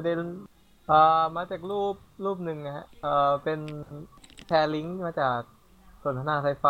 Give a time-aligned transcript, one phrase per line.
[0.00, 0.20] ประเด็น
[0.88, 3.60] เอ่อมาจากรูปรูปหนึ่งนะฮะเอ่อเป็น
[4.46, 5.40] แชร์ลิงก์มาจาก
[6.02, 6.66] สนทนาไซไฟ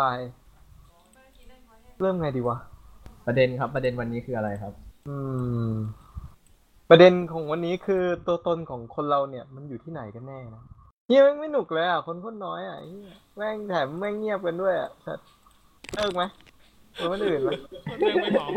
[2.01, 2.57] เริ่มไงดีวะ
[3.27, 4.73] ประเด็นครับ ประเด็นวันนี้คืออะไรครับ
[5.07, 5.17] อื
[5.69, 5.71] ม
[6.89, 10.63] ประเด็นของวันนี้คือตัวตนของคนเราเนี่ย มันอยู่ที่ไหนกันแน่นะ
[11.07, 15.27] เฮียแม่งไม่หนุกเลยอะ คนคนน้อยอะเหี้ยแม่งแถมแม่งเงียบกันด้วยอะสัตว์
[15.95, 16.23] เลิกไหม
[16.95, 17.49] หรือมันอื่นไหม
[17.99, 18.51] เรื่องไม่พร้อม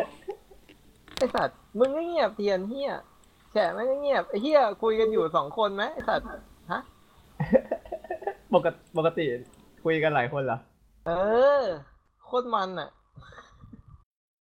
[1.16, 2.92] ไอสัตว์มึงก็เงียบเทียนเฮีย
[3.52, 6.26] แฉะแม่งก็เงียบไอเฮียคุยกันอยู่สองคนไหมไอสัตว์
[6.72, 6.80] ฮะ
[8.54, 9.24] ปกติปกติ
[9.84, 10.58] คุยกันหลายคนเหรอ
[11.06, 11.10] เอ
[11.60, 11.62] อ
[12.24, 12.90] โคตรมันอะ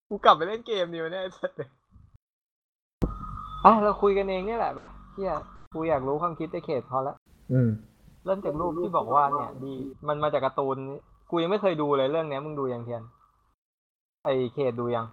[0.08, 1.52] กูกลับไปเล่นเกมดีวะเนี่ยไอ้สัส
[3.64, 4.72] อะเราคุยกันเองเนี่ยแหละ
[5.14, 5.34] เฮีย
[5.74, 7.14] กูอยากรู้ความคิดในเขตพอละ
[7.52, 7.70] อืม
[8.24, 9.74] เริ่มจากรูปที่บอกว่าเนี่ย ดี
[10.08, 10.76] มันมาจากการ์ตูน
[11.30, 13.02] กูยังไม่เคยดูเลยเรื่องเนี้ยมึงดูยังเทียน
[14.24, 15.06] ไอเขตดูยัง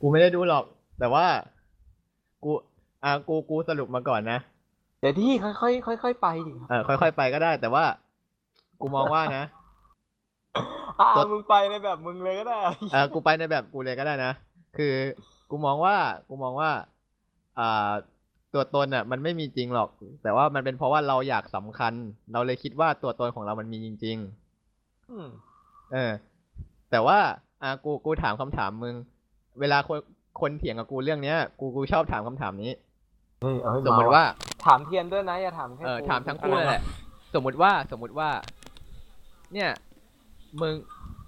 [0.00, 0.64] กูไม่ได้ดูหรอก
[0.98, 1.26] แต่ว่า
[2.44, 2.50] กู
[3.04, 4.38] อ่ากูกูสรุปมาก่อนนะ
[5.00, 7.84] เดี๋ยวที่ค่อยๆค่อยๆไปดิเออค่อย ๆ ไปก็ได้ แต่ว่า
[8.80, 9.44] กูมองว่านะ
[11.00, 12.60] อ่าตัวมึงไปในแบบมึงเลยก็ได้
[12.92, 14.32] เออกูไปในแบบกูเลยก็ได้นะ
[14.76, 14.92] คือ
[15.50, 15.96] กูมองว่า
[16.28, 16.70] กูมองว่า
[17.58, 17.90] อ่า
[18.54, 19.88] ตัวตนอะ มันไม่มีจริงหรอก
[20.22, 21.92] แต่ว่ามันเป็นเพราะว่าเราอยากสำคัญ
[22.32, 25.28] เราเลยคิดว่าตัวตนของเรามันมีจริงๆอืม
[25.92, 26.12] เออ
[26.90, 27.18] แต่ว่า
[27.62, 28.94] อะกูกูถามคำถามมึง
[29.60, 29.98] เวลาคน
[30.40, 32.72] คนเถียงกับกูเรื่องเนี้ย กูกูชอบถามคำถามนี้
[33.40, 34.24] เฮ้ยเอาให้สมมติว่า
[34.64, 36.82] ถามเทียนด้วยนะอย่าถามแค่เออกูถามทั้งคู่นั่นแหละ
[37.34, 38.30] สมมติว่าสมมติว่า
[39.54, 39.70] เนี่ย
[40.60, 40.74] มึง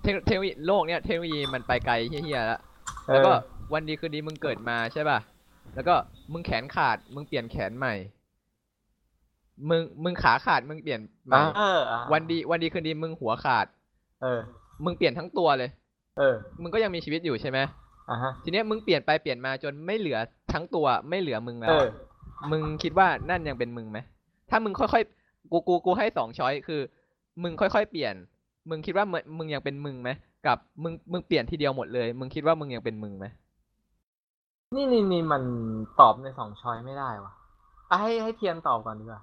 [0.03, 2.61] เทคเทคโนโลยีโลกเนี่ยเทคโนโลยีมันไปไกลเฮี้ยๆแล้ว
[3.09, 3.33] เออแล้วก็
[3.73, 5.19] วันดีคืนดีมึงเกิดมาใช่ป่ะ
[5.75, 5.95] แล้วก็
[6.33, 7.95] มึงแขนขาด มึงเปลี่ยนแขนใหม่
[9.71, 13.67] มึงมึงขาขาดมึงเปลี่ยนใหม่เอออะวันดีวันดีคืนดีมึงหัวขาด
[14.23, 14.41] เออ
[14.85, 15.71] มึงเปลี่ยนทั้งตัวเลย
[16.19, 17.59] เออ มึงก็ยังมีชีวิตอยู่ใช่ไหม
[18.11, 20.19] อะฮะ ทีเนี้ยมึงเปลี่ยนไปเปลี่ยนมาจนไม่เหลือ
[20.53, 21.87] ทั้งตัวไม่เหลือมึงแล้เอวอ
[22.41, 23.99] อะมึงคิดว่านั่นยังเป็นมึงไหม
[24.51, 26.81] ถ้ามึงค่อยๆกูกูกูให้สองช้อยคือ
[27.43, 28.15] มึงค่อยๆเปลี่ยน
[28.71, 30.11] มึงคิดว่ามึงมึงยังเป็นมึงไหม
[30.47, 33.27] กับมึงมึงเปลี่ยนทีเดียวหมดเลย มึงคิดว่ามึงยังเป็นมึงไหม
[34.77, 35.43] นี่นี่นี่มัน
[36.01, 37.33] ตอบในสองช้อยไม่ได้วะ
[37.91, 39.23] อะให้ให้เทียนตอบก่อนดีกว่า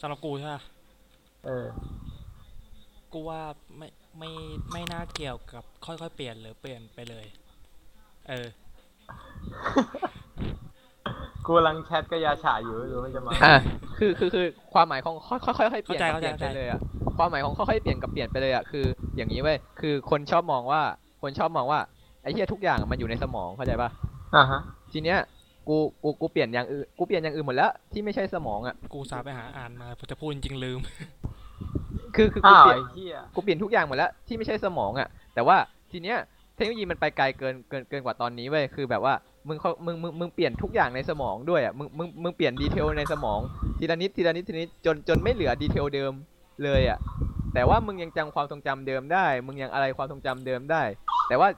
[0.00, 0.62] สำหรับกูใช่ปะ
[1.46, 1.66] เออ
[3.12, 3.40] กูว่า
[3.76, 4.30] ไม่ไม่
[4.72, 7.26] ไม่น่าเกี่ยวกับค่อยๆเปลี่ยนหรือเปลี่ยนไปเลย
[8.28, 8.46] เออ
[11.44, 13.56] กูกำลังแชทกับยาฉาอยู่ไม่รู้มันจะมาอะ
[13.98, 16.80] คือคือคือความหมายของค่อยๆค่อยๆเปลี่ยนเข้าใจกับเปลี่ยนเข้าไปใจเลยอะ
[17.16, 18.84] ความหมายของค่อยๆเปลี่ยนกับเปลี่ยนไปเลยอะคือ
[19.16, 20.82] อย่างนี้เว้ยคือคนชอบมองว่า
[21.22, 21.80] คนชอบมองว่า
[22.22, 23.90] ไอ้เหี้ยทุกอย่างมันอยู่ในสมองเข้าใจป่ะ
[24.36, 24.60] อะฮะ
[24.92, 25.18] ทีเนี้ย
[25.68, 30.80] กูกูกูเปลี่ยนอย่างอื่นกูเปลี่ยนอย่างอื่นหมดแล้วที่ไม่ใช่สมองอะกูอุตส่าห์ไปหาอ่านมาพอจะพูดจริงๆลืม
[32.16, 35.56] คือคือกูอ้าวเปลี่ยนไอ้เหี้ยกูเปลี่ยนทุกอย่างหมดแล้วที่ไม่ใช่สมองอะ่ะ แต่ว่า
[35.92, 36.16] ทีเนี้ย
[36.56, 39.14] เทคโนโลยีมันไปไกลเกินเกินเกินกว่าตอนนี้เว้ยคือแบบว่า
[39.48, 43.40] มึงเขามึงมึงมึงเปลี่ยนทุกอย่างในสมองด้วยอะ่ะมึงมึงมึงเปลี่ยน detail ในสมอง
[43.78, 46.12] ทีละนิดทีละนิดทีละนิดจนจนไม่เหลือ detail เดิม
[46.64, 46.98] เลยอะ่ะ
[47.54, 50.82] แต่ว่ามึงยังจำความทรงจำเดิมได้ มึงยังอะไรความทรงจำเดิมได้
[51.28, 51.48] แต่ว่า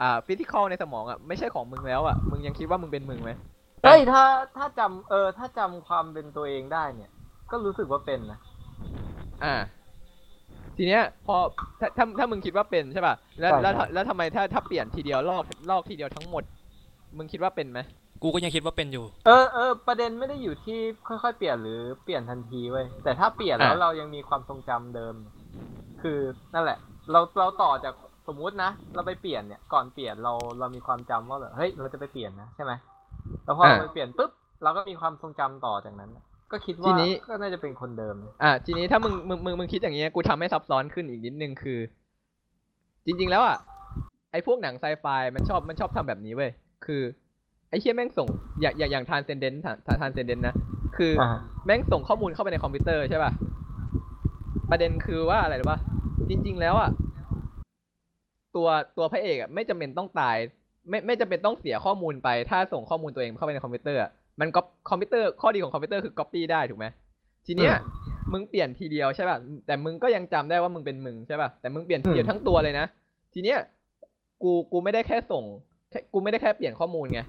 [0.00, 3.30] อ่าฟิสิกอลในสมองอะ่ะไม่ใช่ของมึงแล้วอะ่ะมึงยังคิดว่ามึงเป็นมึงไหม
[3.82, 4.24] เฮ้ยถ้า
[4.56, 7.10] ถ้าจำเออถ้าจำความเป็นตัวเองได้เนี่ย
[7.50, 8.38] ก็รู้สึกว่าเป็นนะ
[9.44, 9.54] อ่า
[10.76, 11.36] ทีเนี้ย พอ
[11.80, 16.44] ถ้าถ้าถ้ามึงคิดว่าเป็นใช่ป่ะแล้วใช่แล้วใช่แล้วทำไมถ้าถ้าเปลี่ยนทีเดียวลอกลอกทีเดียวทั้งหมด
[17.16, 17.80] มึงคิดว่าเป็นไหม
[18.22, 20.78] กูก็ยังคิดว่าเป็นอยู่ เออเออประเด็นไม่ได้อยู่ที่
[21.08, 25.14] ค่อยๆ เปลี่ยนหรือเปลี่ยนทันทีเว้ยแต่ถ้าเปลี่ยนแล้วเรายังมีความทรงจำเดิม
[26.02, 26.18] คือ
[26.54, 26.78] นั่นแหละ
[27.12, 27.94] เราเราต่อจาก
[28.26, 32.72] สมมุตินะ เราไปเปลี่ยนเนี่ยก่อนเปลี่ยนเราเรามีความจำว่าแบบเฮ้ยเราจะไปเปลี่ยนนะใช่ไหม
[33.44, 34.30] แล้วพอเราไปเปลี่ยนปุ๊บ
[34.62, 36.94] เราก็มีความทรงจำต่อจากนั้นน่ะ ก็คิดว่า
[37.28, 41.78] ก็น่าจะเป็นคนเดิม อ่าทีนี้ถ้ามึงมึงมึงมึงคิดอย่างเงี้ยกูทำให้ซับซ้อนขึ้นอีกนิดนึงคือ
[43.06, 43.56] จริง ๆ แล้วอะ
[44.32, 46.50] ไอ้พวกหนังไซไฟมันชอบมันชอบทำแบบนี้เว้ย
[46.86, 47.02] คือ
[47.70, 48.28] ไอ้เชี่ยแม่งส่ง
[48.60, 50.54] อย่างอย่างอย่าง Transcendence Trans Transcendence นะ
[50.96, 51.30] คืออ่า
[51.66, 53.32] แม่งส่งข้อมูลเข้าไปในคอมพิวเตอร์ใช่ป่ะ
[54.70, 55.78] ประเด็นคือว่าอะไรรู้ป่ะ
[56.28, 56.90] จริง ๆ แล้วอะ
[58.56, 60.36] ตัวตัวพระเอกอะไม่จำเป็นต้องตาย
[60.88, 64.10] ไม่ไม่จำเป็นต้องเสียข้อมูลไป ถ้าส่งข้อมูลตัวเองเข้าไปในคอมพิวเตอร์อะ
[64.40, 66.86] มันก็คอมพิวเตอร์ข้อดีของคอมพิวเตอร์คือ copy ได้ถูกไหม
[67.46, 67.74] ทีเนี้ย
[68.32, 72.86] มึงเปลี่ยนทีเดียวใช่ป่ะแต่มึงก็ยังจำได้ว่ามึงเป็นมึงใช่ป่ะแต่มึงเปลี่ยนทีเดียวทั้งตัวเลยนะ
[73.34, 73.58] ทีเนี้ย
[74.42, 75.44] กูกูไม่ได้แค่ส่ง
[75.90, 77.20] แค่กูไม่ได้แค่เปลี่ยนข้อมูลไง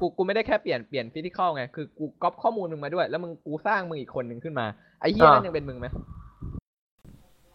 [0.00, 4.66] กูกูไม่ได้แค่เปลี่ยนเปลี่ยนฟิสิกอลไงคือกูก๊อปข้อมูลมึงมาด้วย แล้วมึงกูสร้างมึงอีกคนหนึ่งขึ้นมา
[5.00, 5.86] ไอ้เหี้ยนั่นยังเป็นมึงไหม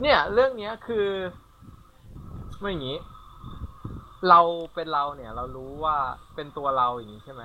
[0.01, 1.07] เนี่ยเรื่องเนี้ยคือ
[2.59, 2.97] ไม่อย่างนี้
[4.29, 4.39] เรา
[4.73, 5.95] เป็นเราเนี่ย เรารู้ว่า
[6.35, 7.43] เป็นตัวเราอย่างนี้ใช่ไหม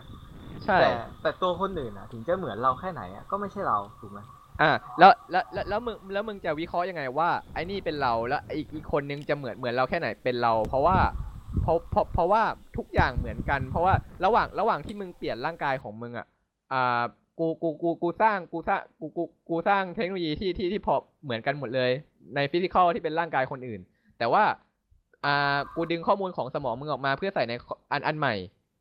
[0.65, 0.91] ใช่ แต่
[1.23, 4.21] แต่ตัวคนอื่นอะ ถึงจะเหมือนเราแค่ไหนอะก็ไม่ใช่เราถูกไหม
[4.61, 10.99] อ่าแล้วแล้วแล้วแล้วมึงแล้วมึงจะวิเคราะห์ยังไงว่าไอ้นี่เป็นเราแล้วอีกอีกคนนึงจะเหมือนเหมือนเราแค่ไหนเป็นเรา เพราะว่า
[11.63, 12.43] เพราะเพราะเพราะว่า
[12.77, 16.27] ทุกอย่างเหมือนกัน เพราะว่าระหว่างระหว่างที่มึงเปลี่ยนร่างกายของมึงอะ
[16.73, 17.03] อ่า
[17.39, 21.91] กูกูกูกูสร้างกูสร้างกูกูกูสร้างเทคโนโลยีที่ที่ที่พอเหมือนกันหมดเลย
[22.35, 23.81] ในฟิสิกอลที่เป็นร่างกายคนอื่น
[24.19, 24.45] แต่ว่า
[25.25, 27.53] อ่ากูดึงข้อมูลของสมองมึงออกมาเพื่อใส่ใน
[27.93, 28.35] อันอันใหม่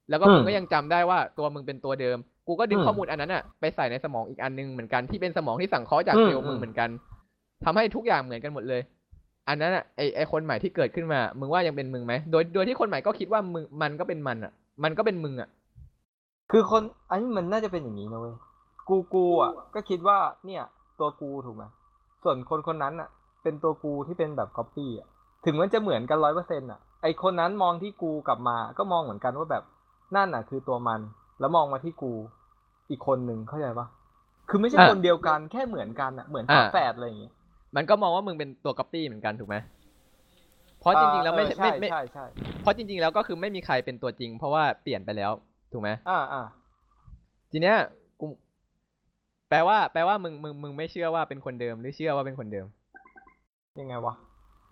[0.09, 2.17] แล้วก็มึงอืมก็ยังจำได้ว่าตัวมึงเป็นตัวเดิม
[2.47, 6.89] กูก็ดึงอืมข้อมูลอันนั้นอะไปใส่ในสมองอีกอันนึงเหมือนกันที่เป็นสมองที่สังเคราะห์จากอืมเซลล์มึอืงมเหมือนกัน
[7.65, 8.81] ทำให้ทุกอย่างเหมือนกันหมดเลย
[9.47, 14.53] อันนั้นอะไอไอคนใหม่ที่เกิดขึ้นมา มึงว่ายังเป็นมึงไหมโดยโดยที่คนใหม่ก็คิดว่ามึงมันก็เป็นมันอะ
[14.83, 15.50] มันก็เป็นมึงอะ
[16.51, 18.35] คือคนอันนี้มันน่าจะเป็นอย่างนี้นะเว้ย
[18.89, 20.63] กูกูอะ ก็คิดว่าเนี่ย
[21.00, 21.63] ตัวกูถูกไหม
[22.23, 23.09] ส่วนคนคนนั้นอะ
[23.44, 25.07] เป็นตัวกูที่เป็นแบบก๊อปปี้อะ
[25.45, 29.63] ถึงมันจะเหมือนกันร้อยเปอร์เซ็นต์อะไอคนนั้นมองที่กูกลับมาก็มองเหมือนกันว่าแบบ
[30.15, 31.01] นั่นอะ คือตัวมัน
[31.39, 32.11] แล้วมองมาที่กู
[32.89, 33.88] อีกคนหนึ่งเข้าใจปะ
[34.50, 37.33] คือไม่ใช่คนเดียวกันแค่เหมือนกันอะเหมือนฝาแฝดอะไรอย่างเงี้ย
[37.75, 39.56] มันก็มองว่ามึงเป็นตัวก๊อปปี้เหมือนกันถูกไหม
[40.79, 42.25] เพราะจริงๆแล้วไม่เออไม่ใช่ไม่ใช่ใช่
[42.61, 45.31] เพราะจริง ๆ แล้วก็คือไม่มีใครเป็นตัวจริง เพราะว่าเปลี่ยนไปแล้ว
[45.71, 46.41] ถูกไหมอ่าอ่า
[47.51, 47.77] ทีเนี้ย
[48.19, 48.25] กู
[49.50, 52.67] แปลว่า แปลว่ามึงมึงมึงไม่เชื่อว่าเป็นคนเดิมหรือเชื่อว่าเป็นคนเดิม
[53.79, 54.13] ยังไงวะ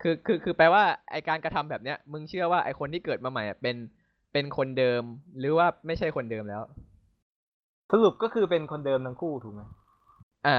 [0.02, 3.76] คือคือคือแปลว่าไอการกระทำแบบเนี้ย มึงเชื่อว่าไอคนที่เกิดมาใหม่อะเป็น
[4.38, 5.04] เป็นคนเดิม
[5.40, 6.64] หรือว่าไม่ใช่คนเดิมแล้ว
[7.92, 9.62] สรุปก็คือเป็นคนเดิมทั้งคู่ถูกไหม
[10.48, 10.58] อ่า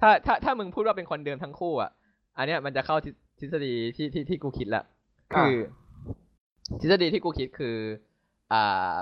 [0.00, 1.90] ถ้าถ้าถ้ามึงพูดว่าเป็นคนเดิมทั้งคู่อะ
[2.36, 4.84] อันเนี้ยมันจะเข้าทฤทฤษฎีที่ที่ที่กูคิดละ
[5.32, 5.54] คือ
[6.80, 7.76] ทฤษฎีที่กูคิดคือ
[8.52, 8.94] อ่า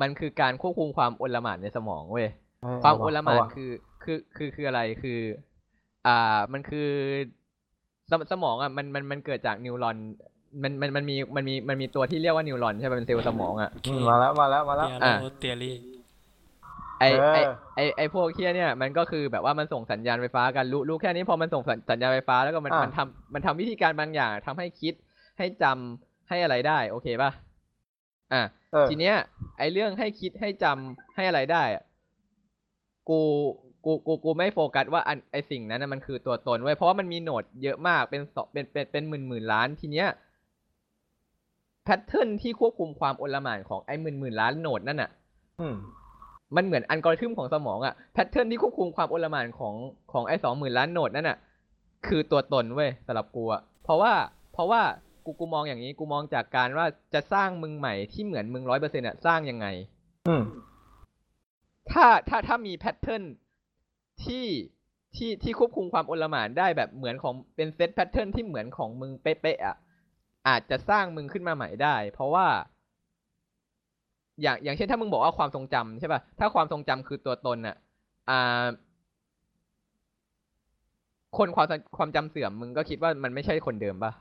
[0.00, 2.28] มันคือการควบคุมความโอลหม่านในสมองเว้ย
[2.62, 3.70] เออความเะโอลหม่านเะคือ
[4.02, 5.18] คือคือคืออะไรคือ
[6.06, 6.88] อ่ามันคือ
[8.10, 9.96] สมสมองอะมันมันมันเกิดจากนิวรอน
[10.62, 15.76] มันมันมันมีมันมีมันมีตัวที่เรียกว่า neuron ใช่ไหมเป็นเซลล์สมองอะ อืมมาแล้วมาแล้วมาแล้วเตียอะโร theory
[17.00, 17.04] ไอ
[17.34, 24.94] ไอเออไอไอพวกเหี้ยเนี่ยมันก็คือแบบว่ามันส่งสัญญาณไฟฟ้ากันรู้รู้แค่นี้พอมันส่งสัญสัญญาณไฟฟ้าแล้วก็มันอะ มันทำมันทำวิธีการบางอย่างทำให้คิด
[25.38, 27.30] ให้จำให้อะไรได้ โอเคป่ะ
[28.32, 28.42] อะ
[28.72, 29.14] เออ ทีเนี้ย
[29.58, 31.82] ไอเรื่องให้คิดให้จำให้อะไรได้อะ
[33.08, 33.20] กู
[33.84, 40.08] กูกูกูไม่โฟกัสว่าอันไอสิ่งนั้นนะมันคือตัวตนเว้ยเพราะว่ามันมี node เยอะมากเป็นสองเป็นเป็นเป็นหมื่นหมื่นล้านทีเนี้ย
[41.84, 45.10] pattern ที่ควบคุมความอลหม่านของไอหมื่นหมื่นล้าน node นั่นน่ะ
[45.60, 45.74] อืม
[46.56, 49.74] มันเหมือนอัลกอริทึมของสมองอะ pattern ที่ควบคุมความอลหม่านของ
[50.12, 51.38] ของไอ้สองหมื่นล้าน node นั่นอะ
[52.06, 54.12] คือตัวตนเว้ยสำหรับกูอะเพราะว่า
[54.52, 54.82] เพราะว่า
[55.24, 59.66] กูกูมองอย่างนี้กูมองจากการว่าจะสร้างมึงใหม่ที่เหมือนมึงร้อยเปอร์เซ็นต์อะสร้างยังไง
[60.28, 60.42] อืม
[61.90, 63.22] ถ้าถ้าถ้ามี pattern
[64.24, 64.46] ที่
[65.16, 69.76] ที่ที่ควบคุมความอลหม่านได้แบบเหมือนของเป็นเซต pattern ที่เหมือนของมึงเป๊ะๆอะ
[70.48, 72.46] อาจจะสร้างมึงขึ้นมาใหม่ได้ เพราะว่า
[74.42, 77.76] อย่างอย่างเช่นถ้ามึงบอกว่าความทรงจำใช่ป่ะถ้าความทรงจำคือตัวตนอะ
[78.30, 78.64] อ่า
[81.38, 84.12] คนความความจำเสื่อมมึงก็คิดว่ามันไม่ใช่คนเดิมป่ะ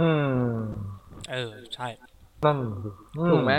[0.00, 0.08] อื
[0.52, 0.56] ม
[1.30, 1.88] เออ ใช่
[2.44, 3.52] นั่นสิอืถูกไหม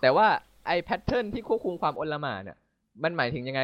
[0.00, 0.26] แต่ว่า
[0.66, 2.56] ไอแพทเทิร์นที่ควบคุมความโอลหม่านเนี่ย
[3.02, 3.60] มันหมายถึงยังไง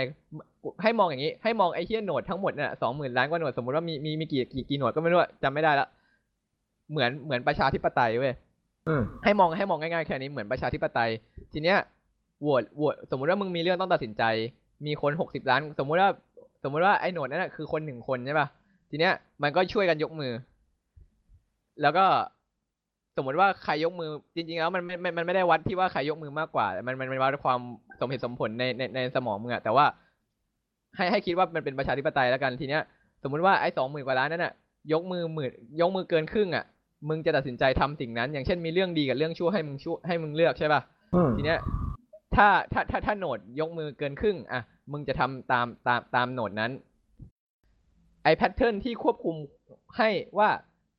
[0.83, 5.89] ให้มองอย่างนี้ ให้มองไอเฮียโหนดทั้งหมดเนี่ยสองหมื่นล้านกว่าโหนดสมมติว่ามีมีมีกี่กี่กี่โหนดก็ไม่รู้อะจำไม่ได้ละ
[6.93, 8.35] เหมือนเหมือนประชาธิปไตยเว้ย
[8.89, 11.11] อืมให้มองให้มองง่ายๆแค่นี้เหมือนประชาธิปไตย
[11.53, 11.79] ทีเนี้ย
[12.43, 14.23] โหวตโหวตสมมุติว่ามึงมีเรื่องต้องตัดสินใจ
[14.87, 16.11] มีคนหกสิบล้าน สมมุติว่า
[16.63, 18.49] สมมุติว่าไอ้โหนดนั่นนะคือคนหนึ่งคนใช่ป่ะ
[18.91, 19.13] ทีเนี้ย
[19.43, 20.33] มันก็ช่วยกันยกมือ
[21.83, 22.05] แล้วก็
[23.17, 27.61] สมมติว่าใครยกมือ จริง ๆ แล้วมันไม่ไม่มันไม่ได้วัดที่ว่าใครยกมือมากกว่า มันมันมันวัดความ
[28.01, 29.85] สมเหตุสมผลในในในสมองมึงอะแต่ว่า
[30.97, 32.83] ให้ให้คิดว่ามันเป็นประชาธิปไตยแล้วกันทีเนี้ย
[33.23, 34.53] สมมุติว่าไอ้สองหมื่นกว่าล้านนั่นน่ะ
[34.93, 35.51] ยกมือหมื่น
[35.81, 36.65] ยกมือเกินครึ่งอะ
[37.09, 40.81] มึงจะตัดสินใจทำสิ่งนั้น อย่างเช่นมีเรื่องดีกับเรื่องชั่วให้มึงชั่วให้มึงเลือกใช่ป่ะ
[41.15, 41.61] อืมทีเนี้ย
[42.37, 46.73] ถ้าถ้าถ้าถ้า node ยกมือเกินครึ่ง อะ มึงจะทำตามตามตาม node นั้น
[48.25, 49.37] ไอ pattern ที่ควบคุม
[49.99, 50.49] ให้ว่า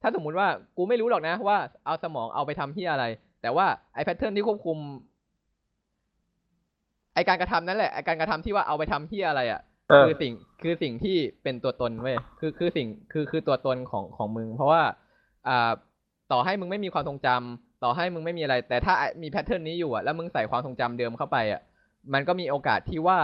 [0.01, 3.05] ถ้าสมมุติว่ากูไม่รู้หรอกนะว่าเอาสมองเอาไปทำที่อะไร
[3.41, 4.77] แต่ว่าไอ pattern ที่ควบคุม
[7.13, 14.83] ไอการกระทำนั่นแหละไอการกระทำที่ว่าเอาไปทำที่อะไรอะเออคือสิ่งคือสิ่งที่เป็นตัวตนเว้ยคือคือสิ่งคือคือตัวตนของของมึง เพราะว่า
[15.48, 15.72] อ่า
[16.34, 21.62] ต่อให้มึงไม่มีความทรงจำต่อให้มึงไม่มีอะไร แต่ถ้ามีแพทเทิร์นนี้อยู่อะแล้วมึงใส่ความทรงจำเดิมเข้าไปอะ
[22.13, 23.20] มันก็มีโอกาสที่ว่า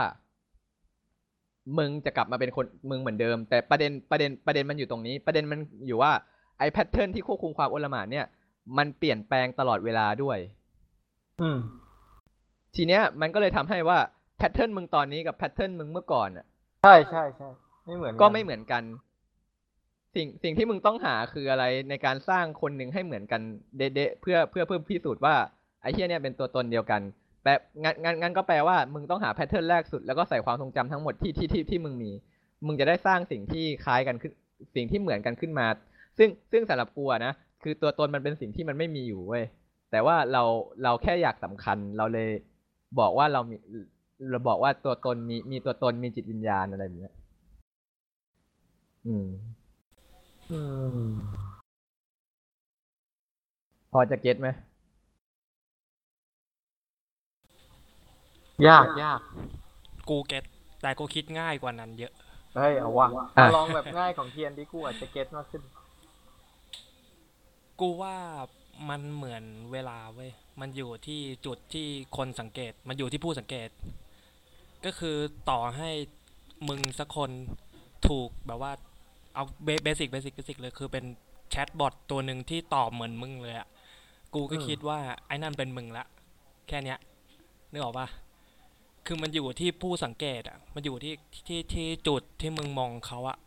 [1.78, 6.12] มึงจะกลับมาเป็นคนมึงเหมือนเดิม แต่ประเด็นประเด็นประเด็นมันอยู่ตรงนี้ ประเด็นมันอยู่ว่า
[6.60, 8.26] ไอ้แพทเทิร์นที่ควบคุมความโอลหม่านเนี่ย
[8.78, 10.38] มันเปลี่ยนแปลงตลอดเวลาด้วย
[11.42, 11.58] อืม
[12.76, 14.00] ทีเนี้ย มันก็เลยทำให้ว่า
[14.38, 16.46] pattern มึงตอนนี้กับ pattern มึงเมื่อก่อนอะ
[16.84, 17.50] ใช่ใช่ใช่
[17.86, 18.84] ไม่เหมือนนก็ไม่เหมือนกัน
[20.16, 23.42] สิ่งสิ่งที่มึงต้องหาคืออะไรในการสร้างคนหนึ่งให้เหมือนกัน
[23.78, 25.36] เดะเพื่อเพื่อเพื่อพิสูจน์ว่า
[25.82, 27.02] ไอ้เหี้ยเนี่ยเป็นตัวตนเดียวกัน
[27.44, 27.52] แปล
[27.84, 32.12] งั้นงั้นงั้นก็แปลว่ามึงต้องหา pattern แรกสุดแล้วก็ใส่ความทรงจำทั้งหมดที่ที่ที่ที่มึงมี
[32.66, 34.32] มึงจะได้สร้างสิ่งที่คล้ายกันขึ้น
[34.76, 35.68] สิ่งที่เหมือนกันขึ้นมา
[36.18, 39.44] ซึ่งซึ่งสำหรับกูนะคือตัวตนมันเป็นสิ่งที่มันไม่มีอยู่เว้ย
[39.92, 40.44] แต่ว่าเรา
[40.84, 42.30] เราแค่อยากสำคัญเราเลย
[43.00, 43.56] บอกว่าเรามี
[44.32, 47.14] เราบอกว่าตัวตนมีมีตัวตนมีจิตวิญญาณอะไรแบบเนี้ย
[49.06, 49.28] อืม
[53.92, 54.48] พอจะเก็ตไหม
[58.68, 59.20] ยากยาก
[60.10, 60.44] กูเก็ต
[60.82, 62.14] แต่กูคิดง่ายกว่านั้นเยอะ
[62.56, 65.64] เฮ้ยเอาว่ะอะเอาลองแบบง่ายของเทียนที่กูอาจจะเก็ตมากขึ้น
[67.80, 68.16] กูว่า
[68.90, 71.88] มันเหมือนเวลาเว้ย มันอยู่ที่จุดที่
[72.18, 73.70] คนสังเกต มันอยู่ที่ผู้สังเกต
[74.86, 75.18] ก็คือ
[75.50, 75.92] ต่อให้
[76.68, 77.32] มึงสักคน
[78.08, 78.72] ถูกแบบว่า
[79.34, 79.44] เอา
[79.84, 81.06] basic basic basic เลยคือเป็น
[81.50, 83.68] chatbot ตัวหนึ่งที่ตอบเหมือนมึงเลยอะ
[84.34, 86.06] กูก็คิดว่าไอ้นั่นเป็นมึงละ
[86.68, 87.00] แค่เนี้ย
[87.72, 88.08] นึกออกปะ
[89.06, 91.14] คือมันอยู่ที่ผู้สังเกตอะมันอยู่ที่
[91.48, 93.38] ที่ที่จุดที่มึงมองเขาอะ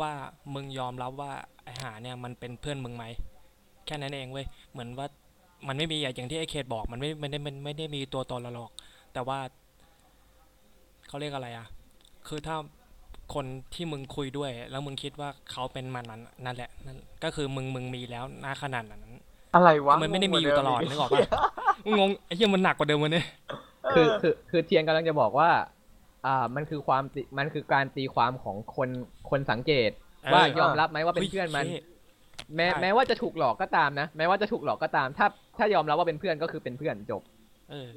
[0.00, 0.12] ว่า
[0.54, 1.32] มึงยอมรับว่า
[1.64, 3.04] ไอหาเนี่ยมันเป็นเพื่อนมึงไหม
[3.86, 5.06] แค่นั้นเองเว้ยเหมือนว่า
[5.68, 8.70] มันไม่มีอย่างที่ไอเคทบอกมันไม่ไม่ได้มันไม่ได้มีตัวตนเราหรอก
[9.12, 9.38] แต่ว่า
[11.08, 11.66] เขาเรียกอะไรอะ
[12.28, 12.56] คือถ้า
[13.34, 19.02] คนที่มึงคุยด้วย แล้วมึงคิดว่าเขาเป็นมันนั้นนั่นแหละนั่นก็คือมึงมึงมีแล้วณขนาดนั้น
[19.54, 21.28] อะไรวะมันไม่ได้มีอยู่ตลอดนึกออกปะ
[21.98, 23.22] งงไอ้เหี้ยมันหนักกว่าเดิมวันนี้
[23.92, 25.50] คือคือคือเทียนกำลังจะบอกว่า
[26.26, 28.88] อ่ามันคือความติมันคือการตีความของคน
[29.30, 29.90] คนสังเกต
[30.32, 31.66] ว่ายอมรับไหมว่าเป็นเพื่อนมัน
[32.56, 35.26] แม้ใช่แม้ว่าจะถูกหลอกก็ตามนะ แม้ว่าจะถูกหลอกก็ตาม ถ้า
[35.58, 37.22] ถ้ายอมรับว่าเป็นเพื่อนก็คือเป็นเพื่อนจบ
[37.70, 37.88] เออ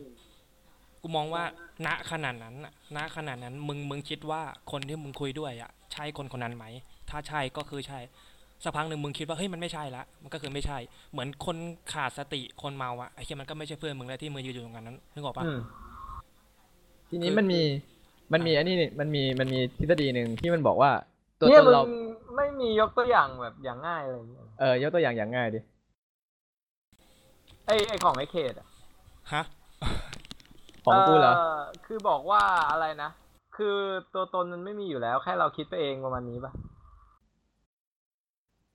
[1.01, 1.43] กูมองว่า
[1.85, 4.41] ณขนาดนั้นน่ะณขนาดนั้น มึงมึงคิดว่า
[4.71, 6.65] คนที่มึงคุยด้วยอะใช่คนคนนั้นไหม
[7.09, 7.99] ถ้าใช่ก็คือใช่
[8.63, 10.77] สักพักหนึ่งมึงคิดว่าเฮ้ยมันไม่ใช่ละมันก็คือไม่ใช่
[11.11, 11.57] เหมือนคน
[11.93, 15.59] ขาดสติคนเมาอะไอ้เหี้ยมันก็ไม่ใช่เพื่อนมึงแล้วที่มึงยืนอยู่ตรงนั้นนึกออกปะอืม
[17.09, 17.61] ทีนี้คือมันมี
[18.33, 20.91] มันมีอันนี้นี่มันมีมันมีทฤษฎีหนึ่งที่มันบอกว่า
[21.39, 21.83] ตัวเนี่ยตนมึงเรา
[22.37, 25.59] ไม่มียกตัวอย่างแบบอย่างง่ายอะไรอย่างเงี้ยเออยกตัวอย่างอย่างง่ายดิ
[27.65, 28.67] ไอไอของไอเขตอะ
[29.33, 29.43] ฮะ
[30.89, 31.33] ของกูเหรอ
[31.85, 32.41] คือบอกว่า
[32.71, 33.09] อะไรนะ
[33.57, 33.77] คือ
[34.13, 36.51] ตัวตนมันไม่มีอยู่แล้ว แค่เราคิดไปเองประมาณนี้ปะ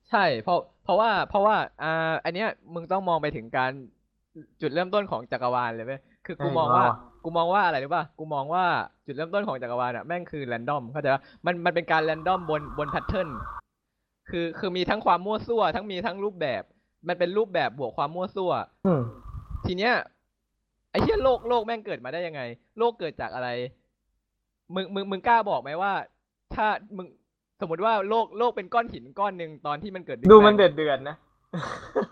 [0.09, 3.71] ใช่ เพราะ เพราะว่า เพราะว่า อ่า อันเนี้ย มึงต้องมองไปถึงการ
[4.61, 6.85] จุดเริ่มต้นของจักรวาลเลยเว้ย คือกูมองว่า
[7.23, 8.65] กูมองว่าอะไรรู้ป่ะ กูมองว่า
[9.05, 13.29] จุดเริ่มต้นของจักรวาลอะแม่งคือแรนดอม เข้าใจป่ะ มัน มันเป็นการแรนดอมบน บนแพทเทิร์น
[14.29, 16.63] คือ คือมีทั้งความมั่วซั่ว ทั้งมีทั้งรูปแบบ
[17.07, 18.51] มันเป็นรูปแบบบวกความมั่วซั่ว
[18.85, 19.01] อืม
[19.65, 22.41] ทีเนี้ยไอ้เหี้ยโลกโลกแม่งเกิดมาได้ยังไง
[22.79, 23.49] โลกเกิดจากอะไร
[24.75, 25.93] มึงมึงมึงกล้าบอกไหมว่า
[26.55, 27.07] ถ้ามึง
[27.61, 31.15] สมมติว่าโลกโลกเป็นก้อนหินก้อนหนึ่งตอนที่มันเกิด Big ดูมัน Bang เดือดเดือดๆนะ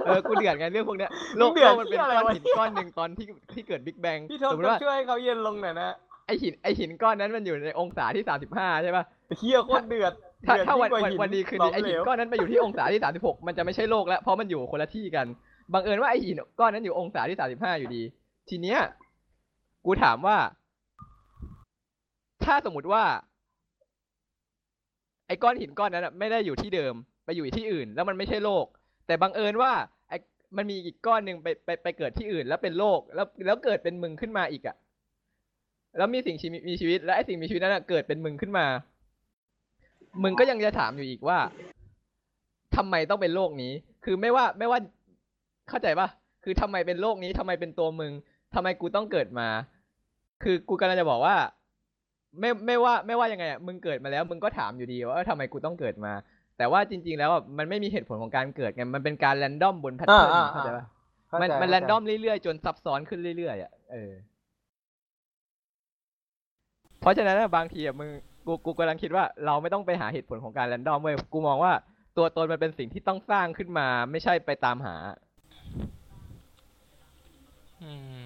[0.05, 5.95] เออกูเดือดไงเรื่องพวกเนี้ยโลกมึงเดือโลดกมันเป็นเหี้ยอะไรก้อนวะ หินก้อนหนึ่งตอนที่ที่เกิดบิ๊กแบงพี่ทศสมมต้ติองว่าช่วยให้เขาเย็นลงหน่อยนะ
[6.27, 9.03] ไอหินไอหินก้อนนั้นมันอยู่ในองศาที่สามสิบห้าใช่ป่ะ
[9.39, 10.13] เฮียโคตรเดือด
[10.47, 15.25] ถ้าเดือดถ้าวันยิ่งกวันหิวันดีคืนหลดีมไอหินเหลวก้อนนั้นไปอยู่ที่องศาที่สามสิบหกมันจะไม่ใช่โลกแล้วเพราะมันอยู่คนละที่กัน
[15.73, 18.03] บังเอิญว่าไอหินก้อนนั้นอยู่องศาที่สามสิบห้าอยู่ดี
[18.49, 18.79] ทีเนี้ย
[19.85, 20.37] กูถามว่า
[22.45, 23.03] ถ้าสมมติว่า
[25.27, 26.93] ไอ้ก้อนหินก้อนนั้นอะไม่ได้อยู่ที่เดิม
[27.25, 28.65] ไปอยู่ที่อื่น แล้วมันไม่ใช่โลก
[29.07, 29.71] แต่บังเอิญว่า
[30.09, 30.17] ไอ้
[30.57, 34.75] มันมีอีกก้อนหนึ่งไปไปไปเกิดที่อื่น แล้วเป็นโลก แล้วแล้วเกิดเป็นมึงขึ้นมาอีกอะ
[35.97, 38.65] แล้วมีสิ่งชีวิตมีชีวิต และไอ้สิ่งมีชีวิตนั้นเกิดเป็นมึงขึ้นมา
[40.23, 41.39] มึงก็ยังจะถามอยู่อีกว่า
[42.75, 43.73] ทำไมต้องเป็นโลกนี้
[44.05, 44.79] คือไม่ว่าไม่ว่า
[45.69, 46.07] เข้าใจปะ
[46.43, 48.11] คือทำไมเป็นโลกนี้ทำไมเป็นตัวมึง
[48.55, 49.47] ทำไมกูต้องเกิดมา
[50.43, 51.35] คือกูกำลังจะบอกว่า
[52.39, 56.13] ไม่ไม่ว่าไม่ว่ายังไงอะมึงเกิดมาแล้ว มึงก็ถามอยู่ดีว่าเออทำไมกูต้องเกิดมา
[56.57, 60.85] แต่ว่าจริง ๆ แล้วอะมันไม่มีเหตุผลของการเกิดไงมันเป็นการ random บน pattern อ่าอ่าเข้าใจปะ
[61.27, 64.11] เข้ามันใจมันเข้าใจ random เรื่อยๆจนซับซ้อนขึ้นเรื่อยๆอะเออ
[66.99, 68.09] เพราะฉะนั้นอะบางทีอะมึง
[68.47, 71.73] กูกูกำลังคิดว่าเราไม่ต้องไปหาเหตุผลของการ random เว้ยกูมองว่า
[72.17, 74.95] ตัวตนมันเป็นสิ่งที่ต้องสร้างขึ้นมา ไม่ใช่ไปตามหา
[77.83, 77.91] อื
[78.21, 78.22] ม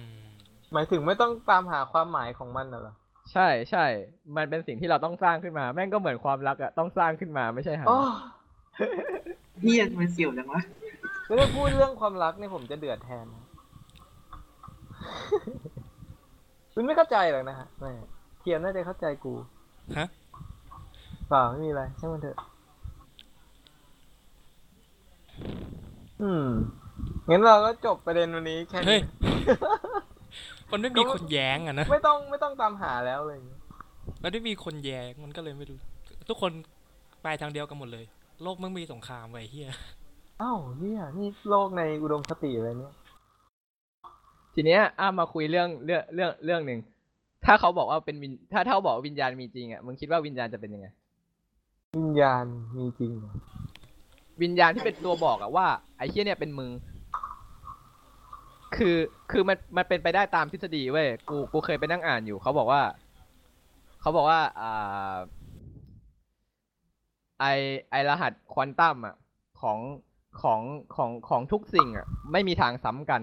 [0.72, 2.94] หมายถึงไม่ต้องตามหาความหมายของมันน่ะเหรอ
[3.32, 3.84] ใช่ใช่
[4.36, 7.98] มันเป็นสิ่งที่เราต้องสร้างขึ้นมา แม่งก็เหมือนความรักอะต้องสร้างขึ้นมาไม่ใช่หาโอ้
[9.60, 10.62] เฮียมันเสี่ยวจังวะ
[11.26, 13.44] ไม่ได้พูดเรื่องความรักนี่ผมจะเดือดแทนนะ
[16.74, 17.92] คุณไม่เข้าใจหรอกนะฮะแม่
[18.40, 19.34] เทียนน่าจะเข้าใจกู
[19.98, 20.06] ฮะ
[21.28, 22.38] เปล่าไม่มีอะไรช่างมันเถอะ
[26.22, 26.46] อืม
[27.28, 29.02] งั้นเราก็จบประเด็นวันนี้แค่เฮ้นี้ย
[30.72, 33.38] มันไม่มีคนแย้งอะนะไม่ต้องไม่ต้องตามหาแล้วเลย
[34.22, 35.78] มันไม่มีคนแย้งมันก็เลยไม่รู้
[36.28, 36.52] ทุกคน
[37.22, 38.04] ไปทางเดียวกันหมดเลย
[38.42, 39.70] โลกมันมีสงครามไว้เฮีย
[40.42, 42.94] อ้าวเนี่ยนี่โลกในอุดมคติอะไรเนี่ย
[44.54, 46.80] ทีเนี้ยอ้ามาคุยเรื่องเรื่องเรื่องเรื่องหนึ่ง
[47.44, 50.86] ถ้าเขาบอกว่าเป็นวิญถ้าถ้าเขาบอกว่าวิญญาณมีจริงอะมึงคิดว่าวิญญาณจะเป็นยังไง
[51.96, 52.44] วิญญาณ
[52.76, 53.32] มีจริงเหรอ
[54.42, 55.66] วิญญาณที่เป็นตัวบอกอะว่า
[55.98, 56.70] ไอ้เชี่ยเนี่ยเป็นมึง
[58.76, 58.96] คือ
[59.30, 62.82] คือมันมันเป็นไปได้ตามทฤษฎีเว้ยกูกูเคยไปนั่งอ่านอยู่เขาบอกว่า
[64.00, 65.16] เขาบอกว่าอ่า
[67.40, 67.44] ไอ
[67.90, 69.16] ไอรหัสควอนตัมอะ
[69.60, 69.78] ของ
[70.42, 70.60] ของ
[70.96, 73.22] ของของทุกสิ่งอะไม่มีทางซ้ำกัน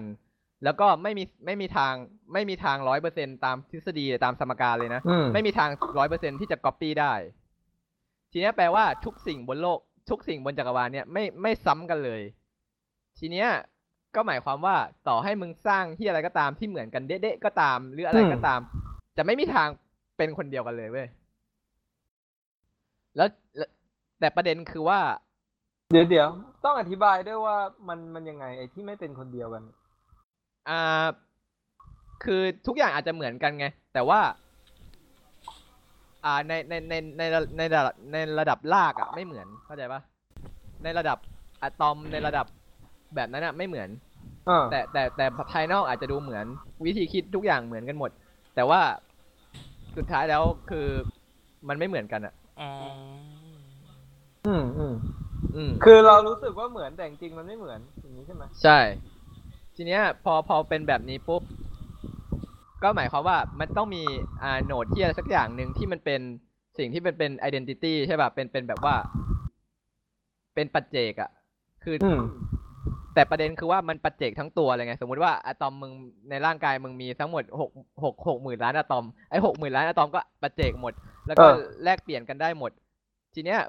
[0.64, 1.94] แล้วก็ไม่มีไม่มีทาง
[2.32, 7.12] ไม่มีทางร้อยเปอร์เซ็นตามทฤษฎีตามสมการเลยนะอืมไม่มีทางร้อยเปอร์เซ็นที่จะก๊อปปี้ได้
[8.32, 9.78] ทีเนี้ยแปลว่าทุกสิ่งบนโลก
[10.10, 12.22] ทุกสิ่งบนจักรวาลเนี่ยไม่ไม่ซ้ำกันเลย
[13.18, 13.48] ทีเนี้ย
[14.16, 14.76] ก็หมายความว่า
[15.08, 18.60] ต่อให้มึงสร้างที่อะไรก็ตามที่เหมือนกันเด๊ะๆก็ตาม หรืออะไรก็ตาม
[19.16, 19.68] จะไม่มีทาง
[20.16, 21.08] เป็นคนเดียวกันเลยเว้ย
[23.16, 23.70] แล้วแล้ว
[24.20, 25.00] แต่ประเด็นคือว่า
[25.92, 26.28] เดี๋ยวเดี๋ยว
[26.64, 27.56] ต้องอธิบายด้วยว่า
[27.88, 29.62] มันมันยังไง ไอ้ที่ไม่เป็นคนเดียวกัน
[30.68, 31.06] อ่า
[32.24, 34.20] คือทุกอย่างอาจจะเหมือนกันไง แต่ว่า
[36.24, 37.22] อ่าในในในใน
[37.58, 40.00] ในระดับในระดับรากอะไม่เหมือนเข้าใจปะ
[40.82, 41.18] ในระดับ
[41.62, 42.46] อะตอมในระดับ
[43.14, 43.88] แบบนั้นอะไม่เหมือน
[44.48, 46.46] อ่าแต่แต่แต่ภายนอกอาจจะดูเหมือน
[46.86, 48.10] วิธีคิดทุกอย่างเหมือนกันหมด
[48.54, 48.80] แต่ว่า
[49.96, 50.86] สุดท้ายแล้วคือ
[51.68, 52.68] มันไม่เหมือนกันอะอ๋อ
[54.46, 54.94] อืมอืม
[55.56, 58.78] อืมคือเรารู้สึกว่าเหมือนแต่จริงๆมันไม่เหมือนอย่างนี้ใช่ไหมใช่
[59.76, 61.42] ทีเนี้ย พอพอเป็นแบบนี้ปุ๊บ
[62.82, 64.02] ก็หมายความว่ามันต้องมี
[64.42, 66.20] อ่าโหนดที่อะไรสักอย่างหนึ่งที่มันเป็น
[66.78, 68.96] สิ่งที่เป็นเป็น identity ใช่ป่ะเป็นเป็นแบบว่า
[70.54, 71.30] เป็นปัจเจกอะ
[71.82, 72.20] คือออืม
[73.16, 75.92] แต่ประเด็นคือว่ามันปัจเจกทั้งตัวเลยไง สมมุติว่าอะตอมมึง
[76.30, 77.70] ในร่างกายมึงมีทั้งหมดหก
[78.04, 80.92] หกหกหมื่นล้านอะตอมไอ้หกหมื่นล้านอะตอมก็ปัจเจกหมด
[81.26, 82.70] แล้วก็เออ แลกเปลี่ยนกันได้หมด
[83.34, 83.60] ทีเนี้ย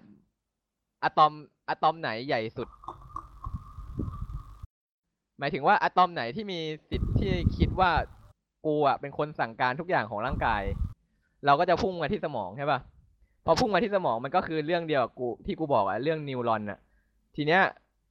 [1.03, 1.31] อะตอม
[1.69, 2.67] อะตอมไหนใหญ่สุด
[5.39, 7.91] หมายถึงว่าอะตอมไหนที่มีสิทธิ์ที่คิดว่า
[8.65, 10.61] กูอะเป็นคนสั่งการทุกอย่างของร่างกาย
[11.45, 12.79] เราก็จะพุ่งมาที่สมองใช่ป่ะ
[13.45, 16.79] พอพุ่งมาที่สมองมันก็คือเรื่องเดียวกับกูที่กูบอกอะเรื่องนิวรอนอะ
[17.35, 17.61] ทีเนี้ย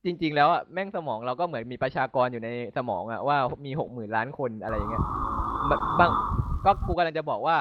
[0.07, 3.37] จริง ๆ แล้วอะแม่งสมองเราก็เหมือนมีประชากรอยู่ในสมองอะว่า
[3.67, 5.05] มีหกหมื่นล้านคนอะไรอย่างเงี้ย
[5.71, 6.11] บะบาง
[6.65, 7.57] ก็กูกำลังจะบอกว่า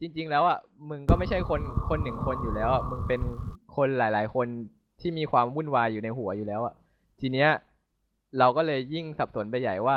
[0.00, 0.58] จริง ๆ แล้วอะ
[0.90, 3.20] มึงก็ไม่ใช่คนคนหนึ่งคนอยู่แล้วอะมึงเป็น
[3.76, 4.46] คนหลาย ๆ คน
[5.00, 6.74] ที่มีความวุ่นวายอยู่ในหัวอยู่แล้วอะ
[7.20, 7.48] ทีเนี้ย
[8.38, 9.96] เราก็เลยยิ่งสับสนไปใหญ่ว่า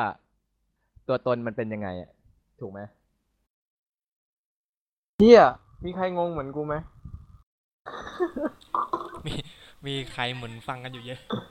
[1.07, 2.11] ตัวตนมันเป็นยังไงอะ
[2.59, 2.79] ถูกไหม
[5.19, 5.43] เฮีย
[5.85, 6.75] มีใครงงเหมือนกูไหม
[9.25, 9.33] มี
[9.87, 11.45] มีใครเหมือนฟังกันอยู่เยอะอืม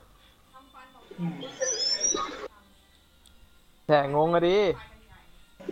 [3.87, 4.59] แต่งงอะดิ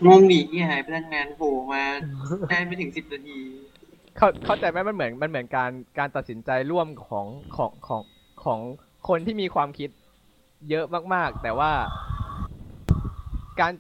[0.07, 1.83] งงดิที่หายพนักงานโผล่มา
[2.49, 3.39] ได้ไม่ถึงสิบนาที
[4.17, 7.27] เข้าเข้าใจไหมมันเหมือนมันเหมือนการการตัดสินใจร่วมของ
[7.57, 8.03] ของของ
[8.45, 8.61] ของ
[9.09, 9.91] คนที่มีความคิด
[10.71, 11.73] เยอะมากๆ แต่ว่า
[13.61, 13.73] การ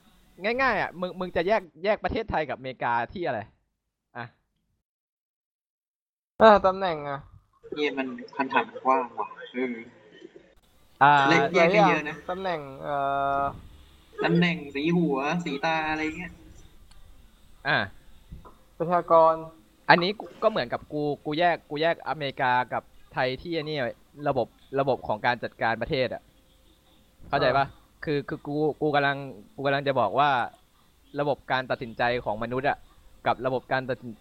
[0.45, 3.41] ง่ายๆอะมึงมึงจะแยกแยกประเทศไทยกับอเมริกาที่อะไร
[4.17, 4.27] อะ
[6.41, 7.19] อ่าตำแหน่งอะ
[7.75, 9.75] เนี่ยมันคำถามกว้างว่ะเออ
[11.03, 12.95] อ่าเละแยกกันหาเยอะนะ ตำแหน่ง เอ่
[13.41, 13.43] อ
[14.25, 16.33] ตำแหน่งสีหัว สีตาอะไรเงี้ย
[17.69, 17.79] อะ
[18.79, 19.35] ประชากร
[19.91, 23.79] อันนี้กูก็เหมือนกับกูกูแยกกูแยกอเมริกากับไทยที่อันนี่
[24.29, 24.47] ระบบ
[24.81, 26.23] ระบบของการจัดการประเทศอะ
[27.29, 27.67] เข้าใจปะ
[28.05, 29.17] คือคือกูกูกำลัง
[29.55, 30.31] กูกำลังจะบอกว่า
[31.21, 32.79] ระบบการตัดสินใจของมนุษย์อะ
[33.27, 34.13] กับระบบการตัดสิน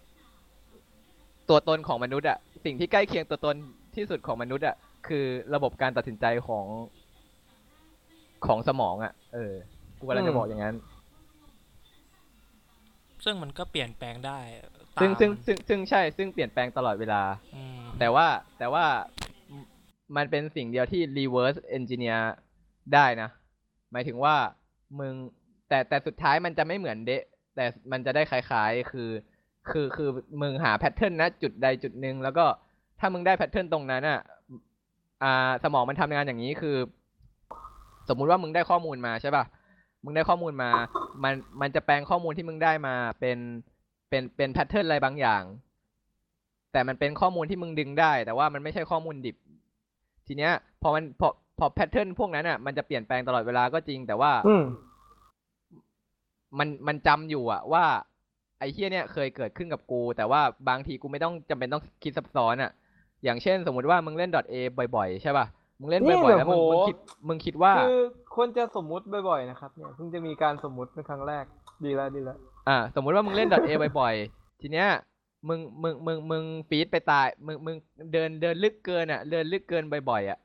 [1.50, 3.56] ตัวตนของมนุษย์อะสิ่งที่ใกล้เคียงตัวตน
[3.96, 4.76] ที่สุดของมนุษย์อะ
[5.08, 6.66] คือระบบการตัดสินใจของ
[8.46, 9.54] ของสมองอะ เออ
[10.00, 10.76] กูกำลังจะบอกอย่างนั้น
[13.24, 14.40] ซึ่งมันก็เปลี่ยนแปลงได้
[15.02, 17.22] ซึ่งตามซึ่งซึ่งซึ่งใช่ ซึ่งเปลี่ยนแปลงตลอดเวลา
[17.56, 18.28] อืมแต่ว่า
[18.60, 18.86] แต่ว่า
[20.18, 22.22] มันเป็นสิ่งเดียวที่ reverse engineer
[22.94, 23.30] ได้นะ
[23.92, 24.36] หมายถึงว่า
[25.00, 25.14] มึง
[25.70, 27.24] แต่แต่สุดท้ายมันจะไม่เหมือนเดะ
[27.56, 29.10] แต่มันจะได้คล้ายๆ คือ
[29.72, 30.10] คือคือ
[30.42, 32.46] มึงหา pattern นะจุดใดจุดหนึ่งแล้วก็
[33.00, 34.20] ถ้ามึงได้ pattern ตรงนั้นอะ
[35.24, 36.78] อ่าสมองมันทำงานอย่างนี้คือ
[38.10, 39.46] สมมุติว่ามึงได้ข้อมูลมาใช่ป่ะ
[40.04, 40.72] มึงได้ข้อมูลมา
[41.24, 43.38] มันมันจะแปลงข้อมูลที่มึงได้มาเป็น
[44.10, 45.44] เป็นเป็น pattern อะไรบางอย่าง
[46.72, 49.36] แต่มันเป็นข้อมูลที่มึงดึงได้ แต่ว่ามันไม่ใช่ข้อมูลดิบ
[50.28, 51.28] ทีเนี้ย พอมันพอ
[51.60, 54.64] พอ pattern พวกนั้นอะมันจะเปลี่ยนแปลงตลอดเวลาก็จริง แต่ว่าอืม
[56.60, 57.86] มันมันจำอยู่อะว่า
[58.60, 62.72] ไอ้เฮี้ยเนี่ยเคยเกิดขึ้นกับกู แต่ว่าบางทีกูไม่ต้องจำเป็นต้องคิดซับซ้อนอะ
[63.24, 64.56] อย่างเช่น สมมติว่ามึงเล่น .a
[64.96, 65.46] บ่อยๆ ใช่ป่ะ
[65.80, 68.02] มึงเล่นนี่บ่อยๆ แล้วมึงโอ้โหมึงคิดมึงคิดว่า คือ
[68.36, 71.46] ควรจะสมมุติบ่อยๆ นะครับเนี่ยเพิ่งจะมีการสมมุติเป็นครั้งแรก
[71.86, 72.38] ดีแล้วดีแล้ว
[72.70, 74.88] อ่า สมมุติว่ามึงเล่น .a บ่อยๆ ทีเนี้ย
[75.48, 77.76] มึงมึงมึงมึงฟีดไปตาย มึงมึง
[78.14, 80.40] เดินเดินลึกเกินอะเดินลึกเกินบ่อยๆอะ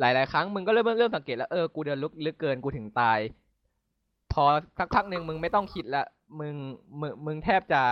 [0.00, 3.18] หลายๆครั้งมึงก็เริ่มเริ่มสังเกตแล้วเออกูเดินลึกลึกเกินกูถึงตาย
[4.32, 4.44] พอ
[4.78, 6.04] สักพักหนึ่งมึงไม่ต้องคิดละ
[6.40, 6.54] มึง
[7.00, 7.82] มึงมึงแทบจะ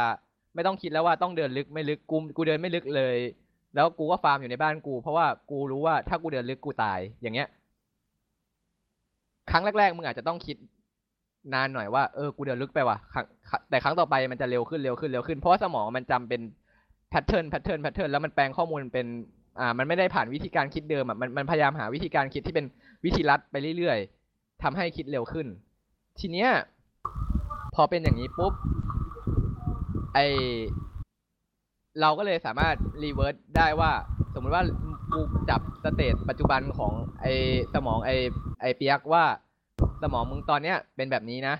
[0.54, 3.16] ไม่ต้องคิดแล้วว่าต้องเดินลึกไม่ลึกกูกูเดินไม่ลึกเลย
[3.74, 7.48] แล้วกูก็ฟาร์มอยู่ในบ้านกู เพราะว่ากูรู้ว่าถ้ากูเดินลึกกูตาย อย่างเงี้ย
[9.50, 10.56] ครั้งแรกๆมึงอาจจะต้องคิด
[11.54, 12.98] นานหน่อยว่า เออ กูเดินลึกไปว่ะ
[13.70, 16.40] แต่ครั้งต่อไปมันจะเร็วขึ้นเร็วขึ้นเร็วขึ้น เพราะว่าสมองมันจำเป็น
[17.10, 19.06] pattern pattern pattern แล้วมันแปลงข้อมูลเป็น
[19.60, 22.66] อ่า มันไม่ได้ผ่านวิธีการคิดเดิมอะ มันมันพยายามหาวิธีการคิดที่เป็น
[23.04, 25.46] วิธีลัดไปเรื่อยๆทำให้คิดเร็วขึ้น
[26.18, 26.50] ทีเนี้ย
[27.74, 28.52] พอเป็นอย่างนี้ปุ๊บ
[30.14, 30.18] ไอ
[32.00, 32.74] เราก็เลยสามารถ
[33.04, 33.92] reverse ได้ว่า
[34.34, 34.64] สมมุติว่า
[35.12, 37.26] กูจับ state ปัจจุบันของไอ
[37.74, 38.10] สมองไอ
[38.60, 39.24] ไอเปียกว่า
[40.02, 41.56] สมองมึงตอนเนี้ยเป็นแบบนี้นะ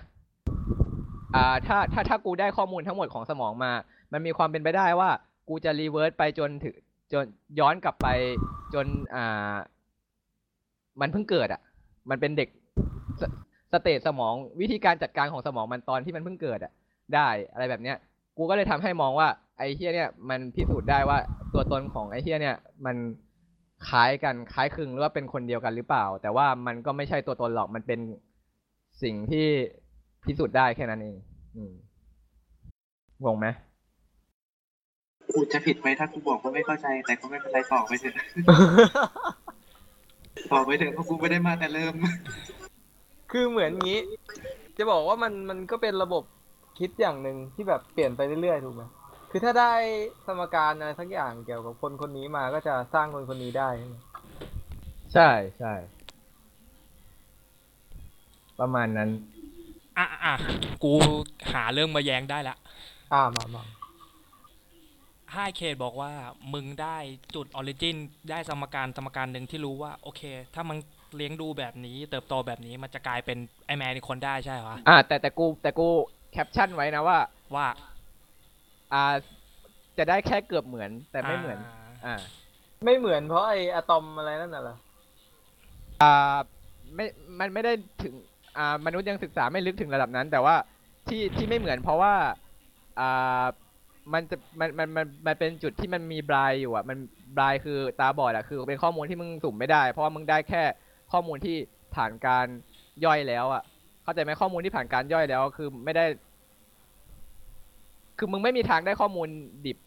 [1.35, 3.71] อ่าถ้าถ้าถ้ากูได้ข้อมูลทั้งหมดของสมองมา
[4.11, 5.09] มันมีความเป็นไปได้ว่า
[5.49, 6.75] กูจะ reverse ไปจนถึง
[7.13, 7.25] จน
[7.59, 8.07] ย้อนกลับไป
[8.73, 9.55] จนอ่า
[11.01, 11.61] มันเพิ่งเกิดอะ
[12.09, 12.49] มันเป็นเด็ก
[13.21, 16.71] state สมองวิธีการจัดการของสมองมันตอนที่มันเพิ่งเกิดอะ
[17.15, 17.97] ได้อะไรแบบเนี้ย
[18.37, 19.27] กูก็เลยทำให้มองว่า
[19.59, 21.17] ไอ้เหี้ยเนี่ยมันพิสูจน์ได้ว่า
[21.53, 22.95] ตัวตนของไอ้เหี้ยเนี่ยมัน
[23.87, 27.99] คล้ายกันคล้ายคลึงหรือว่าเป็นคนเดียวกันหรือเปล่า แต่ว่ามันก็ไม่ใช่ตัวตนหรอกมันเป็น
[29.03, 29.45] สิ่งที่
[30.25, 31.15] พิสูจน์ได้แค่นั้นเอง
[31.55, 31.73] อืม
[33.25, 33.47] งงไหม
[35.33, 38.13] กูจะผิดไหมถ้ากูบอกว่าไม่เข้าใจ แต่ก็ไม่เป็นไรต่อไปเถอะ
[40.51, 41.93] ต่อไปเถอะเพราะกูไม่ได้มาแต่เริ่ม
[43.31, 43.99] คือเหมือนงี้
[44.77, 46.23] จะบอกว่ามันมันก็เป็นระบบ
[46.79, 48.83] คิดอย่างหนึ่งที่แบบเปลี่ยนไปเรื่อยๆถูกไหม
[49.29, 49.73] คือถ้าได้
[50.27, 53.95] สมการอะไรสักอย่างเกี่ยวกับคนคนนี้มาก็จะสร้างคนคนนี้ได้ ใช่ไหม
[55.13, 55.73] ใช่ใช่
[58.59, 59.09] ประมาณนั้น
[59.97, 60.33] อะอะ
[60.83, 60.93] กู
[61.53, 62.55] หาเรื่องมาแย้งได้ละ
[63.13, 63.63] อ่ามามา
[65.35, 66.11] ห้าเคดบอกว่า
[66.53, 66.97] มึงได้
[67.35, 67.95] จุดออริจิน
[68.31, 70.21] ได้สมการสมการหนึ่งที่รู้ว่า โอเค
[70.55, 70.77] ถ้ามัน
[71.15, 75.87] เลี้ยงดูแบบนี้ เติบโตแบบนี้มันจะกลายเป็นไอแมนอีกคนได้ใช่เหรออ่าแต่แต่กูแต่กู
[76.31, 77.19] แคปชั่นไว้นะว่า
[77.55, 77.65] ว่า
[78.93, 79.03] อ่า
[79.97, 81.71] จะได้แค่เกือบเหมือนแต่ไม่เหมือนา
[82.05, 82.15] อ่า
[82.85, 84.75] ไม่เหมือนเพราะไออะตอมอะไรนั่นน่ะเหรอ
[86.01, 86.37] อ่า
[86.95, 87.05] ไม่
[87.39, 87.73] มันไม่ได้
[88.03, 88.13] ถึง
[88.57, 90.55] อ่ามนุษย์ยังศึกษาไม่ลึกถึงระดับนั้น แต่ว่า
[91.07, 92.13] ที่ที่ไม่เหมือนเพราะว่า
[92.99, 93.43] อ่า
[94.13, 96.97] มันจะมันมันมันมันเป็นจุดที่มันมีบลายอยู่อะ มัน
[97.37, 100.63] บลายคือตาบอดอะคือเป็นข้อมูลที่มึงสุ่มไม่ได้ เพราะว่ามึงได้แค่
[101.11, 101.55] ข้อมูลที่
[101.95, 102.45] ผ่านการ
[103.05, 103.63] ย่อยแล้วอะ
[104.03, 106.05] เข้าใจไหมข้อมูลที่ผ่านการย่อยแล้ว คือไม่ได้
[108.19, 109.27] คือมึงไม่มีทางได้ข้อมูล
[109.65, 109.77] ดิบ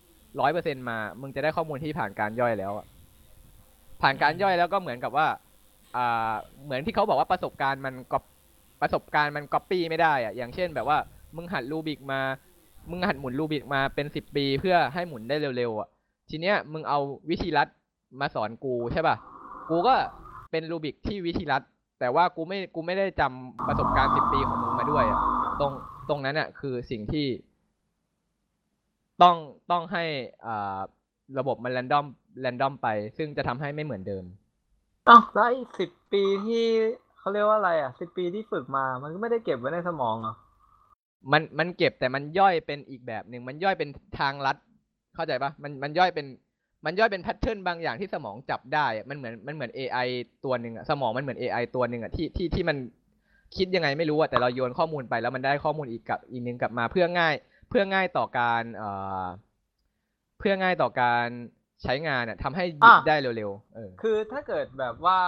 [0.41, 2.87] ร้อยเปอร์เซ็นมา มึงจะได้ข้อมูลที่ผ่านการย่อยแล้วอะ
[4.03, 5.27] ผ่านการย่อยแล้วก็เหมือนกับว่า
[5.97, 6.33] อ่า
[6.65, 8.19] เหมือนที่เขาบอกว่าประสบการณ์มันก็
[8.83, 10.99] ประสบการณ์มันก๊อปปี้ไม่ได้อะอย่างเช่นแบบว่า
[11.37, 12.21] มึงหัดรูบิกมา
[12.91, 15.89] มึงหัดหมุนรูบิกมาเป็นสิบปีเพื่อให้หมุนได้เร็วๆอะ
[16.31, 16.99] ทีเนี้ยมึงเอา
[17.31, 17.69] วิธีลัด
[18.21, 19.17] มาสอนกูใช่ป่ะ
[19.71, 19.95] กูก็
[20.51, 21.63] เป็นรูบิกที่วิธีลัด
[22.01, 25.21] แต่ว่ากูไม่ กูไม่ได้จำประสบการณ์สิบปีของมึงมาด้วยอะ
[25.61, 25.73] ตรง
[26.09, 27.27] ตรงนั้นอะคือสิ่งที่
[29.23, 29.37] ต้อง
[29.71, 30.05] ต้องให้
[30.47, 30.81] อ่า
[31.39, 32.07] ระบบมันแรนดอม
[32.41, 34.25] แรนดอมไป ซึ่งจะทำให้ไม่เหมือนเดิม
[35.09, 36.65] อ้าวแล้วไอ้สิบปีที่
[37.19, 40.35] เขาเรียกว่าอะไรอะสิบปีที่ฝึกมา มันก็ไม่ได้เก็บไว้ในสมองเหรอ
[41.33, 44.57] มันมันเก็บแต่มันย่อยเป็นอีกแบบหนึ่งมันย่อยเป็นทางลัด
[45.15, 46.27] เข้าใจปะมันมันย่อยเป็น
[46.85, 50.09] มันย่อยเป็นแพทเทิร์นบางอย่างที่สมองจับได้อะมันเหมือนมันเหมือน AI
[50.45, 52.77] ตัวหนึ่งอะสมองมันเหมือน AI ตัวหนึ่งอะที่ที่ที่มัน
[53.57, 57.35] คิดยังไงไม่รู้อะแต่เราโยนข้อมูลไปแล้วมันได้ข้อมูลอีกกับอีกหนึงกลับมาเพื่อง่าย
[57.73, 58.91] เพื่อง่ายต่อการเอ่
[59.25, 59.27] อ
[60.39, 61.27] เพื่อง่ายต่อการ
[61.83, 65.21] ใช้งานอะทำให้หยิบอะ ได้เร็วๆเออ คือถ้าเกิดแบบว่า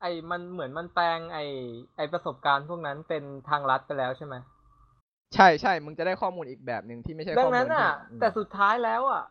[0.00, 1.44] ไอ้มันเหมือนมันแปลงไอ้
[1.96, 4.34] ไอ้ประสบการณ์พวกนั้นเป็นทางลัดไปแล้วใช่ไหม
[5.34, 9.22] ใช่ใช่มึงจะได้ข้อมูลอีกแบบหนึ่งที่ไม่ใช่ดัข้องมูลนั้นอะ ที่อืมแต่สุดท้ายแล้วอะ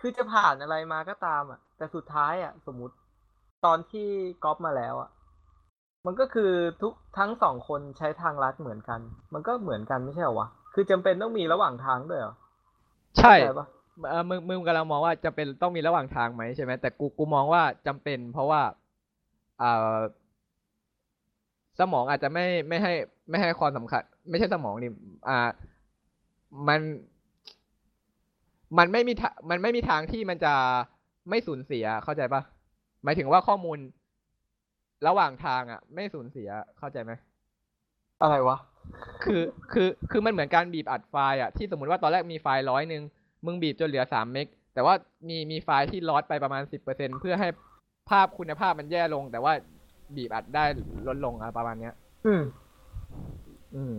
[0.00, 2.94] คือจะผ่านอะไรมาก็ตามอะ แต่สุดท้ายอะ สมมติ
[3.64, 4.08] ตอนที่
[4.44, 5.10] ก๊อปมาแล้วอะ
[6.06, 9.00] มันก็คือทุกทั้งสองคนใช้ทางลัดเหมือนกัน
[9.34, 12.34] มันก็เหมือนกันไม่ใช่เหรอวะ คือจำเป็นต้องมีระหว่างทางด้วยเหรอ
[13.18, 13.66] ใช่เข้าใจปะ
[14.10, 18.60] เออมึงมึงกำลังมองว่าจะเป็นต้องมีระหว่างทางไหมใช่ไหมแต่กูกูมองว่าจำเป็น เพราะว่า
[19.62, 19.98] อ่า
[21.80, 22.92] สมองอาจจะไม่ไม่ให้
[23.30, 24.88] ไม่ให้ความสำคัญ ไม่ใช่สมองดิ
[25.28, 25.38] อ่า
[26.68, 26.80] มัน
[28.78, 30.54] มันไม่มีทามันไม่มีทางที่มันจะ
[31.30, 32.42] ไม่สูญเสียเข้าใจปะ
[33.04, 33.78] หมายถึงว่าข้อมูล
[35.06, 37.12] ระหว่างทางอะ ไม่สูญเสียเข้าใจไหม
[38.22, 38.56] อะไรวะ
[39.24, 39.42] คือ
[39.72, 43.02] คือคือมันเหมือนการบีบอัดไฟล์อะที่สมมติว่าตอนแรกมีไฟล์ร้อยหนึ่ง
[43.46, 44.94] มึงบีบจนเหลือสามเมกแต่ว่า
[45.28, 47.48] มีมีไฟล์ที่ลอสไปประมาณสิบเปอร์เซ็นเพื่อให้
[48.10, 49.52] ภาพคุณภาพมันแย่ลง แต่ว่า
[50.16, 50.64] บีบอัดได้
[51.08, 51.94] ลดลงอะประมาณเนี้ย
[52.26, 52.42] อืม
[53.74, 53.96] อืม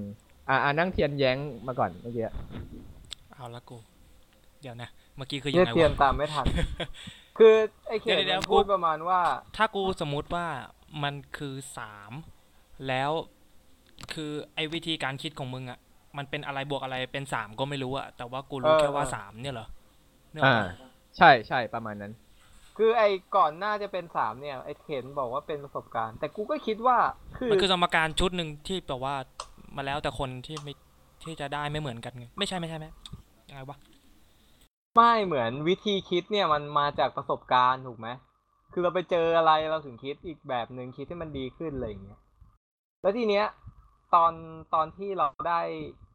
[0.50, 2.24] อ่าอ่านั่งเทียนแย้งมาก่อนเมื่อกี้
[3.34, 3.78] เอาละกู
[4.62, 6.46] เดี๋ยวนะ เมื่อกี้คือยัเรียงกไงเทียนวะตามไม่ทัน
[7.38, 7.56] คือ
[7.88, 9.22] ไอ้เขียนเดี๋ยวเดี๋ยวมันพูดประมาณว่า
[9.58, 10.48] ถ้ากูสมมุติว่า
[11.04, 12.12] มันคือสาม
[12.88, 13.12] แล้ว
[14.14, 15.80] คือไอ้วิธีการคิดของมึงอะ
[16.18, 19.68] มันเป็นอะไรบวกอะไรเป็นสามก็ไม่รู้อะแต่ว่ากูรู้เออแค่ว่าเออสามเนี่ยเหรอ
[20.34, 20.64] เนี่ยเหรอ่าอ
[21.18, 22.14] ใช่ใช่ประมาณนั้น
[22.78, 26.98] คือไอ้ก่อนหน้าจะเป็นสามเนี่ยไอ้เข็นบอกว่าเป็นประสบการณ์ แต่กูก็คิดว่า
[27.38, 29.16] คือมันคือสมการชุดหนึ่งที่แบบว่า
[29.76, 30.74] มาแล้วแต่คนที่ไม่
[31.24, 32.86] ที่จะได้ไม่เหมือนกันไงไม่ใช่ไม่ใช่ไหม
[33.50, 33.78] ยังไงวะ
[34.96, 38.08] ไม่เหมือนวิธีคิดเนี่ยมันมาจากประสบการณ์ถูกไหม
[38.72, 42.20] คือเราไปเจออะไรเราถึงคิดอีกแบบหนึ่งคิดให้มันดีขึ้นอะไรอย่างเงี้ย
[43.02, 43.46] แล้วทีเนี้ย
[44.16, 44.34] ตอน
[44.74, 45.62] ตอนที่เราได้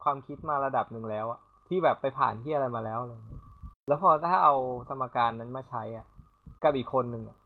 [0.03, 3.25] ความคิดมาระดับหนึ่งแล้วอะที่แบบไปผ่านที่อะไรมาแล้วเงี้ย
[3.89, 4.55] แล้วพอถ้าเอา
[4.89, 6.07] สมการนั้นมาใช้อะ
[6.63, 7.37] กับอีกคนหนึ่งอะ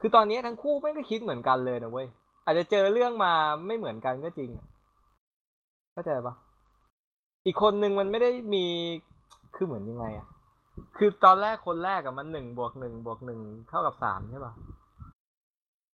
[0.00, 2.06] คือตอนนี้ทั้งคู่ไม่ก็คิดเหมือนกันเลยนะเว้ย
[2.44, 3.32] อาจจะเจอเรื่องมา
[3.66, 4.50] ไม่เหมือนกันก็จริง
[5.92, 6.34] เข้าใจปะ
[7.46, 8.64] อีกคนหนึ่งมันไม่ได้มี
[9.54, 10.26] คือเหมือนยังไงอะ
[10.96, 14.52] คือตอนแรกคนแรกอะมันหนึ่งบวกหนึ่งบวกหนึ่งเท่ากับสามใช่ปะ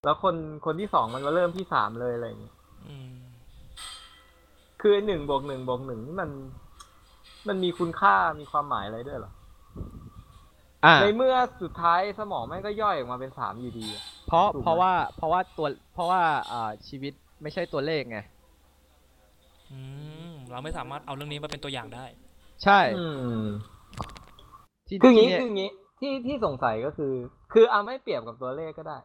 [0.05, 2.55] แล้วคนคนที่สองมันมาเริ่มที่สามเลยอะไรอย่างเงี้ย
[4.81, 6.29] คือหนึ่งบวกหนึ่งบวกหนึ่งนี่มัน
[7.47, 9.31] มันมีคุณค่ามีความหมายอะไรด้วยเหรอ
[10.85, 18.19] อ่าในเมื่อสุดท้ายสมองแม่งก็ย่อยออกมาเป็นสามอยู่ดีอะเพราะถูกไหมเพราะว่าเพราะว่าตัวเพราะว่าอ่าชีวิตไม่ใช่ตัวเลขไง
[19.71, 19.79] อื
[20.29, 22.05] มเราไม่สามารถเอาเรื่องนี้มาเป็นตัวอย่างได้
[22.63, 23.05] ใช่อื
[23.41, 23.45] ม
[24.87, 27.13] ที่คืออย่างที่นี้เนี่ยคืออย่างนี้ที่ที่สงสัยก็คือ
[27.53, 28.97] คือเอาไม่เปรียบกับตัวเลขก็ได้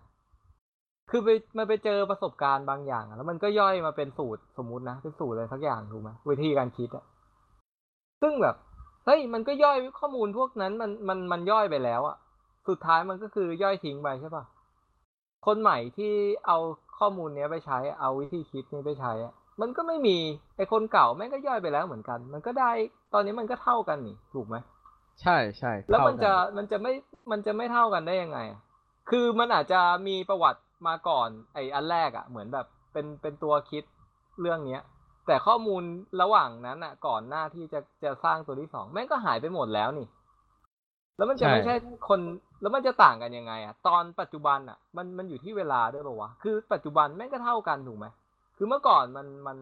[1.11, 7.05] คือไปมันไปเจอประสบการณ์บางอย่างอะแล้วมันก็ย่อยมาเป็นสูตรสมมุตินะเป็นสูตรอะไรสักอย่างถูกไหมวิธีการคิดอะ
[8.23, 8.57] ซึ่งแบบ
[9.07, 12.17] เฮ้ยมันก็ย่อยข้อมูลพวกนั้นมันมันมันย่อยไปแล้วอะ
[12.69, 14.45] สุดท้ายมันก็คือย่อยทิ้งไปใช่ปะ
[15.47, 16.13] คนใหม่ที่
[16.47, 16.59] เอา
[16.99, 20.17] ข้อมูลเนี้ยไปใช้ เอาวิธีคิดนี้ไปใช้อะมันก็ไม่มี
[20.57, 22.71] ไอคนเก่าแม่งก็ย่อยไปแล้วเหมือนกัน มันก็ได้
[23.13, 24.57] ตอนนี้มันก็เท่ากันนี่ถูกไหม
[25.21, 26.93] ใช่ใช่แล้วเท่ามันกัจะมันจะไม่
[27.31, 28.61] มันจะไม่เท่ากันได้ยังไงอะ
[29.11, 33.85] คือมันอาจจะมีประวัติ มาก่อนไอ้อันแรกอะ่ะ เหมือนแบบเป็นเป็นตัวคิด
[34.41, 34.83] เรื่องเนี้ย
[35.27, 35.83] แต่ข้อมูล
[36.23, 40.07] ระหว่างนั้นอะ่ะ ก่อนหน้าที่จะจะสร้างตัวที่สองแม่งก็หายไปหมดแล้วนี่
[41.17, 41.75] แล้วมันจะไม่ใช่
[42.09, 42.21] คน
[42.61, 48.07] แล้วมันจะต่างกันยังไงอะ่ะ ตอนปัจจุบันอะ่ะ มันมันอยู่ที่เวลาด้วยป่าวะคือปัจจุบันแม่งก็เท่ากันถูกไหม
[48.57, 49.57] คือเมื่อก่อนมันมัน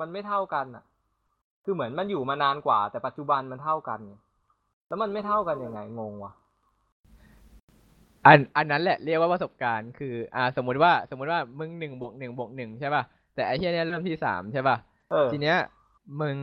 [0.00, 0.84] มันไม่เท่ากันอะ
[1.64, 4.14] คือเหมือนมันอยู่มานานกว่า แต่ปัจจุบันมันเท่ากันไง
[4.88, 6.32] แล้วมันไม่เท่ากันยังไงงงวะ
[8.26, 13.02] อันอันนั้นแหละเรียกว่าประสบการณ์คือ อ่า สมมุติว่าสมมุติว่ามึงหนึ่งบวกหนึ่งบวกหนึ่งใช่ป่ะ
[13.34, 14.76] แต่ไอ้เฮียเนี่ยเริ่มที่สามใช่ป่ะ
[15.10, 15.56] เออทีเนี้ย
[16.20, 16.36] มึง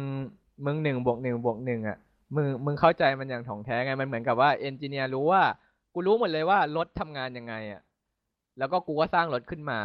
[0.65, 1.97] มึงหนึ่งบวกหนึ่งบวกหนึ่งอะ
[2.35, 5.41] มึงมึงเข้าใจมันอย่างถ่องแท้ไงมันเหมือนกับว่าเอนจิเนียร์รู้ว่า
[5.93, 7.81] กูรู้หมดเลยว่ารถทำงานยังไงอะ
[8.57, 9.79] แล้วก็กูก็สร้างรถขึ้นมา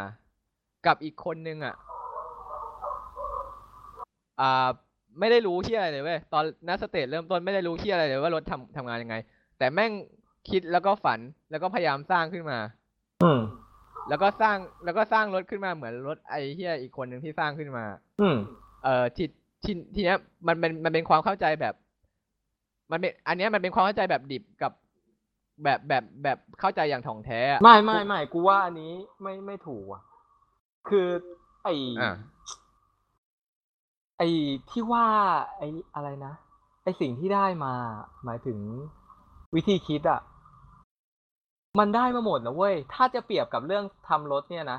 [0.87, 1.75] กับอีกคนนึงอะ
[4.41, 4.69] อ่า
[5.19, 9.17] ไม่ได้รู้ที่อะไรเลยเว้ยตอนนัสเตจเริ่มต้นไม่ได้รู้ที่อะไรเลยว่ารถทำทำงานยังไง
[9.59, 9.93] แต่แม่ง
[10.51, 12.59] คิดแล้วก็ฝันแล้วก็พยายามสร้างขึ้นมา
[13.23, 13.41] อืม
[14.09, 17.85] แล้วก็สร้างแล้วก็สร้างรถขึ้นมาเหมือนรถไอ้เฮียอีกคนหนึ่งที่สร้างขึ้นมา
[18.21, 18.37] อืม
[18.85, 19.29] เอ่อที่
[19.65, 21.75] ที่ทีเนี้ยมันเป็นมันเป็นความเข้าใจแบบ
[22.91, 24.73] มันเป็นอันเนี้ยมันเป็นความเข้าใจแบบดิบกับ
[25.65, 30.03] แบบแบบแบบเข้าใจอย่างถ่องแท้อะ ไม่ไม่ไม่กูว่าอันนี้ไม่ไม่ถูกอะ
[30.89, 31.09] คือ
[31.65, 31.69] ไอ
[32.01, 32.13] อะ
[34.19, 34.23] ไอ
[34.71, 35.07] ที่ว่า
[35.57, 35.63] ไอ
[35.95, 36.33] อะไรนะ
[36.83, 37.73] ไอสิ่งที่ได้มา
[38.25, 38.59] หมายถึง
[39.55, 40.21] วิธีคิดอะ
[41.79, 44.79] มันได้มาหมดนะเว้ย ถ้าจะเปรียบกับเรื่องทำรถเนี่ยนะ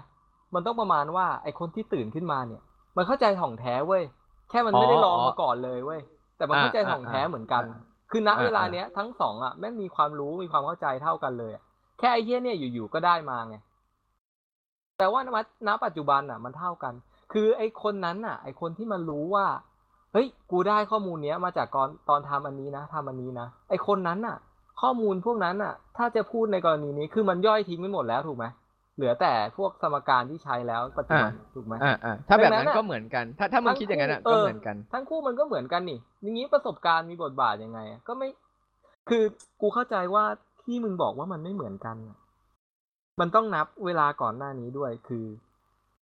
[0.53, 2.61] มันต้องประมาณว่าไอคนที่ตื่นขึ้นมาเนี่ย
[2.97, 4.03] มันเข้าใจถ่องแท้เว้ย
[4.49, 6.01] แค่มันไม่ได้ลองมาก่อนเลยเว้ย
[6.37, 7.63] แต่มันเข้าใจถ่องแท้เหมือนกัน
[8.11, 11.63] คือณเวลาเนี้ยทั้งสองอะแม่งมีความรู้มีความเข้าใจเท่ากันเลยอะ
[11.99, 13.55] แค่ไอ้เหี้ยเนี่ยอยู่ๆก็ได้มาไง
[14.97, 15.27] แต่ว่าณ
[15.67, 16.93] ณปัจจุบันอะ มันเท่ากัน
[17.33, 19.45] คือไอ้คนนั้นอะ ไอ้คนที่มันรู้ว่า
[20.13, 24.37] เฮ้ย กูได้ข้อมูลเนี้ยมาจากก่อนตอนทำอันนี้นะทำอันนี้นะ ไอ้คนนั้นอะ
[24.81, 28.45] ข้อมูลพวกนั้นอะ ถ้าจะพูดในกรณีนี้คือมันย่อยทิ้งไปหมดแล้วถูกไหม
[28.95, 38.29] เหลือแต่พวกสมการที่ใช้แล้วปัจจุบันถูกไหมอ่าอ่าถ้าแบบดังนั้นั้นนอะก็เหมือนกัน ถ้าถ้ามึงคิดอย่างนั้นอะทั้ก็งคู่เหมือนกัน ทั้งคู่มันก็เหมือนกันนี่อย่างนี้ประสบการณ์มีบทบาทยังไงอะก็ไม่
[39.09, 39.23] คือ
[39.61, 40.23] กูเข้าใจว่า
[40.63, 42.17] ที่มึงบอกว่ามันไม่เหมือนกันอะ
[43.19, 45.25] มันต้องนับเวลาก่อนหน้านี้ด้วย คือ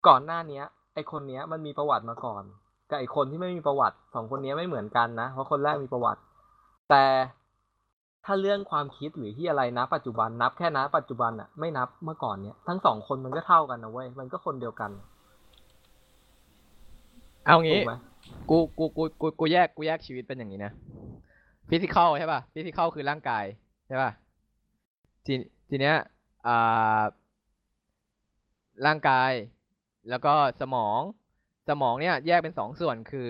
[0.08, 2.44] ก่อนหน้าเนี้ย ไอคนเนี้ย มันมีประวัติมาก่อน
[2.90, 6.22] กับไอคนที่ไม่มีประวัติสองคนเนี้ยไม่เหมือนกันนะ เพราะคนแรกมีประวัติ
[6.90, 7.04] แต่
[8.26, 14.92] ถ้าเรื่องความคิดหรือที่อะไรนะปัจจุบันนับแค่นะปัจจุบันอะไม่นับเมื่อก่อนเนี้ยทั้งสองคนมันก็เท่ากันนะเว้ยมันก็คนเดียวกัน
[17.46, 17.96] เอางี้ถูกไหม
[18.50, 20.72] กูกูกูกูกูแยกกูแยกชีวิตเป็นอย่างนี้นะ
[21.70, 23.44] physical ใช่ป่ะ physical คือร่างกาย
[23.88, 24.12] ใช่ป่ะ
[25.26, 25.34] ที
[25.70, 25.96] ทีเนี้ย
[26.48, 27.02] อ่า
[28.86, 29.32] ร่างกาย
[30.10, 31.00] แล้วก็สมอง
[31.70, 33.30] สมองเนี่ยแยกเป็นสองส่วนคือ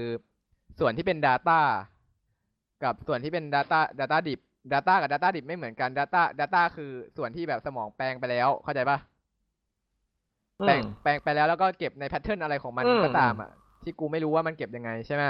[0.79, 1.59] ส่วนที่เป็น Data
[2.83, 4.39] กับส่วนที่เป็น Data Data ดิบ
[4.73, 8.97] Data กับ Data ดิบไม่เหมือนกัน Data Data คือส่วนที่แบบสมองแปลงไปแล้ว เข้าใจป่ะ
[10.65, 13.49] แปลงอืมแปลงไปแล้วแล้วก็เก็บในแพทเทิร์นอะไรของมันอืมก็ตามอะ
[13.83, 15.23] ที่กูไม่รู้ว่ามันเก็บยังไงใช่ไหม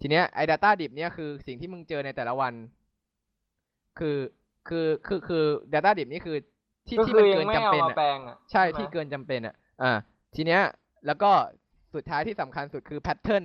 [0.00, 2.52] ทีเนี้ยไอ้ Data ดิบเนี่ยคือสิ่งที่มึงเจอในแต่ละวัน
[3.98, 4.18] คือ
[4.68, 5.44] คือคือคือ
[5.74, 6.36] Data ดิบนี่คือ
[6.88, 9.92] ที่ก็ที่คืมันอยัเกิงนไม่จำเอาเป็นมาอะแปลงอะใช่ไหมที่เกินจำเป็นอะ อ่า
[10.34, 10.62] ทีเนี้ย
[11.06, 11.30] แล้วก็
[11.94, 13.44] สุดท้ายที่สำคัญสุดคือแพทเทิร์น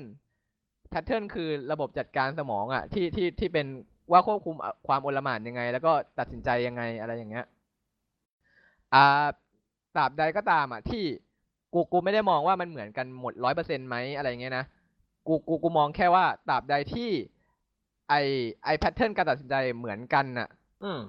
[0.90, 3.68] แพทเทิร์นคือระบบจัดการสมองอะที่ที่ที่เป็น
[4.12, 4.56] ว่าควบคุม
[4.88, 7.46] ความโอลหม่านยังไง แล้วก็ตัดสินใจยังไงอะไรอย่างเงี้ย
[8.94, 9.28] อ่า
[9.96, 11.04] ตราบใดก็ตามอะที่
[11.74, 14.66] กูกูไม่ได้มองว่ามันเหมือนกันหมดร้อยเปอร์เซ็นต์ไหมอะไรอย่างเงี้ยนะ
[15.28, 17.10] กูกูกูมองแค่ว่าตราบใดที่
[18.10, 18.14] ไอ
[18.66, 20.50] ไอ pattern การตัดสินใจเหมือนกันน่ะ
[20.84, 21.00] อืม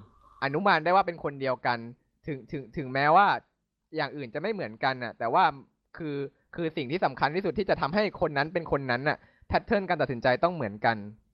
[0.43, 1.77] อนุมานได้ว่าเป็นคนเดียวกัน
[2.25, 3.27] ถึงถึงถึงแม้ว่า
[3.95, 5.43] อย่างอื่นจะไม่เหมือนกันน่ะ แต่ว่า
[5.97, 6.15] คือ
[6.55, 11.28] คือสิ่งที่สำคัญที่สุดที่จะทำให้คนนั้นเป็นคนนั้นน่ะ pattern การตัดสินใจต้องเหมือนกันอืม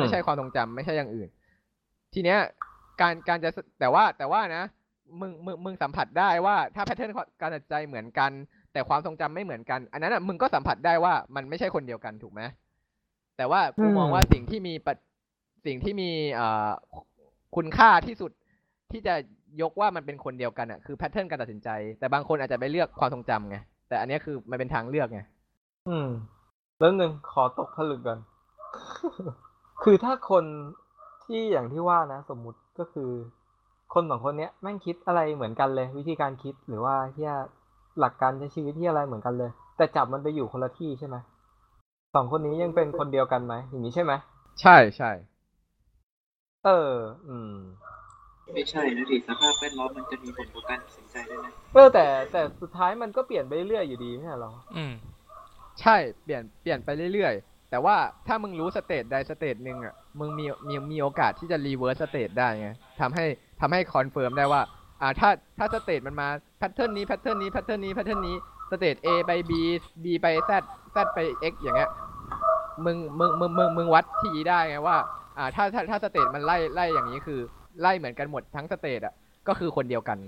[0.00, 1.28] ไม่ใช่ความทรงจำไม่ใช่อย่างอื่น
[2.14, 2.38] ทีเนี้ย
[3.00, 4.64] การการจะแต่ว่าแต่ว่านะ
[5.20, 8.30] มึงมึงมึงสัมผัสได้ว่าถ้า pattern การตัดสินใจเหมือนกัน
[8.72, 12.42] แต่ความทรงจำไม่เหมือนกัน อันนั้นอะมึงก็สัมผัสได้ว่ามันไม่ใช่คนเดียวกันถูกไหม
[13.36, 14.94] แต่ว่ากูมองว่าสิ่งที่มีปะ
[15.66, 16.70] สิ่งที่มีเอ่อ
[17.56, 18.32] คุณค่าที่สุด
[18.92, 19.14] ที่จะ
[19.62, 21.68] ยกว่ามันเป็นคนเดียวกันอะคือแพทเทิร์นการตัดสินใจ
[21.98, 23.56] แต่บางคนอาจจะไปเลือกความทรงจำไง
[23.88, 25.20] แต่อันเนี้ยคือมันเป็นทางเลือกไง
[25.88, 26.08] อืม
[26.78, 28.18] แล้วหนึ่งขอตกผลึกก่อน
[29.82, 30.44] คือถ้าคน
[31.24, 33.10] ที่อย่างที่ว่านะ สมมุติก็คือ
[33.94, 37.26] คนสองคนเนี้ยแม่งคิดอะไรเหมือนกันเลย วิธีการคิดหรือว่าที่
[38.00, 41.16] หลักการใช้ชีวิตที่อะไรเหมือนกันเลย แต่จับมันไปอยู่คนละที่ใช่ไหม
[42.14, 44.12] สองคนนี้ยังเป็นคนเดียวกันไหมอย่างนี้ใช่ไหม
[44.62, 45.10] ใช่ใช่
[46.64, 46.92] เออ
[47.28, 47.54] อืม
[48.54, 54.92] ไม่ใช่นะดิสภาพแวดล้อมมันจะมีผลต่อการตัดสินใจด้วยนะเออแต่แต่สุดท้ายมันก็เปลี่ยนไปเรื่อยๆอยู่ดีไม่ใช่เหรออืม
[55.80, 62.68] ใช่เปลี่ยนเปลี่ยนไปเรื่อยๆ แต่ว่าถ้ามึงรู้ state ใด state หนึ่งอะมึงมีมีมีโอกาสที่จะ reverse state ได้ไง
[63.00, 63.24] ทำให้
[63.60, 64.62] ทำให้ confirm ได้ว่า
[65.00, 68.36] อ่าถ้าถ้าสเตตมันมาแพทเทิร์นนี้แพทเทิร์นนี้แพทเทิร์นนี้แพทเทิร์นนี้
[68.70, 69.52] สเตต A ไป B
[70.04, 70.50] B ไป Z
[70.94, 71.18] Z ไป
[71.52, 71.90] X อย่างเงี้ย
[72.84, 74.96] มึงมึงมึงมึงมึงวัดทีได้ไงว่า
[75.38, 77.40] อ่าถ้าถ้าถ้า state มันไล่ไล่อย่างนี้คือ
[77.80, 79.14] ไล่เหมือนกันหมดทั้ง state อะ
[79.48, 80.18] ก็คือคนเดียวกัน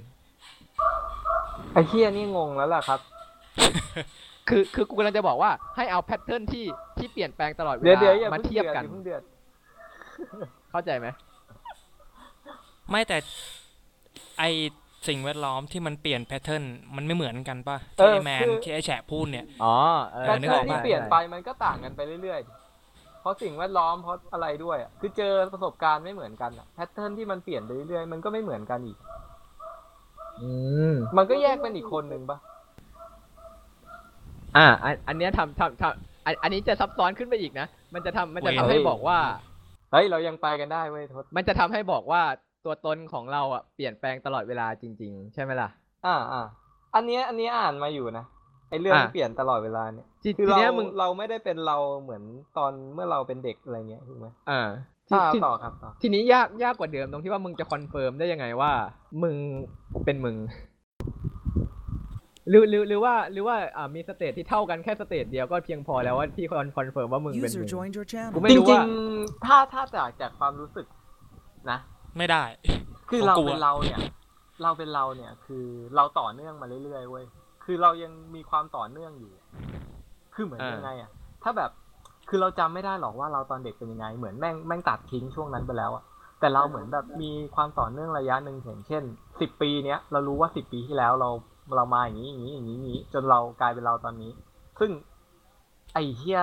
[1.72, 3.00] ไอ้เฮียนี่งงแล้วล่ะครับ
[4.48, 6.64] คือคือกูกำลังจะบอกว่าให้เอา pattern ที่
[6.98, 9.22] ที่เปลี่ยนแปลงตลอดเวลาเดี๋ยวเดี๋ยวอย่ามาเพิ่งเทียบเดือดกัน อย่าเพิ่งเดือด
[10.70, 11.08] เข้าใจไหม
[12.90, 13.18] ไม่แต่
[14.38, 14.44] ไอ
[15.08, 16.64] สิ่งแวดล้อมที่มันเปลี่ยน pattern
[16.96, 19.74] มันไม่เหมือนกันป่ะเอที่อไอแมนคือที่ไอแฉะพูดเนี่ย อ๋อ
[20.14, 28.98] เออ แต่นึกเรื่ออองกที่ปะ เปลี่ยนไปมันก็ต่างกันไปเรื่อยๆ เพราะสิ่งแวดล้อมเพราะอะไรด้วยอะคือเจอประสบการณ์ไม่เหมือนกันอะ pattern ที่มันเปลี่ยนไปเรื่อยๆมันก็ไม่เหมือนกันอีก
[30.42, 30.50] อื
[30.92, 32.38] มมันก็แยกเป็นอีกคนหนึ่งปะ
[34.56, 39.18] อ่าอันอันเนี้ยทำทำทำอันอันนี้จะซับซ้อนขึ้นไปอีกนะ มันจะทำมันจะทำให้บอกว่า
[39.92, 42.22] เฮ้ยเรายังไปกันได้เว้ยทศมันจะทำให้บอกว่า
[42.64, 45.68] ตัวตนของเราอะเปลี่ยนแปลงตลอดเวลาจริง ๆ ใช่ไหมล่ะ
[46.06, 46.42] อ่าอ่า
[46.94, 48.24] อันเนี้ยอันเนี้ยอ่านมาอยู่นะ
[48.70, 52.22] ไอเรื่องอะ ที่เปลี่ยนตลอดเวลาเนี่ยทีคือทีเราเนี้ยมึงเราไม่ได้เป็นเราเหมือน
[52.58, 54.60] ตอนเมื่อเราเป็นเด็กอะไรเงี้ยถูกไหมอ่า
[55.08, 58.72] ทีอ่าทีต่อครับต่อ ทีนี้ยากยากกว่าเดิมตรงที่ว่ามึงจะคอนเฟิร์มได้ยังไงว่า
[59.22, 59.36] มึง
[60.04, 60.36] เป็นมึง
[62.48, 68.32] หรือหรือหรือว่าหรือว่าอ่ามีสเตทที่เท่ากันแค่สเตทเดียวก็เพียงพอแล้วว่าที่คอนคอนเฟิร์มว่ามึงเป็น User มึง joined your channel.
[68.34, 70.86] กูไม่จรู้ริว่างๆถ้าถ้าจากจากความรู้สึก
[71.70, 71.78] นะ
[72.18, 72.44] ไม่ได้
[73.08, 73.98] คือของเรากูเป็นอะเราเนี่ย
[74.62, 77.24] เราเป็นเราเนี่ย คือเราต่อเนื่องมาเรื่อยๆเว้ย
[77.64, 79.32] คือเรายังมีความต่อเนื่องอยู่
[80.34, 81.10] คือเหมือนอ่ายั ยังไงอะ
[81.42, 81.70] ถ้าแบบ
[82.28, 86.04] คือเราจำไม่ได้หรอกว่าเราตอนเด็กเป็นยังไง เหมือนแม่งแม่งตัดทิ้งช่วงนั้นไปแล้วอะ
[86.40, 89.02] แต่เราเหมือนแบบมีความต่อเนื่องระยะหนึ่งอย่างเช่น
[89.40, 91.30] สิบปีเนี้ยเรารู้ว่าสิบปีที่แล้วเรา
[91.74, 94.32] เรามาอย่างนี้อย่างนี้อย่างนี้อย่างนี้จนเรากลายเป็นเราตอนนี้
[94.80, 94.90] ซึ่ง
[95.94, 96.40] ไอ้เฮีย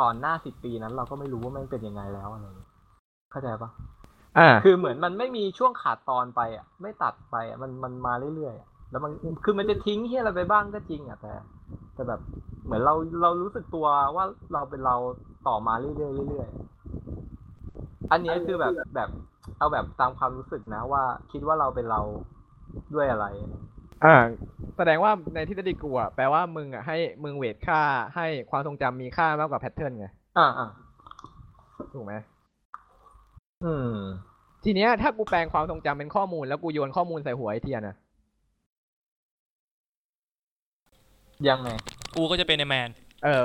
[0.00, 2.70] ก่อนหน้าสิบปีนั้น เราก็ไม่รู้ว่าแม่งเป็นยังไงแล้วอะไรอย่างเงี้ย
[3.30, 3.70] เข้าใจปะ
[4.38, 9.12] อ่า คือเหมือนมันไม่มีช่วงขาดตอนไปอะ ไม่ตัดไปอะมันมันมาเรื่อยๆอะแล้วมัน
[9.44, 11.32] คือมันจะทิ้งที่อะไรไปบ้างก็จริงอะแต่
[11.94, 12.20] แต่แบบ
[12.64, 14.96] เหมือนเราเรารู้สึกตัวว่าเราเป็นเรา
[15.48, 19.08] ต่อมาเรื่อยๆเรื่อยๆอันเนี้ยคือแบบแบบ
[19.58, 22.00] เอาแบบตามความรู้สึกนะว่า คิดว่าเราเป็นเรา
[22.94, 23.26] ด้วยอะไร
[24.04, 24.16] อ่า
[24.76, 27.80] แสดงว่าในทฤษฎีกูอะแปลว่ามึงอะให้มึง weight ค่า
[28.16, 30.06] ให้ความทรงจำมีค่ามากกว่า pattern ไง
[30.38, 30.68] อ่าอ่า
[31.94, 32.14] ถูกไหม
[33.64, 33.94] อืม
[34.64, 37.96] ทีเนี้ยถ้ากูแปลงความทรงจำเป็นข้อมูลแล้วกูโยนข้อมูลใส่หัวไอเทียนอะ
[41.48, 41.70] ยังไง
[42.14, 42.88] กูก็จะเป็นไอแมน
[43.24, 43.44] เออ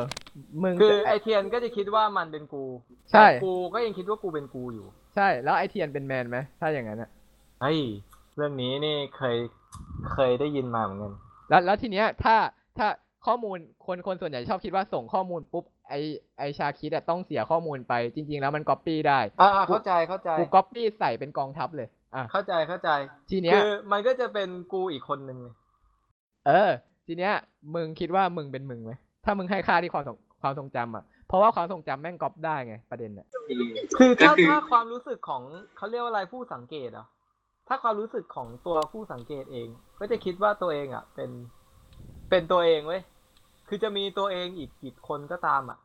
[0.64, 2.64] มึงคือจะไอเทียนก็จะคิดว่ามันเป็นกู
[3.12, 7.10] ใช่ แต่กูก็ยังคิดว่ากูเป็นกูอยู่ใช่ แล้วไอเทียนเป็นแมนไหมถ้าอย่างนั้นอะ
[7.62, 7.80] เฮ้ย
[8.36, 9.38] เรื่องนี้นี่เคย
[10.14, 11.14] เคยได้ยินมาเหมือนกัน
[11.50, 12.36] แล้วแล้วทีเนี้ยถ้า
[12.78, 12.88] ถ้า
[13.26, 15.94] ข้อมูลคนคนส่วนใหญ่ชอบคิดว่าส่งข้อมูลปุ๊บไอ
[16.38, 22.90] ไอชาคิดอะต้องเสียข้อมูลไปจริง ๆ แล้วมันก๊อปปี้ได้อ่าเข้าใจเข้าใจกูก๊อปปี้ใส่เป็นกองทัพเลยอะเข้าใจเข้าใจ
[23.30, 25.48] ทีเนี้ยคือมันก็จะเป็นกูอีกคนนึงไง
[26.48, 26.70] เออ
[27.08, 27.34] ทีเนี้ย
[27.76, 28.92] มึงคิดว่ามึงเป็นมึงไหม
[29.26, 33.26] ถ้ามึงให้ค่าที่ความทรงความทรงจำอะเพราะว่าความทรงจำแม่งก๊อปได้ไงประเด็นอะ
[33.98, 35.42] คือถ้าก็คือถ้าความรู้สึกของ
[35.78, 37.06] เขาเรียกว่าอะไรผู้สังเกตเหรอ
[37.68, 39.68] ถ้าความรู้สึกของตัวผู้สังเกตเอง
[40.00, 41.30] ก็จะคิดว่าตัวเองอะ เป็น
[42.30, 43.02] เป็นตัวเองเว้ย
[43.68, 45.78] คือจะมีตัวเองอีกกี่คนก็ตามอะ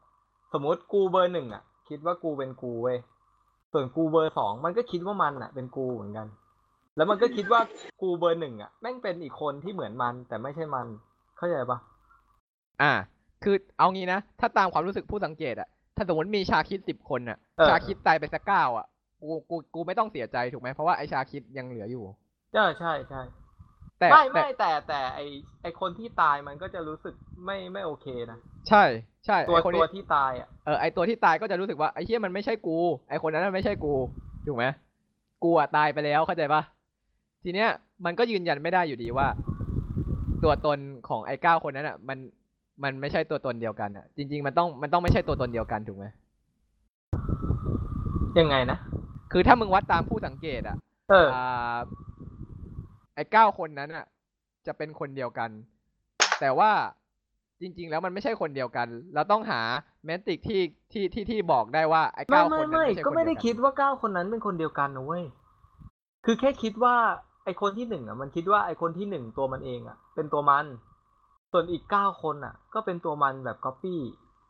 [0.53, 2.99] สมมติกูเบอร์หนึ่งอะ คิดว่ากูเป็นกูเว้ย
[3.73, 6.27] ส่วนกูเบอร์สองมันก็คิดว่ามันอะ เป็นกูเหมือนกัน
[6.97, 7.61] แล้วมันก็คิดว่า
[8.01, 10.87] กูเบอร์หนึ่งอะแม่งเป็นอีกคนที่เหมือนมัน แต่ไม่ใช่มัน
[11.37, 11.79] เข้าใจปะ
[12.83, 12.93] อ่า
[13.45, 18.87] คือเอางี้นะถ้าตามความรู้สึกผู้สังเกตอะถ้าสมมติมีชาคิดสิบคนอะเออชาคิดตายไปสักเก้าอะ
[19.23, 22.05] กูกูกูไม่ต้องเสียใจถูกไหมเพราะว่าไอชาคิดยังเหลืออยู่
[22.55, 23.23] ใช่ใช่ใช่
[23.99, 25.21] แต่ไม่แต่ไม่แต่แต่ไอ
[25.63, 27.15] ไอคนที่ตายมันก็จะรู้สึก
[27.45, 28.85] ไม่ไม่โอเคนะใช่
[29.27, 33.95] ใช่ตัวไอคนตัวที่ที่ตายอะเออไอตัวที่ตายก็จะรู้สึกว่าไอเฮียมันไม่ใช่กู ไอคนนั้นมันไม่ใช่กู
[34.47, 34.65] ถูกไหม
[35.45, 36.63] กูอะตายไปแล้วเข้าใจปะ
[37.45, 37.69] ทีเนี้ย
[38.05, 39.27] มันก็ยืนยันไม่ได้อยู่ดีว่า
[40.45, 42.19] ตัวตนของไอเก้าคนนั้นอะมัน
[42.83, 46.05] มันไม่ใช่ตัวตนเดียวกันอะจริง ๆ มันต้องมันต้องไม่ใช่ตัวตนเดียวกันถูกไหม
[48.39, 48.79] ยังไงนะ
[49.33, 50.77] คือถ้ามึงวัดตามผู้สังเกตอะ
[51.11, 51.77] เอออ่า
[53.15, 54.07] ไอ้เก้าคนนั้นอะ
[54.67, 55.51] จะเป็นคนเดียวกัน
[56.41, 56.71] แต่ว่า
[57.61, 59.61] จริง ๆ แล้วมันไม่ใช่คนเดียวกัน เราต้องหา
[60.05, 60.61] แมนติกที่
[60.93, 65.25] ที่ที่ที่บอกได้ว่าไอ้ไม่เก้าคไม่นนั้นไม่ไม่ใช่ก็คนไม่เดีได้ยวกันคิดว่าเก้าคนนั้นเป็นคนเดียวกันนะเว้ย
[66.25, 66.97] คือแค่คิดว่า
[67.45, 70.67] ไอคนที่หนึ่งอะ มันคิดว่าไอคนที่หนึ่งตัวมันเองอะ เป็นตัวมัน
[71.53, 74.01] ส่วนอีกเก้าคนอะ ก็เป็นตัวมันแบบก๊อปปี้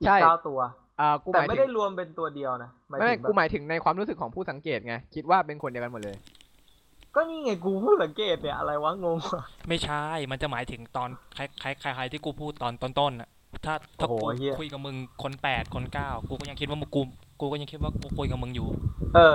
[0.01, 0.61] อีกเก้าตัว
[1.03, 6.17] อ่ากูหแต่มายไม่ถึได้งรวมเป็นตัวเดียวนะหมายไม่ถึไม่งแบกูบหมายถึงในความรู้สึกของผู้สังเกตไงคิดว่าเป็นคนเดียวกันหมดเลย
[7.15, 13.29] ก็นี่ไงกูผู้สังเกตเนี่ยอะไรวะงงว่ะไม่ใช่ มันจะหมายถึงตอนใครใครใครใครที่กูพูดตอนต้นๆน่ะ
[13.65, 17.03] ถ้าถ้าโอ้โหกูเหี้ย คุยกับมึงคนแปดคนเก้ากูก็ยังคิดว่ามึงกู
[17.41, 18.69] กูก็ยังคิดว่ากูคุยกับมึงอยู่
[19.15, 19.35] เออ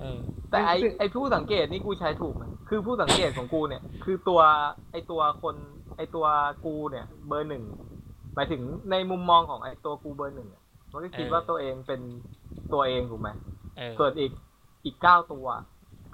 [0.00, 0.18] เออ
[0.50, 4.40] แต่ไอซึ่ง ไอผู้สังเกตนี่กูใช้ถูกไหมคือผู้สังเกตของกูเนี่ย คือตัว
[4.92, 5.54] ไอตัวคน
[5.96, 6.26] ไอตัว
[6.64, 7.64] กูเนี่ย เบอร์หนึ่ง
[8.34, 10.59] หมายถึงในมุมมองของไอตัวกูเบอร์หนึ่งอะ
[10.92, 12.00] มันก็คิดเออว่าตัวเองเป็น
[12.72, 13.28] ตัวเองถูกไหม
[13.76, 14.32] เออส่วนอีก
[14.84, 15.46] อีกเก้าตัว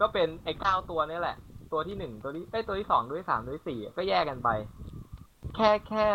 [0.00, 1.36] ก็เป็นไอเก้าตัวนี่แหละ
[1.72, 4.48] ตัวที่หนึ่งตัวที่ไอยตัวที่สองตัวที่สามตัวที่สี่อะก็แยกกันไป
[5.56, 6.06] แค่แค่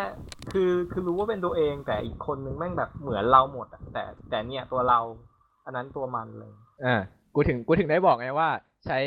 [0.51, 4.99] คือคือรู้ว่าเป็นตัวเองแต่อีกคนนึงแม่งแบบเหมือนเราหมดอะแต่แต่เนี่ยตัวเรา
[5.66, 6.51] อันนั้นตัวมันเลย
[6.86, 6.95] อ่า
[7.36, 8.49] กูถึงกูถึงได้บอกไงว่า
[8.86, 8.99] ใช้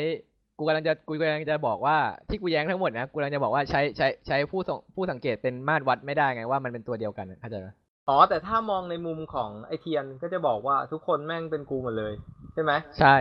[0.57, 1.97] กูกำลังจะกูกำลังจะบอกว่า
[2.29, 7.67] ที่กูแย้งทั้งหมดนะกูกำลังจะบอกว่าใช้ใช้ใช้ผู้ส่งผู้สังเกตเป็นมาตรวัดไม่ได้ไงว่ามันเป็นตัวเดียวกันอะเข้าใจไหม
[8.07, 12.13] อ๋อแต่ถ้ามองในมุมของไอเทียนก็จะบอกว่าทุกคนแม่งเป็นกูหมดเลย
[12.53, 13.17] ใช่ไหมใช่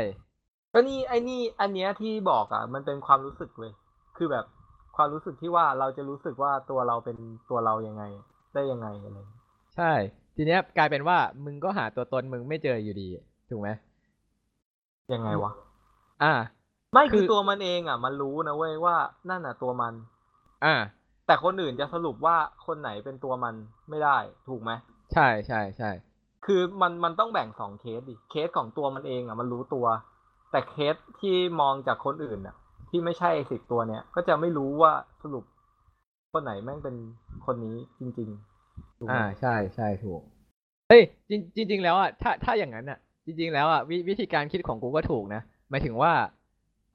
[0.73, 3.73] ก็นี่ไอนี่อันเนี้ยที่บอกอะ มันเป็นความรู้สึกเลย
[4.17, 4.45] คือแบบ
[4.97, 7.17] ความรู้สึกที่ว่าเราจะรู้สึกว่าตัวเราเป็น
[7.51, 8.03] ตัวเรายังไง
[8.55, 9.43] ได้ยังไงอะไรอย่างเงี้ย
[9.77, 9.93] ใช่
[10.37, 13.09] ทีเนี้ยกลายเป็นว่ามึงก็หาตัวตนมึงไม่เจออยู่ดี
[13.51, 13.69] ถูกไหม
[15.13, 15.53] ยังไงวะ
[16.23, 16.33] อ่า
[16.93, 18.97] ไม่คืคืออตัวมันเองอะ มันรู้นะเว้ยว่า
[19.31, 19.95] นั่นอะตัวมัน
[20.65, 20.75] อ่า
[21.27, 23.55] แต่คนอื่นจะสรุปว่าคนไหนเป็นตัวมัน
[23.91, 24.19] ไม่ได้
[24.49, 24.73] ถูกไหม
[25.13, 25.91] ใช่ใช่ใช่
[26.47, 29.87] คือมันมันต้องแบ่งสองเคสดิเคสของตัวมันเองอะมันรู้ตัว
[30.51, 32.55] แต่เคสที่มองจากคนอื่นอะ
[32.91, 35.45] ที่ไม่ใช่สิบตัวเนี้ยก็จะไม่รู้ว่าสรุป
[36.33, 36.97] คนไหนแม่งเป็น
[37.47, 40.21] คนนี้จริงๆถูกไหมอ่าใช่ใช่ถูก
[40.89, 46.13] เฮ้ยจริงจริงๆแล้วอะถ้าถ้าอย่างนั้นอะ จริง ๆ แล้วอะวิวิธีการคิดของกูก็ถูกนะหมายถึงว่า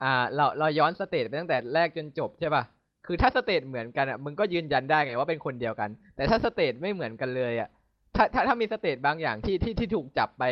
[0.04, 2.64] อ่า เราเราย้อน state ไปตั้งแต่แรกจนจบใช่ป่ะ
[3.06, 7.70] คือถ้า state เหมือนกันอะมึงก็ยืนยันได้ไงว่าเป็นคนเดียวกัน แต่ถ้า state ไม่เหมือนกันเลยอะ
[8.16, 10.44] ถ้าถ้าถ้ามี state บางอย่างที่ที่ที่ถูกจับไป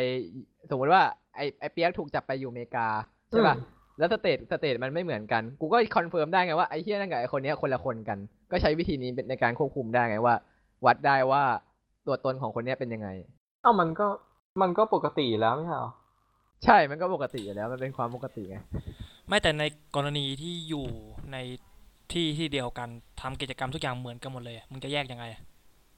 [0.70, 1.02] สมมติว่า
[1.36, 2.86] ไอไอเปียกถูกจับไปอยู่อเมริกา
[3.30, 3.56] ใช่ป่ะ
[3.98, 8.18] แล้ว state state มันไม่เหมือนกัน กูก็ confirm ได้ไงว่าไอ้เฮียนั่นกับไอ้คนเนี้ยคนละคนกัน
[8.50, 10.34] ก็ใช้วิธีนี้เป็นในการควบคุมได้ไงว่า
[10.86, 11.42] วัดได้ว่า
[12.06, 13.08] ตัวตนของคนเนี้ยเป็นยังไง
[13.62, 14.06] เอ้ามันก็
[14.60, 15.90] มันก็ปกติแล้วไม่ใช่เหรอ
[16.64, 18.56] ใช่ มันก็ปกติอยู่แล้ว มันเป็นความปกติไง
[19.28, 19.64] ไม่แต่ใน
[19.96, 20.86] กรณีที่อยู่
[21.32, 21.36] ใน
[22.12, 22.88] ที่ที่เดียวกัน
[23.20, 25.40] ทำกิจกรรมทุกอย่างเหมือนกันหมดเลยอะมึงจะแยกยังไงอะ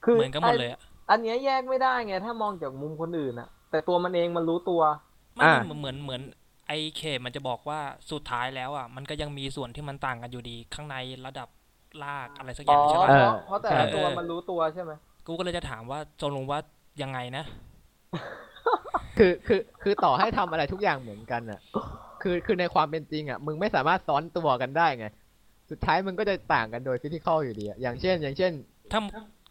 [0.05, 0.81] คือเหมือนกันหมดเลยอะ
[1.11, 4.81] อันเนี้ยแยกไม่ได้ไงถ้ามองจากมุมคนอื่นอะแต่ตัวมันเองมันรู้ตัว
[5.37, 6.23] ไม่อ่าเหมือนเหมือนเหมือน
[6.67, 7.81] ไอเคมันจะบอกว่า
[8.11, 10.97] สุดท้ายแล้วอะมันก็ยังมีส่วนที่มันต่างกันอยู่ดีข้างใน
[11.27, 11.49] ระดับ
[12.03, 14.93] ลากอะไรสักออ๋ย่าองใช่เพปะราะเพราะแต่ละเออตัวมันรู้ตัวใช่ไหม
[15.27, 16.59] กูก็เลยจะถามว่าตกลงว่า
[17.03, 17.45] ยังไงนะ
[19.19, 21.61] คือคือคือต่อให้ทำอะไรทุกอย่างเหมือนกันอะ
[22.23, 25.07] คือคือในความเป็นจริงอะ มึงไม่สามารถซ้อนตัวกันได้ไง
[25.71, 28.53] สุดท้ายมึงก็จะต่างกันโดยฟิสิกอลอยู่ดีอะอย่างเช่น อย่างเช่น
[28.93, 29.01] ถ้า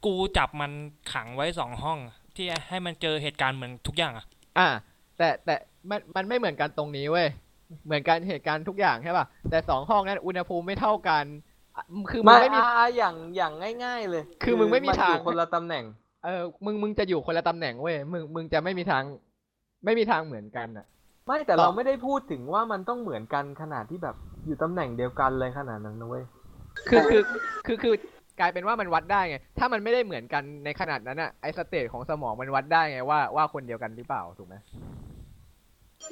[0.05, 0.71] กูจับมัน
[1.13, 1.99] ขังไว้สองห้อง
[2.35, 4.25] ที่ให้มันเจอเหตุการณ์เหมือนทุกอย่างอะ
[4.57, 4.67] อ่า
[5.17, 5.55] แต่แต่
[5.89, 7.27] มันมันไม่เหมือนกันตรงนี้เว้ย
[7.85, 11.25] เหมือนกันเหตุการณ์ทุกอย่างใช่ป่ะแต่สองห้องนั้นอุณหภูมิไม่เท่ากัน
[11.75, 13.53] อะคือมึงไม่ไม่มีอ่าอย่างอย่าง
[13.83, 15.83] ง่าย ๆ เลย คือมึงไม่มีทางอยู่คนละตำแหน่ง
[16.25, 19.03] เออมึงมึงจะอยู่คนละตำแหน่งเว้ยมึงมึงจะไม่มีทาง
[19.85, 20.85] ไม่มีทางเหมือนกันอะ
[21.27, 24.15] ไม่แต่ต่อเราไม่ได้พูดถึงว่ามันต้องเหมือนกันขนาดที่แบบ
[24.45, 26.23] อยู่ตำแหน่งเดียวกันเลยขนาดนั้นนะเว้ย
[26.89, 27.21] คือคือ
[27.65, 27.93] คือคือ
[28.39, 34.55] กลายเป็นว่ามันวัดได้ไง ถ้ามันไม่ได้เหมือนกันในขนาดนั้นอะไอ state ของสมองมันวัดได้ไงว่าว่าคนเดียวกันหรือเปล่าถูกไหม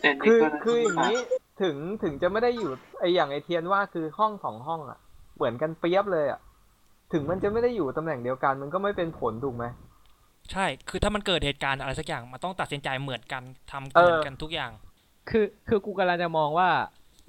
[0.02, 1.18] แต่ในคือกรณีคืออย่างนี้
[1.62, 5.00] ถึงถึงจะไม่ได้อยู่ไออย่างไอเทียนว่าคือห้องสองห้องอะ
[5.36, 6.40] เหมือนกันเปี๊ยบเลยอะ
[7.14, 9.66] ถึงมันจะไม่ได้อยู่ตำแหน่งเดียวกัน มันก็ไม่เป็นผลถูกไหม
[10.52, 14.72] ใช่ คือถ้ามันเกิดเหตุการณ์อะไรสักอย่างมันต้องตัดสินใจเหมือนกันทำเออเหมือนกันทุกอย่าง
[15.30, 16.70] คือคือกูกำลังจะมองว่า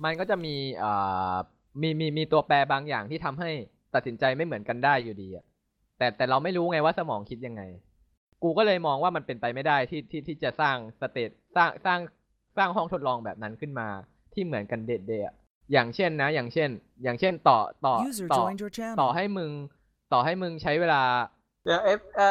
[0.04, 0.92] มันก็จะมีเอ่
[1.32, 1.34] อ
[1.80, 3.50] มีมีมีตัวแปรบางอย่างที่ทำให้
[3.94, 5.44] ตัดสินใจไม่เหมือนกันได้อยู่ดีอะ
[5.98, 7.62] แต่แต่เราไม่รู้ไงว่าสมองคิดยังไง
[8.42, 12.00] กูก็เลยมองว่ามันเป็นไปไม่ได้ที่ที่ที่จะสร้างสเตตสร้างสร้าง
[12.56, 13.88] สร้างห้องทดลองแบบนั้นขึ้นมา
[14.34, 15.34] ที่เหมือนกันเด็ดเดะ
[15.72, 16.70] อย่างเช่นนะ อย่างเช่น
[17.02, 18.70] อย่างเช่นต่อต่อ User ต่อ joined your
[19.00, 19.16] ต่อ channel.
[19.16, 19.50] ให้มึง
[20.12, 21.02] ต่อให้มึงใช้เวลา
[21.64, 22.28] เดี๋ยวเอฟเอ่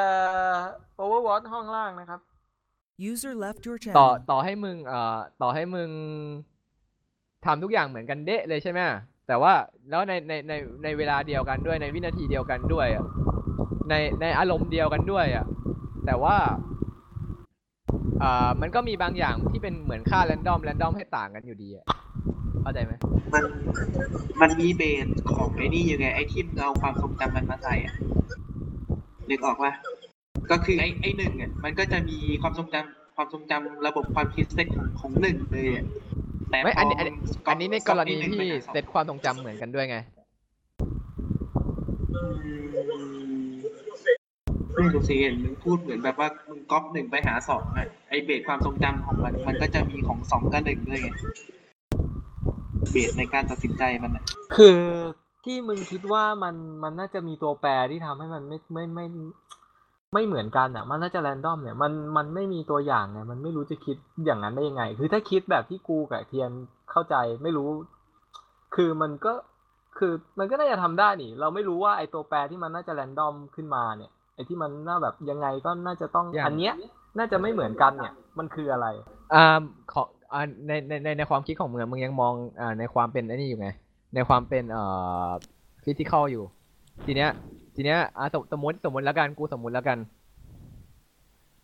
[0.54, 0.56] อ
[1.02, 2.20] Overwatch ห้องล่างนะครับ
[3.12, 4.28] User left your ต่อ channel.
[4.32, 5.90] ต่อให้มึงเอ่อต่อให้มึง
[7.48, 8.80] ทำทุกอย่างเหมือนกันเดะเลยใช่ไหม
[9.28, 9.54] แต่ว่า
[9.90, 13.06] แล้วในในในในเวลาเดียวกันด้วยในวินาทีเดียวกันด้วยอะ
[13.90, 15.46] ในในอารมณ์เดียวกันด้วยอะ
[16.06, 16.38] แต่ว่า
[18.22, 21.86] อ่อมันก็มีบางอย่างที่เป็นเหมือนค่าแรนดอมแรนดอมให้ต่างกันอยู่ดีอะ
[22.62, 22.94] เข้าใจไหม
[23.34, 23.44] มัน
[24.42, 27.96] มันมีเบสของไอ้นี่อยู่ไงไอ้ที่เราความทรงจำมันมาใส่อะ
[29.30, 29.74] นึกออกปะ
[30.52, 35.86] ก็คือไอ้ไอ้หนึ่งอะมันก็จะมีความทรงจำความทรงจำระบบความคิดเซตของของหนึ่งเลยอะ
[36.50, 39.98] แต่ไม่พอันนี้อันนี้มึงอันนี้ในกรณีก๊อปไอ้หที่งไปหาสองเซตความทรงจำเหมือนกันด้วยไง
[42.16, 42.78] อืม
[44.76, 51.10] ไม่รู้สิเห็นมึงพูดเหมือนแบบว่ามึงก๊อปหนึ่งไปหาสองอะไอเบสความทรงจำของมัน มันก็จะมีของสองกับหนึ่งด้วยไง
[52.92, 54.24] เบสในการตัดสินใจมันอะ
[54.56, 54.80] คือ
[55.46, 59.06] ที่มึงคิดว่ามันมันน่าจะมีตัวแปรที่ทำให้มันไม่ไม่ไม่
[60.14, 63.96] ไม่เหมือนกันอะ มันน่าจะแรนดอมเนี่ยมันมันไม่มีตัวอย่างไงมันไม่รู้จะคิด
[64.26, 66.52] อย่างนั้นได้ยังไง คือถ้าคิดแบบที่กูกับเทียน
[66.92, 67.70] เข้าใจไม่รู้
[68.76, 69.34] คือมันก็
[69.98, 76.74] คือมันก็น่าจะทำได้นี่ เราไม่รู้ว่าไอ้ตัวแปรที่มันน่าจะแรนดอมขึ้นมาเนี่ยไอ้ที่มันน่าแบบยังไงก็น่าจะต้องอย่างอันเนี้ย
[77.18, 78.88] น่าจะไม่เหมือนกันเนี่ย มันคืออะไร
[79.34, 79.62] อ่า
[79.94, 83.70] ของอ่าในในในในความคิดของมึงอะมึงยังมองอ่าในความเป็นไอ้นี่อยู่ไง
[84.16, 84.84] ในความเป็นเอ่
[85.28, 85.30] อ
[85.84, 86.44] physical อยู่
[87.06, 87.32] ทีเนี้ย
[87.80, 89.98] ทีเนี้ยอ่าสมสมมติสมมติแล้วกันกูสมมติแล้วกัน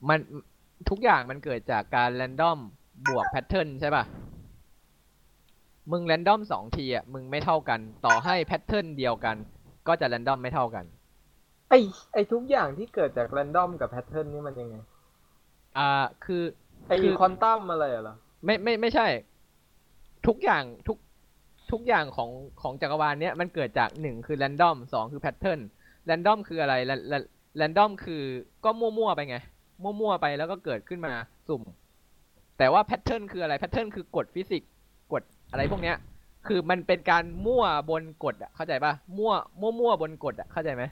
[0.09, 0.19] มัน
[0.89, 2.59] ทุกอย่างมันเกิดจากการ random
[3.09, 4.03] บวก pattern ใช่ป่ะ
[5.91, 9.35] มึง random สองทีอะมึงไม่เท่ากัน ต่อให้ pattern เดียวกัน
[9.87, 10.85] ก็จะ random ไม่เท่ากัน
[11.69, 11.79] ไอ้
[12.13, 14.75] ไอ้ทุกอย่างที่เกิดจาก random กับ pattern นี่มันยังไง
[15.77, 15.89] อ่า
[16.25, 16.43] คือ
[16.87, 19.07] ไอ้คือคอนตัมอะไรเหรอ ไม่ไม่ไม่ใช่
[20.27, 20.97] ทุกอย่างทุก
[21.71, 22.29] ทุกอย่างของ
[22.61, 25.59] ของจักรวาลเนี้ยมันเกิดจากหนึ่งคือ random สองคือ pattern
[26.05, 26.73] random คืออะไร
[27.57, 28.23] random คือ
[28.65, 29.37] ก็มั่วๆไปไง
[29.83, 31.13] มั่วๆไปแล้วก็เกิดขึ้นมา
[31.47, 31.61] สุ่ม
[32.57, 34.69] แต่ว่า pattern คืออะไร pattern คือกฎฟิสิกส์
[35.13, 35.95] กฎอะไรพวกเนี้ย
[36.47, 40.83] คือมันเป็นการมั่วบนกฎอะเข้าใจปะมั่วมั่วมั่วบนกฎอะเข้าใจไหม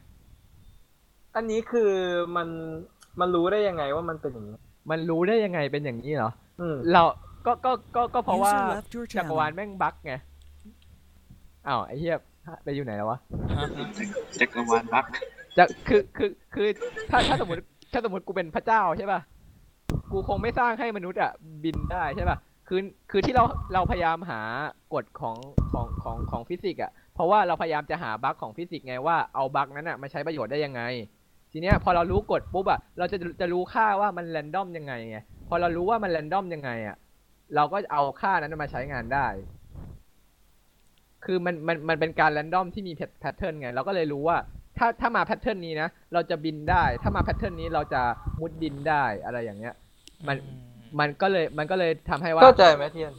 [1.35, 1.91] อันนี้คือ
[2.35, 2.47] มัน
[3.19, 4.57] มันรู้ได้ยังไงว่ามันเป็นอย่างนี้
[4.89, 6.31] มันรู้ได้ยังไงเป็นอย่างนี้เหรอ
[6.61, 7.03] อืมเรา
[7.45, 9.55] ก็ก็ก็ก็เพราะว่า User left your จักรวาล channel.
[9.55, 10.13] แม่ง bug ไง
[11.67, 12.17] อ้าวไอ้เหี้ย
[12.63, 13.19] ไปอยู่ไหนแล้ววะ
[14.39, 15.05] จักรวาล bug
[15.57, 16.67] จะคือคือคือ
[17.09, 17.59] ถ้าถ้าสมมติ
[17.93, 19.21] ถ้าสมมติกูเป็นพระเจ้าใช่ป่ะ
[20.11, 21.31] กูคงไม่สร้างให้มนุษย์อะ
[21.63, 22.37] บินได้ใช่ป่ะ
[22.67, 22.79] คือ
[23.11, 24.41] คือที่เราเราพยายามหา
[24.93, 25.35] กฎของ
[25.71, 30.81] ของของของฟิสิกส์อะเพราะว่าเราพยายามจะหา bug ของฟิสิกส์ไงว่าเอา bug นั้นอะมาใช้ประโยชน์ได้ยังไง
[31.51, 35.17] ทีเนี้ยพอเรารู้กฎปุ๊บอะเราจะจะรู้ค่าว่ามัน random ยังไงไง
[35.49, 36.97] พอเรารู้ว่ามัน random ยังไงอะ
[37.55, 39.27] เราก็เอาค่านั้นมาใช้งานได้
[41.25, 44.37] คือมันมันมันเป็นการ random ที่มี pattern ไง เราก็เลยรู้ว่า
[44.77, 48.01] ถ้าถ้ามา pattern นี้นะ เราจะบินได้ ถ้ามา pattern นี้เราจะ
[48.39, 49.75] มุดดินได้อะไรอย่างเงี้ย
[50.27, 50.53] มันอื
[50.99, 53.13] มันก็เลยมันก็เลยทำให้ว่าเข้าใจไหมเทียน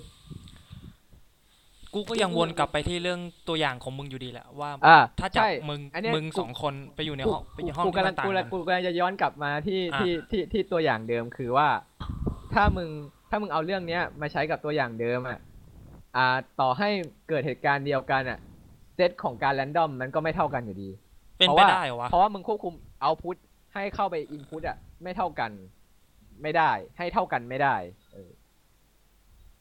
[1.94, 11.68] กูก็ยังวนกลับไปที่เรื่องตัวอย่างของมึงอยู่ดีแหละว่าอ่าถ้าจับใช่มึงอันเนี้ยมึงกูสองคนไปอยู่ในกูห้องไปอยู่ห้องกูที่กำลัมังนต่างกูกันกูกำลังจะย้อนกลับมาที่อะที่ที่ที่ตัวอย่างเดิมคือว่า
[12.54, 12.88] ถ้ามึง
[13.30, 15.38] ถ้ามึงเอาเรื่องเนี้ยมาใช้กับตัวอย่างเดิมอะ
[16.16, 16.26] อ่า
[16.60, 16.88] ต่อให้
[17.28, 18.38] เกิดเหตุการณ์เดียวกันอะ
[18.96, 20.88] เซตของการแรนดอมมันก็ไม่เท่ากันอยู่ดี
[21.38, 23.36] เป็นเพราะไปว่าได้เหรอวะ เพราะว่ามึงควบคุมเอาพุท
[23.74, 25.50] ให้เข้าไปอินพุตอะไม่เท่ากัน
[26.42, 27.76] ไม่ได้ ให้เท่ากันไม่ได้
[28.12, 28.30] เออ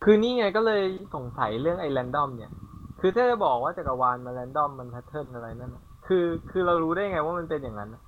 [0.03, 0.81] คือนี่ไงก็เลย
[1.15, 2.51] สงสัยเรื่องไอ้ random เนี่ย
[2.99, 8.01] คือถ้าจะบอกว่าจักรวาลมัน random มัน pattern อะไรนั่นน่ะคือคือเรารู้ได้ไงว่ามันเป็นอย่างนั้นน่ะ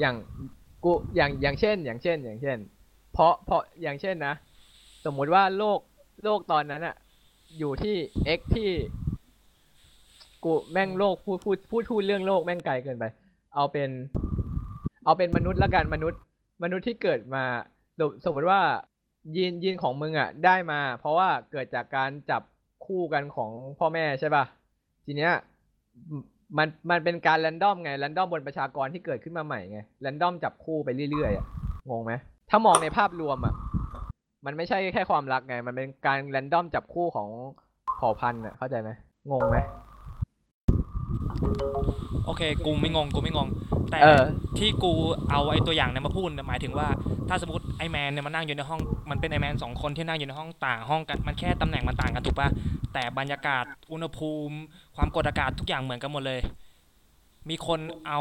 [0.00, 0.14] อย่าง
[0.84, 2.58] กูอย่างอย่างเช่น อย่างเช่น อย่างเช่น
[3.12, 4.34] เพราะเพราะอย่างเช่นนะ
[5.04, 5.78] สมมุติว่าโลก
[6.24, 6.96] โลกตอนนั้นอะ
[7.58, 7.96] อยู่ที่
[8.38, 8.70] x ที่
[10.44, 13.04] กูแม่งโลกพูดพูดพูดพูดเรื่องโลกแม่งไกลเกินไป
[13.54, 13.90] เอาเป็น
[15.04, 16.20] เอาเป็นมนุษย์ละกันมนุษย์
[16.62, 17.44] มนุษย์ที่เกิดมา
[18.24, 18.60] สมมติว่า
[19.36, 22.42] ยีนยีนของมึงอะได้มา เพราะว่าเกิดจากการจับ
[22.86, 24.44] คู่กันของพ่อแม่ใช่ป่ะ
[25.04, 25.32] ทีเนี้ย
[26.58, 31.46] มันมันเป็นการแรนดอมไงแรนดอมบนประชากรที่เกิดขึ้นมาใหม่ไงแรนดอมจับคู่ไปเรื่อยๆอะ
[31.90, 32.12] งงไหม
[32.50, 33.54] ถ้ามองในภาพรวมอะ
[34.46, 37.28] มันไม่ใช่แค่ความรักไง มันเป็นการแรนดอมจับคู่ของ
[37.96, 38.90] เผ่าพันธุ์อะเข้าใจไหม
[39.30, 39.56] งงไหม
[42.24, 43.48] โอเค กูไม่งง กูไม่งง
[43.90, 44.24] แต่เออ
[44.58, 44.92] ที่กู
[45.30, 46.88] เอาไอ้ตัวอย่างเนี่ยมาพูดเนี่ยหมายถึงว่า
[47.28, 48.80] ถ้าสมมติไอ้แมนเนี่ยมันนั่งอยู่ในห้อง
[49.10, 52.48] มันเป็นไอ้แมนสองคนที่นั่งอยู่ในห้องต่างห้องกัน มันแค่ตำแหน่งมันต่างกันถูกปะ
[52.92, 54.56] แต่บรรยากาศ อุณหภูมิ
[54.96, 56.40] ความกดอากาศทุกอย่างเหมือนกันหมดเลย
[57.48, 58.20] มีคนเอา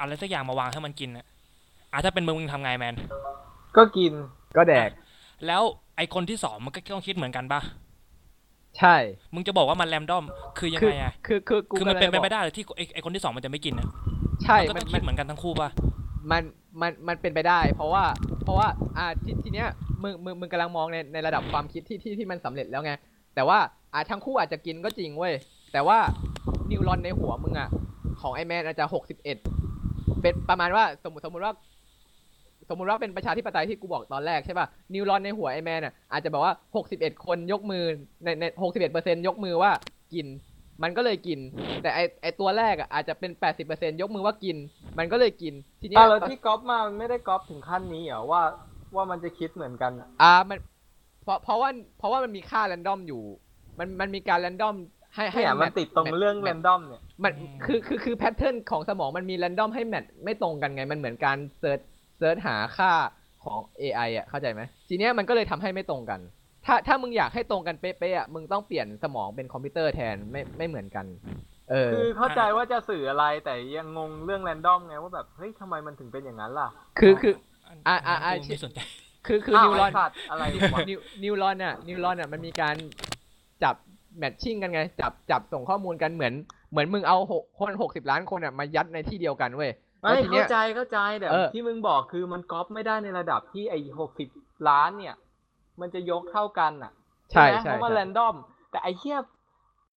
[0.00, 1.26] อะไรสักอย่างมาวางให้มันกินอะ
[1.92, 2.94] อะถ้าเป็นมึงมึงทำไงแมน
[3.76, 4.12] ก็กิน
[4.56, 4.90] ก็แดก
[5.46, 5.62] แล้ว
[5.96, 7.60] ไอ้คนที่สองมันก็ต้องคิดเหมือนกันปะ
[8.78, 8.96] ใช่
[9.34, 10.24] มึงจะบอกว่ามันแรมดอม
[10.58, 13.88] คือยังคือไงอะคือคือกูคือมันเป็นไปกำลังจะไม่บอกได้เลยที่ไอ้ไอ้คนที่สองมันจะไม่กินอะ
[14.44, 15.68] ใช่มันก็มัต้นองมัคินดเหมือนกันทั้งคู่ปะ
[16.30, 16.42] มัน
[16.80, 18.04] มันมันเป็นไปได้ เพราะว่า
[18.44, 18.68] เพราะว่า
[18.98, 19.68] อ่าทีทีเนี้ย
[20.02, 22.92] มึงมึงมึงกำลังมองในในระดับความคิดที่ที่ที่มันสำเร็จแล้วไง
[23.34, 23.58] แต่ว่า
[23.92, 25.34] อ่าทั้งคู่อาจจะกินก็จริงเว้ย
[25.72, 25.98] แต่ว่า
[26.70, 27.68] นิวรอนในหัวมึงอะ
[28.20, 29.36] ของไอแมนอาจจะหกสิบเอ็ด
[30.20, 31.52] เป็นประมาณว่าสมมติสมมติว่า
[32.68, 37.84] สมมติว่าเป็นประชาธิปไตยที่กูบอกตอนแรกใช่ป่ะneuron ในหัวไอแมนอะอาจจะบอกว่าหกสิบเอ็ดคนยกมือ
[38.24, 39.70] ในในหกสิบเอ็ดเปอร์เซ็นยกมือว่า
[40.14, 40.26] กิน
[40.82, 41.38] มันก็เลยกิน
[41.82, 44.56] แต่ไอไอตัวแรกอะอาจจะเป็นแปดสิบเปอร์เซ็นยกมือว่ากิน
[44.98, 48.42] มันก็เลยกินทีเนี้ยอะแล้วที่ก๊อปมามันไม่ได้ก๊อปถึงขั้นนี้เหรอว่า
[48.94, 50.58] ว่ามันจะคิดเหมือนกันอะอ่ามัน
[51.24, 53.22] เพราะเพราะว่าเพราะว่ามันมีค่า random อยู่
[53.78, 54.76] มันมันมีการ random
[55.14, 57.32] ให้ให้เนี่ยมันติดตรงเรื่อง random เนี่ยมัน
[57.64, 61.80] คือคือคือ pattern ของสมองมันมี random ให้ match ไม่ตรงกันไงมันเหมือนการ search
[62.18, 62.92] search หาค่า
[63.44, 66.20] ของ AI อะเข้าใจไหมทีเนี้ยมันก็เลยทำให้ไม่ตรงกัน
[66.66, 71.06] ถ้าถ้ามึงอยากให้ตรงกันเป๊ะๆอะมึงต้องเปลี่ยนสมองเป็นคอมพิวเตอร์แทนไม่ไม่เหมือนกัน
[71.70, 77.34] เออ คือเข้าใจว่าจะสื่ออะไรแต่ยังงงเรื่อง random ไงว่าแบบเฮ้ยทำไมมันถึงเป็นอย่างนั้นล่ะ คือคือ
[77.74, 78.80] นอะอะอะกูไม่สนใจ
[79.26, 80.42] คือคืออ้าว neuron ไอ้สัตว์อะไร
[80.74, 82.76] วะนิว neuron อะ neuron อะมันมีการ
[83.62, 83.74] จับ
[84.18, 86.34] matching กันไง จับจับส่งข้อมูลกันเหมือน
[86.70, 89.70] เหมือนมึงเอาหกคนหกสิบล้านคนอะมายัดในที่เดียวกันเว้ย
[90.00, 94.28] ไม่แล้วทีเนี้เข้ายใจเข้าใจแต่เออที่มึงบอกคือมันก๊อปไม่ได้ในระดับที่ไอ้หกสิบ
[94.68, 95.14] ล้านเนี่ย
[95.80, 96.92] มันจะยกเท่ากันอะ
[97.30, 98.34] ใช่ไหมใช่เพราะมันใช่แรนดอม
[98.70, 99.22] แต่ไอ้เทียบ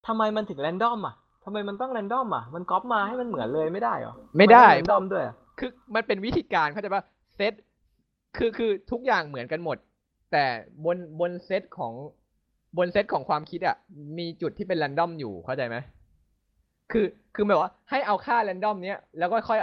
[0.08, 7.04] ทำไมมันถึงแรนดอมอะทำไมมันต้องแรนดอมอะมันก๊อปมาให้มันเหมือนเลยไม่ได้เหรอไม่ได้แรนดอมด้วยอะคือมันเป็นวิธีการเข้าใจป่ะ
[7.36, 7.54] เซต
[8.38, 9.78] คือคือทุกอย่างเหมือนกันหมด
[10.32, 10.45] แต่
[10.86, 11.93] บนบนเซตของ
[12.78, 13.76] บนเซตของความคิดอะ
[14.18, 15.78] มีจุดที่เป็นแรนดอมอยู่เข้าใจไหม
[16.91, 19.60] คือคือหมายว่าให้เอาค่าแรนดอมเนี้ยแล้วก็ค่อย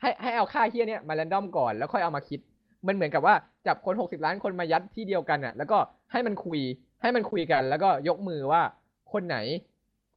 [0.00, 2.40] ให้ให้เอาค่าเฮี้ยเนี้ยมาแรนดอมก่อนแล้วค่อยเอามาคิด
[2.86, 3.34] มันเหมือนกับว่า
[3.66, 5.78] จับคนหกสิบล้านคนมายัดที่เดียวกันอะ แล้วก็
[6.12, 6.60] ให้มันคุย
[7.02, 8.62] ให้มันคุยกัน แล้วก็ยกมือว่า
[9.12, 9.36] คนไหน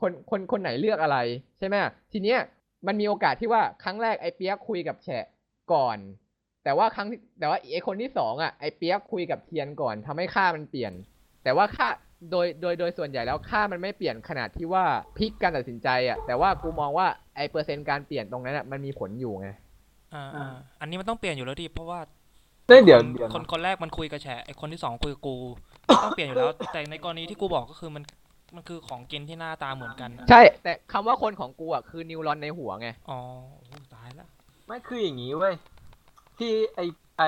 [0.01, 1.17] คนคนคนไหนเลือกอะไร
[1.59, 1.75] ใช่ไหม
[2.11, 2.39] ทีเนี้ย
[2.87, 5.25] มันมีโอกาสที่ว่าครั้งแรกไอ้เปียกคุยกับแฉะ
[5.73, 5.97] ก่อน
[6.63, 7.07] แต่ว่าครั้ง
[7.39, 10.93] แต่ว่าไอ้คนที่สองอะไอ้เปียกคุยกับเทียนก่อนทำให้ค่ามันเปลี่ยน
[11.43, 11.87] แต่ว่าค่า
[12.31, 14.85] โดยโดยโดยส่วนใหญ่แล้วค่ามันไม่เปลี่ยนขนาดที่ว่า
[15.17, 19.49] พลิกการตัดสินใจอะแต่ว่ากูมองว่าไอ้เปอร์เซ็นต์การเปลี่ยนตรงนั้นอะมันมีผลอยู่ไง
[20.13, 21.99] อ่าอ่าอันนี้มันต้องเปลี่ยนอยู่แล้วดิเพราะว่า
[22.67, 25.35] เฮ้ยเดี๋ยวคนเดี๋ยวคนนะคนแรกมันคุยกับแฉะไอคนที่สองคุยกับกู
[26.03, 28.03] ต้องเปลี่ยนอยู่แล้ว แต่ในกรณีที่กูบอกก็คือมัน
[28.55, 33.19] มันคือของกินที่หน้าตาเหมือนกันอะใช่ แต่คำว่าคนของกูอะคือนิวรอนในหัวไงอ๋อ
[33.57, 34.27] โอ้ตายละ
[34.67, 35.55] ไม่คืออย่างนี้เว้ย
[36.37, 36.79] ที่ไอ
[37.17, 37.23] ไอ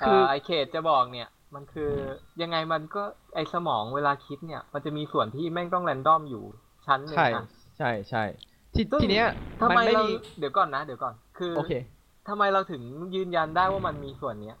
[0.00, 1.90] คือเไอเขตจะบอกเนี่ย มันคือ
[2.42, 3.02] ยังไงมันก็
[3.34, 6.44] ไอสมองเวลาคิดเนี่ย มันจะมีส่วนที่แม่งต้องแรนดอมอยู่
[6.86, 7.44] ชั้นหนึ่งใช่อะ
[7.78, 8.24] ใช่ใช่
[8.74, 9.26] ทีซึ่งทีเนี้ย
[9.60, 11.72] ทำมันไมไม่เรามีเดี๋ยวก่อนนะ เดี๋ยวก่อน คือโอเค
[12.28, 12.82] ทำไมเราถึง
[13.14, 14.56] ยืนยันได้ว่ามันมีส่วนเนี้ย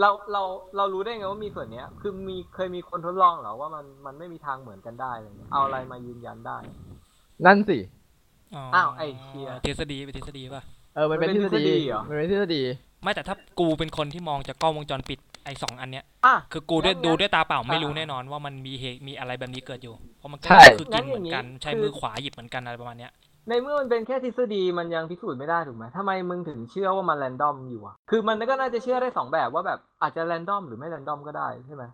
[0.00, 0.42] เราเรา
[0.76, 6.58] เรารู้ได้ไงว่ามีส่วนเนี้ย คือมีเคยมีคนทดลองเหรอว่ามันมันไม่มีทางเหมือนกันได้อะไรเงี้ยเอาอะไรมายืนยันได้
[7.46, 7.78] นั่นสิ
[8.74, 10.62] อ้าวไอ้เหี้ยทฤษฎีเป็นทฤษฎีป่ะ
[10.94, 12.62] เออมันเป็นมันทเป็ฤนษฎีทฤษฎีเหรอมันเป็นทฤษฎี
[13.02, 23.12] ไม่แต่ถ้ากูเป็นคนที่มองจากกล้องวงจรปิดไอสองอันเนี้ยอะคือกูด้วยงั้นดูด้วยตาเปล่าไม่รู้อ่าแน่นอนว่ามันมีเหตุมีอะไรแบบนี้เกิดอยู่ เพราะมันก็ใช่คือกินเหมือนกันงั้นอย่างนี้ใช้คือมือขวาหยิบเหมือนกันอะไรประมาณเนี้ย
[23.48, 31.84] ในเมื่อมันเป็นแค่ทฤษฎีมันยังพิสูจน์ไม่ได้ถูกไหมทำไมมึงถึงเชื่อว่ามันแรนดอมอยู่อะ คือมันก็น่าจะเชื่อได้สองแบบว่าแบบอาจจะแรนดอมหรือไม่แรนดอมก็ได้ใช่ไหม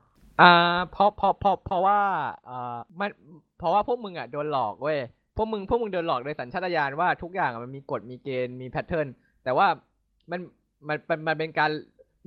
[0.40, 0.52] อ่า
[0.92, 1.98] เพราะเพราะเพราะเพราะว่า
[2.48, 3.10] อ่ามัน
[3.58, 4.98] เพราะว่าพวกมึงอะโดนหลอกเว้ย
[5.36, 9.06] พวกมึงพวกมึงโดนหลอกโดยสัญชาตญาณว่าทุกอย่างอะมันมีกฎมีเกณฑ์มี pattern
[9.44, 9.66] แต่ว่า
[10.30, 10.40] มัน
[10.88, 11.70] มันมันมันเป็นการ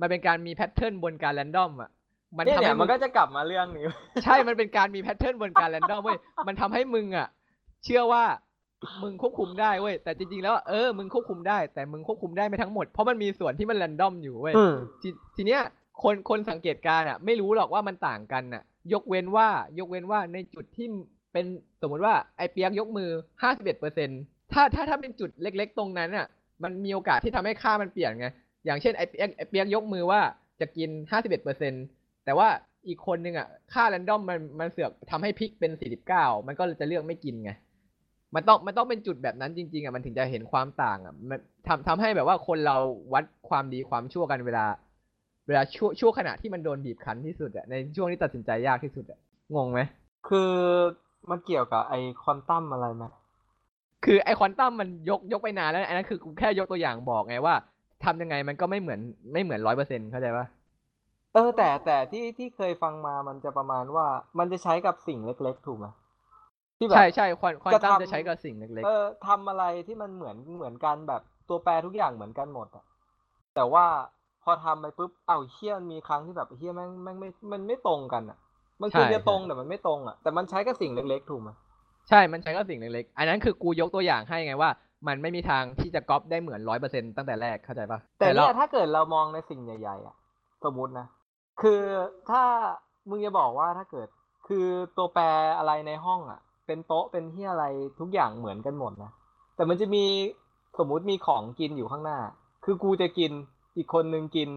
[0.00, 1.90] มันเป็นการมี pattern บนการ random อะ
[2.38, 3.84] มันเนี่ยเนี่ยมึมันก็จะกลับมาเรื่องนี้
[4.24, 7.28] ใช่ มันเป็นการมี pattern บนการ random เว้ย มันทำให้มึงอะ
[7.84, 8.24] เชื่อว่า
[9.02, 15.60] มึงควบคุมได้เว้ยแต่จริงๆแล้วเออมึงควบคุมได้ แต่มึงควบคุมได้ไม่ทั้งหมดเพราะมันมีส่วนที่มัน random อยู่เว้ยอืมทีทีเนี้ย
[16.02, 18.62] คนคนสังเกตการณ์อะ ไม่รู้หรอกว่ามันต่างกันอะ
[18.92, 19.48] ยกเว้นว่า
[19.78, 20.86] ยกเว้นว่าในจุดที่
[21.32, 21.44] เป็น
[21.82, 23.10] สมมติว่าไอเปียกยกมือ
[23.42, 24.10] ห้าสิบเอ็ดเปอร์เซ็น
[24.52, 26.26] ถ้าถ้าถ้าเป็นจุดเล็ก ๆ ตรงนั้นอะ
[26.62, 28.26] มันมีโอกาสที่ทำให้ค่ามันเปลี่ยนไง
[28.64, 30.20] อย่างเช่นไอเปียกไอเปียกยกมือว่า
[30.60, 31.72] จะกินห้าสิบเอ็ดเปอร์เซ็น
[32.24, 32.48] แต่ว่า
[32.88, 37.50] อีกคนนึงอะค่าแรนดอมมันมันเสือกทำให้พลิกเป็นสี่สิบเก้ามันก็จะเลือกไม่กินไง
[38.36, 42.76] มันต้องมันต้องเป็นจุดแบบนั้นจริง ๆอะมันถึงจะเห็นความต่างอะมันทำทำให้แบบว่าคนเรา
[43.12, 44.66] วัดความดีความชั่วกันเวลา
[45.46, 49.18] เวลาช่วงช่วงขณะที่มันโดนบีบคั้นที่สุดอะในช่วงที่ตัดสินใจยากที่สุดอะ
[49.54, 49.80] งงไหม
[50.28, 50.52] คือ
[51.30, 53.04] มันเกี่ยวกับไอควอนตัมอะไรไหม
[54.04, 57.54] คือไอควอนตัมมันยกยกไปนานแล้วอันนั้นคือกูแค่ยกตัวอย่างบอกไงว่า
[58.04, 59.00] ทำยังไงมันก็ไม่เหมือน
[59.32, 60.46] ไม่เหมือนร้อยเปอร์เซ็นต์เข้าใจปะ
[61.34, 64.06] เออแต่แต่ที่ที่เคยฟังมามันจะประมาณว่า
[64.38, 65.86] มันจะใช้กับสิ่งเล็ก ๆ ถูกไหม
[66.78, 72.84] ที่แบบใช่ใช่ควอนควอนจะตัมทำจะใช้กับสิ่งเล็กเออทำอะไรที่มันเหมือนเหมือนกันแบบตัวแปรทุกอย่างเหมือนกันหมดอะ
[73.54, 73.84] แต่ว่า
[74.42, 78.38] พอทำไปปุ๊บเอ้าเฮี้ยมันมีครั้งที่แบบเฮี้ยแม่งแม่งไม่มันไม่ตรงกันอะ
[78.80, 84.70] มันควรจะตรงแต่มันไม่ตรงอะแต่มันใช้กับสิ่งเล็ก ๆ ถูกไหมๆใช่ มันใช้กับสิ่งเล็กๆ อันนั้นคือกูยกตัวอย่างให้ไงว่า
[85.08, 90.16] มันไม่มีทางที่จะก๊อปได้เหมือนร้อยเปอร์เซ็นต์ตั้งแต่แรกเข้าใจปะแต่เราเนี่ยถ้าเกิดเรามองในสิ่งใหญ่ๆอะ
[90.64, 91.06] สมมตินะ
[91.62, 91.80] คือ
[92.30, 92.42] ถ้า
[93.08, 94.08] มึงจะบอกว่าถ้าเกิด
[94.48, 94.66] คือ
[94.96, 95.24] ตัวแปร
[95.58, 97.64] อะไรในห้องอะ เป็นโต๊ะเป็นที่อะไร
[98.00, 99.10] ทุกอย่างเหมือนกันหมดนะ
[99.56, 100.04] แต่มันจะมี
[100.78, 102.18] สมมุติมีของกินอยู่ข้างหน้า
[102.64, 103.30] คือกูจะกิน
[103.76, 104.48] อีกคนนึงกิน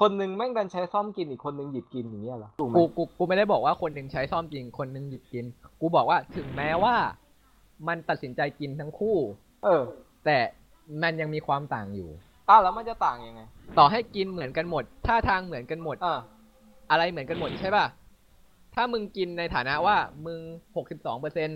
[0.00, 5.44] คนนึงแม่งดันใช้ซ่อมกินอีกคนนึงหยิบกินอย่างเงี้ยเหรอถูกไหมกูกูกูไม่ได้บอกว่าคนหนึ่งใช้ซ่อมจริงคนหนึ่งหยิบกิน
[5.80, 6.94] กูบอกว่าถึงแม้ว่า
[7.88, 9.16] มันตัดสินใจกินทั้งคู่
[9.64, 9.82] เออ
[10.24, 10.38] แต่
[11.02, 12.08] มันยังมีความต่างอยู่
[12.48, 13.42] อ้าวแล้วมันจะต่างยังไง
[13.78, 16.18] ต่อให้กินเหมือนกันหมดท่าทางเหมือนกันหมดอ่า
[16.90, 17.84] อะไรเหมือนกันหมดใช่ป่ะ
[18.74, 19.96] ถ้ามึงกินในฐานะว่า
[20.26, 20.40] มึง
[20.76, 21.50] หกสิบสองเปอร์เซ็น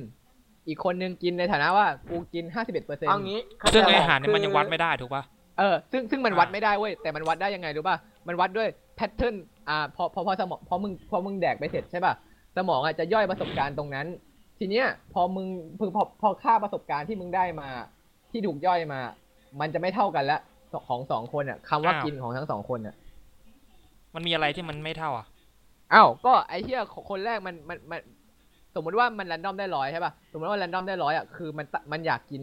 [0.69, 3.41] อีกคนนึงกินในฐานะว่ากูกินห้าสิบเอ็ดเปอร์เซ็นเอางี้
[3.75, 5.23] ซึ่งเข้ไอใจอาหารเนี่ยมันยังวัดคือไม่ได้ถูกปะ
[5.59, 7.97] เออซึ่งซึ่งมันวัดอ่าไม่ได้เว้ยแต่มันวัดได้ยังไงรู้ป่ะ
[8.29, 9.35] มันวัดด้วยแพทเทิร์น
[9.69, 12.15] อ่าพอพอพอสมองพอมึงพอมึงแดกไปเสร็จใช่ป่ะ
[12.57, 14.07] สมองอะจะย่อยประสบการณ์ตรงนั้น
[14.59, 15.47] ทีเนี้ยพอมึง
[15.79, 17.69] พอพอพอค่าประสบการณ์ที่มึงได้มา
[18.31, 19.01] ที่ถูกย่อยมา
[19.61, 20.39] มันจะไม่เท่ากันละ
[20.89, 22.95] ของสองคนอะคำว่ากินของทั้งสองคนอะ
[24.15, 25.27] มันมีอะไรที่มันไม่เท่าอะ
[25.95, 26.81] อ้าวก็ไอ้เหี้ย
[27.11, 28.01] คนแรกมันมันมัน
[28.75, 32.43] สมมุติว่ามันแรนดอมได้ร้อยใช่ป่ะสมมติว่าแรนดอมได้ร้อยอะคือมันตะมันอยากกิน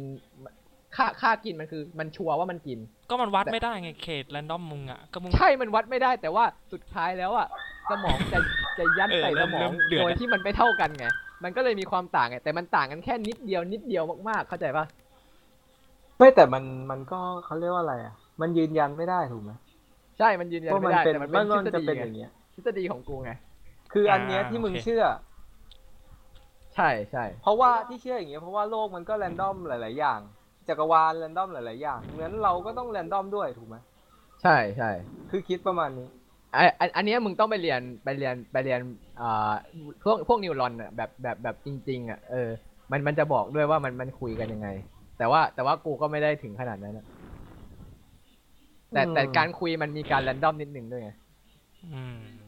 [0.96, 2.80] ค่าค่ากินมันคือมันชัวร์ว่ามันกิน
[3.10, 7.48] ก็มันวัดไม่ได้ไงเขตแรนดอมมึงอะก็มึงใช่มันวัดไม่ได้แต่ว่าสุดท้ายแล้วอะ
[7.90, 8.40] สมองจะ
[8.80, 11.06] จะยัดเออใส่เริ่สมมอเริ่งมเดือดโดยอะที่มันไม่เท่ากันไง
[11.44, 14.86] มันก็เลยมีความต่างไงแต่มันต่างกันแค่นิดเดียวนิดเดียวมากๆ เข้าใจปะ
[16.20, 19.52] ไม่แต่มันมันก็เขาเรียกว่าอะไรอะ มันยืนยันไม่ได้ถูกไหม
[20.20, 23.32] ใช่มันยืนยันว่าไม่มันได้เป็นแต่มันมัเป็นนทฤษจะฎีเป็นไงอย่างเงี้ย ทฤษฎีของกูไง
[23.94, 25.04] คืออันเนี้ยที่มึงโอเคเชื่อ
[26.74, 30.20] ใช่ใช่ เพราะว่าที่เชื่ออย่างเงี้ยเพราะว่าโลกมันก็แรนดอมหลาย ๆ อย่าง
[30.68, 33.76] จักรวาลแรนดอมหลาย ๆ อย่างงั้นเราก็ต้องแรนดอมด้วยถูกไหม
[34.42, 34.90] ใช่ใช่
[35.30, 36.08] คือคิดประมาณนี้
[36.54, 38.80] ไออันอันเนี้ยมึงต้องไปเรียนไปเรียนไปเรียน
[39.20, 39.54] อ่า
[40.04, 42.50] พวกพวกนิวรอนอะแบบแบบแบบจริง ๆอะเออ
[42.92, 44.68] มันมันจะบอกด้วยว่ามันมันคุยกันยังไง
[45.18, 47.06] แต่ว่าแต่ว่ากูก็ไม่ได้ถึงขนาดนั้นอะ
[48.94, 51.12] แต่อืมแต่การคุยมันมีการแรนดอมนิดนึงด้วยไง
[51.92, 52.45] อืม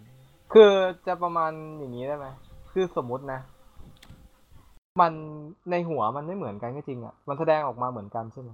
[0.53, 0.71] คือ
[1.07, 2.27] จะประมาณอย่างนี้ได้ไหม
[2.71, 3.39] คือสมมุตินะ
[4.99, 5.13] มัน
[5.71, 8.51] ในหัวมันไม่เหมือนกันก็จริงอะ มันแสดงออกมาเหมือนกันใช่ไหม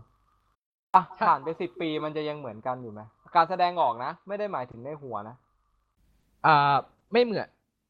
[0.95, 3.01] อะใช่ผ่านไปสิบปีมันจะยังเหมือนกันอยู่ไหม
[3.35, 5.35] การแสดงออกนะ ไม่ได้หมายถึงในหัวนะ
[6.45, 6.75] อ่า
[7.13, 7.47] ไม่เหมือน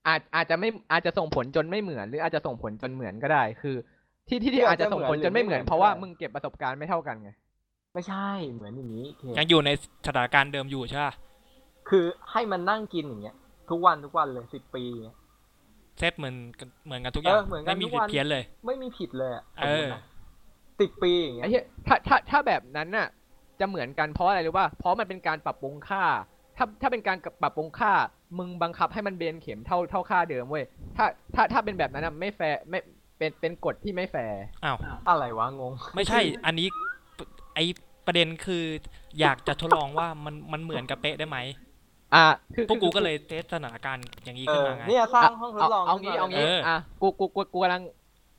[0.08, 3.76] อาจอาจจะไม่อาจจะส่งผลจนไม่เหมือน หรืออาจจะส่งผลจนเหมือนก็ได้ คือ
[4.28, 7.32] ที่ที่ที่คืออาอาจจจะจะส่งผลเหมือนจนไม่เหมือนหรือไม่เหมือน เพราะว่าก็ได้มึงเก็บประสบการณ์ไม่เท่ากันไง
[7.93, 9.70] ไม่ใช่เหมือนอย่างนี้เคยังอยู่ใน
[10.08, 11.14] สถานการณ์เดิมอยู่ใช่ปะ
[11.89, 13.36] คือให้มันนั่งกินอย่างเงี้ย
[13.74, 15.17] ทุกวันทุกวันเลยสิบปีอย่างเงี้ย
[15.99, 20.01] เซตเหมือนกันเหมือนกันทุกอย่างเออเหมือนกันไม่มีทุกผิวัดนเพี้ยนเลย ไม่มีผิดเลยอะสเอมมอตินะ
[20.80, 23.07] สิบปีอย่างเงี้ไอ้ยเหี้ยถ้าถ้าถ้าแบบนั้นน่ะ
[23.59, 26.03] จะเหมือนกันเพราะอะไรรู้ป่ะเพราะมันเป็นการปรับปรุงค่า
[26.57, 27.93] ถ้าถ้าเป็นการปรับปรุงค่า
[28.38, 30.65] มึงบังคับให้มันเบนเข็มเท่าเท่าค่าเดิมเว้ย
[30.97, 31.05] ถ้า
[31.36, 32.80] ถ้าถ้าเป็นแบบนั้นน่ะไม่แฟร์ไม่
[33.17, 34.78] เป็นเป็นกฎที่ไม่แฟร์อ้าว
[35.09, 36.67] อะไรวะงง ไม่ใช่ อันนี้
[37.55, 37.59] ไอ
[38.05, 38.63] ประเด็นคือ
[39.19, 41.38] อยากจะทดลองว่ามันมันเหมือนกับเป๊ะได้ไหม
[42.16, 47.82] อะคือพวกกูคือก็เลยเทสสถานการณ์อย่างนี้เอขึ้นอมาไง เนี่ยสร้างห้องทดลองเอาขึ้นงี้มเอางี้เอออ่ อะกูกูกูกูกำลัง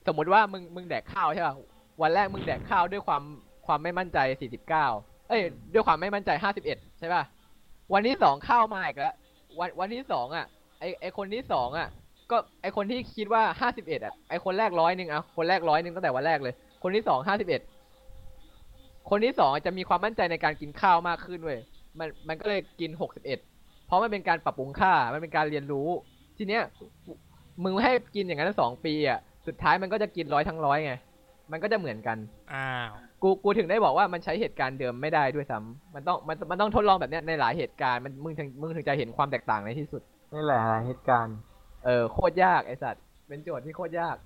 [0.07, 1.55] สมมติว่ามึงมึงแดกข้าวใช่ป่ะ
[2.03, 3.23] วันแรกมึงแดกข้าวด้วยความ
[3.67, 4.19] ความไม่มั่นใจ
[4.69, 4.69] 49
[5.29, 5.41] เอ้ย
[5.73, 6.31] ด้วยความไม่มั่นใจ
[6.67, 7.23] 51 ใช่ป่ะ
[7.93, 9.15] วันที่สองข้าวมาอีกแล้ว
[9.59, 10.47] วันวันที่สองอะ
[10.81, 11.89] ไอไอคนที่สองอะ
[12.31, 21.59] ก็ไอคนที่คิดว่า 51อะไอคนแรกร้อยหนึ่งอะคนแรกร้อยหนึ่งตั้งแต่วันแรกเลย คนที่สอง51 คนที่สองจะมีความมั่นใจในการกินข้าวมากขึ้นเว้ย
[21.99, 22.91] มันมันก็เลยกิน
[23.27, 23.54] 61
[23.87, 25.89] เพราะมันเป็นการปรับปรุงค่า มันเป็นการเรียนรู้
[26.39, 26.63] ทีเนี้ย
[27.65, 30.95] มึงให้กินอย่างนั้นสองปีอะ สุดท้ายมันก็จะกินร้อยทั้งร้อยไง
[31.53, 32.19] มันก็จะเหมือนกัน
[32.53, 32.91] อ้าว
[33.23, 40.03] กู กูถึงได้บอกว่ามันใช้เหตุการณ์เดิมไม่ได้ด้วยซ้ำมันต้อง มัน มันต้องทดลองแบบเนี้ยในหลายเหตุการณ์ มัน มึงถึง มึงถึงจะเห็นความแตกต่างในที่สุด
[40.35, 41.37] นี่แหละเหตุการณ์
[41.85, 44.17] เออ โคตรยากไอสัตว์ เป็นโจทย์ที่โคตรยาก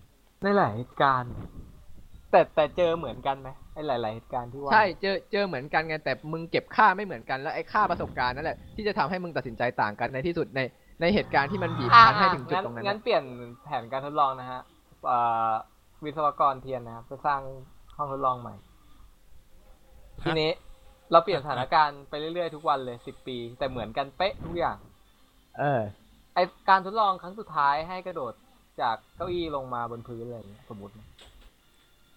[0.45, 1.33] นี่แหละเหตุการณ์
[2.31, 10.61] แต่แต่เจอเหมือนกันไหมไอ้ หลาย ๆ เหตุการณ์ที่ว่าใช่เจอเจอเหมือนกันไงแต่มึงเก็บค่าไม่เหมือนกันแล้วไอ้ค่าประสบการณ์นั่นแหละที่จะทำให้มึงตัดสินใจต่างกันในที่สุดใน
[11.01, 13.25] ในเหตุการณ์ที่มันบีบอ่าคั้นให้ถึงจุดงั้นตรงนั้นงั้นนะเปลี่ยน
[13.65, 14.61] แผนการทดลองนะฮะ
[15.07, 15.19] เอ่
[15.49, 15.51] อ
[16.05, 17.41] วิศวกรเทียนนะครับจะสร้าง
[17.97, 18.55] ห้องทดลองใหม่
[20.25, 20.51] ทีนี้
[21.13, 24.77] เราเปลี่ยนสถานการณ์ไปเรื่อย ๆ ทุกวันเลยสิบปี แต่เหมือนกันเป๊ะทุกอย่าง
[25.59, 25.81] เออ
[26.35, 28.33] ไอการทดลองครั้งสุดท้ายให้กระโดด
[28.81, 31.07] จากเก้าอี้ลงมาบนพื้นอะไรอย่างเงี้ยสมมตินะ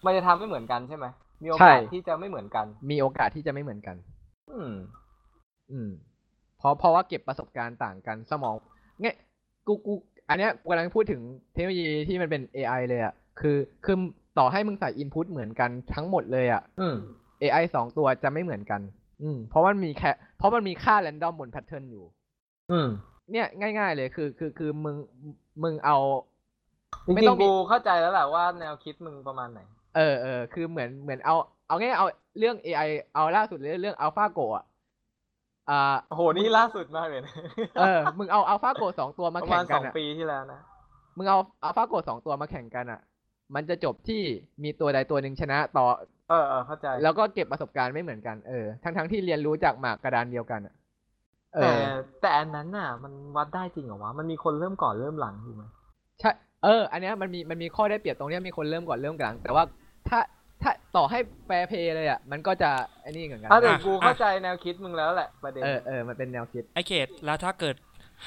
[0.06, 1.06] มันจะทำไม่เหมือนกันใช่ไหม
[1.44, 3.96] มีโอกาสใช่ที่จะไม่เหมือนกัน มีโอกาสที่จะไม่เหมือนกัน
[4.52, 4.74] อืม
[5.72, 5.92] อืม
[6.58, 8.56] เพราะเพราะว่าเก็บประสบการณ์ต่างกันสมอง
[9.02, 9.16] เนี่ย
[9.68, 9.94] กูกู
[10.30, 11.22] อันเนี้ยกูกำลังพูดถึง
[11.54, 13.98] เทคโนโลยีที่มันเป็น AI เลยอะ่ะคือคือ
[14.38, 16.96] ต่อให้มึงใส่ input เหมือนกันทั้งหมดเลยอะ่ะอืม
[17.42, 18.82] AI สองตัวจะไม่เหมือนกัน
[19.24, 22.06] อืม เพราะมันมีแค่เพราะมันมีค่า random บน pattern อยู่
[22.72, 22.90] อืม
[23.32, 24.96] เนี่ยง่าย ๆ เลยคือ คือคือมึง
[25.64, 25.98] มึงเอา
[27.08, 29.62] จริไม่งต้องๆมีกูเข้าใจแล้วแหละว่าแนวคิดมึงประมาณไหน
[29.96, 31.36] เออเออคือเหมือนเหมือนเอา
[31.68, 32.08] เอาง่ายๆเอา
[32.40, 34.66] เรื่อง AI เอาล่าสุดเลยเรื่อง AlphaGo อะ
[35.70, 37.34] อ่าโอ้โหนี่ล่าสุดมากเลยนะ
[37.80, 40.60] เออ มึงเอา AlphaGo สองตัวมาประแข่มาณงสกัอนงอะปีที่แล้วนะ
[41.18, 43.02] มึงเอา AlphaGo สองตัวมาแข่งกันอะ
[43.56, 44.22] มันจะจบที่
[44.64, 45.86] มีตัวใดตัวหนึ่งชนะต่อ
[46.30, 50.74] เออเออเข้าใจ แล้วก็เก็บประสบการณ์ไม่เหมือนกันเออทั้งทั้งๆที่เรียนรู้จากหมากกระดานเดียวกันอะ
[51.56, 51.86] เอแต่อ
[52.22, 55.64] แต่อันนั้นน่ะ มันวัดได้จริงเหรอวะมันมีคนเริ่มก่อนเริ่มหลังถูกไหม
[56.20, 56.32] ใช่
[56.64, 59.64] เออ อันเนี้ยมันมีมันมีข้อได้เปรียบตรงเนี้ยมีคนเริ่มก่อนเริ่มกลางแต่ว่า
[60.12, 60.20] ถ้า
[60.62, 67.76] ถ้าต่อให้แฟร์เพย์เลยอะ มันก็จะไอ้นี่เหมือนกันอะแต่อะกูเข้าใจแนวคิดมึงแล้วแหละประเด็นเออเออมันเป็นแนวคิดไอเขตแล้วถ้าเกิด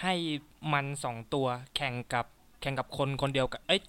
[0.01, 0.15] ให้
[0.73, 2.27] มันสองตัวแข่งกับ
[2.61, 3.81] แข่งกับคนคนเดียวกันเอ้ย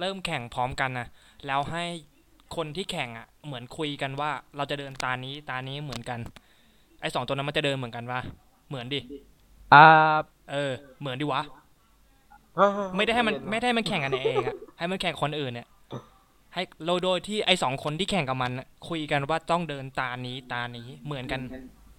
[0.00, 1.08] เริ่มแข่งพร้อมกันนะ
[1.46, 1.84] แล้วให้
[2.56, 6.18] คนที่แข่งอะ เหมือนคุยกันว่า เราจะเดินตานี้ตานี้เหมือนกัน
[7.00, 8.20] ไอสองตัวนั้นมันจะเดินเหมือนกันปะ
[8.68, 9.00] เหมือนดิ
[9.74, 9.84] อ่า
[10.52, 11.42] เออ เหมือนดิวะ
[12.56, 15.66] เฮ้ยเฮ้ยไม่ได้ให้มันเยอะไม่ได้ให้มันแข่งกันเองอะให้มันแข่งคนอื่นเนี่ย
[16.54, 21.40] ให้โดยโดยที่ไอสองคนที่แข่งกับมันน่ะคุยกันว่าต้องเดินตานี้ตานี้เหมือนกัน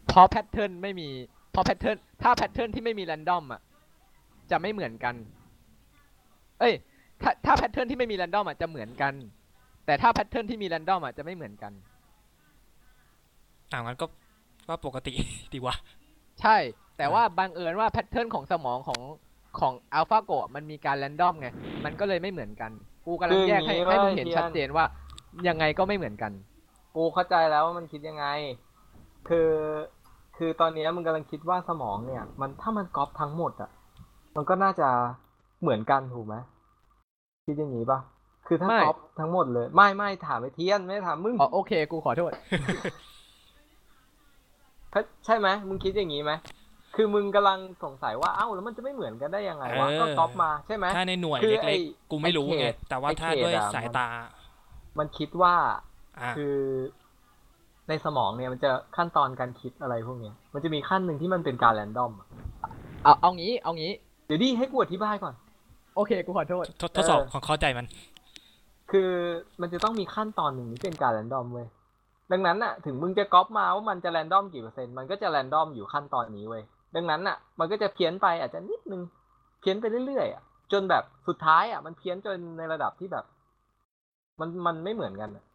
[0.08, 1.10] เพราะ pattern ไม่มี
[1.52, 3.62] เพราะ pattern ถ้า pattern ที่ไม่มี random อะ
[4.52, 5.16] จะไม่เหมือนกัน
[6.60, 6.74] เอ้ย
[7.22, 9.14] ถ้าถ้า pattern ที่ไม่มี random อะจะเหมือนกัน
[9.86, 11.74] แต่ถ้า pattern ที่มี random อะจะไม่เหมือนกัน
[13.72, 14.06] อ่างั้นก็
[14.68, 15.14] ก็ปกติ
[15.54, 15.76] ดีวะ
[16.42, 16.58] ใช่
[16.98, 19.00] แต่ว่าบังเอิญว่า pattern ของสมองของ
[19.60, 21.48] ของอัลฟาโกมันมีการ random ไง
[21.86, 22.72] มันก็เลยไม่เหมือนกัน
[23.06, 24.86] กูกำลังแยกให้ให้มึงเห็นชัดเจนว่า
[25.48, 26.32] ยังไงก็ไม่เหมือนกัน
[26.96, 28.26] กูเข้าใจแล้วว่ามันคิดยังไง
[29.28, 29.50] คือ
[30.38, 33.70] คือตอนเนี้ยมึงกำลังคิดว่าสมองเนี่ย มันถ้ามันก๊อปทั้งหมดอะ
[34.36, 34.88] มันก็น่าจะ
[35.62, 36.36] เหมือนกันถูกไหม
[37.46, 38.00] คิดอย่างนี้ปะ
[38.48, 42.32] คือถ้าไม่ก๊อปทั้งหมดเลย ไม่ไม่ถามไอ้เทียนไม่ได้ถามมึงอ๋อโอเค กูขอโทษ
[45.26, 46.32] ใช่ไหมมึงคิดอย่างนี้ไหม
[46.96, 54.08] คือมึงกำลังสงสัยว่าเอ้าแล้วมันจะไม่เหมือนกันได้ยังไงวะเออก็ก๊อปมาใช่ไหมถ้าในหน่วยคือไอ้เล็กๆกูไม่รู้ไอ้ไงเขตแต่ว่าไอ้ถ้าเขตด้วยอะสายมันตา
[55.00, 55.54] มันคิดว่า
[56.20, 56.56] อะคือ
[57.90, 62.28] ในสมองเนี่ยมันจะขั้นตอนการคิดอะไรพวกเนี้ย มันจะมีขั้นหนึ่งที่มันเป็นการแรนดอมอะ
[63.04, 63.92] เอาเอางี้ เอางี้
[64.26, 65.34] เดี๋ยวดิให้กูอธิบายก่อน
[65.96, 67.88] โอเค กูขอโทษ ทดทดสอบเออของเข้าใจมัน
[68.92, 69.10] คือ
[69.62, 71.68] มันจะต้องมีขั้นตอนหนึ่งที่เป็นการแรนดอมเว้ย
[72.32, 76.64] ดังนั้นน่ะถึงมึงจะก๊อปมาว่ามันจะแรนดอมกี่เปอร์เซ็นต์ มันก็จะแรนดอมอยู่ขั้นตอนนี้เว้ย
[76.96, 79.02] ดังนั้นน่ะ มันก็จะเพี้ยนไปอาจจะนิดนึง
[79.60, 83.26] เพี้ยนไปเรื่อยๆอะจนแบบสุดท้ายอะ มันเพี้ยนจนในระดับที่แบบ
[84.40, 85.46] มันมันไม่เหมือนกันอะ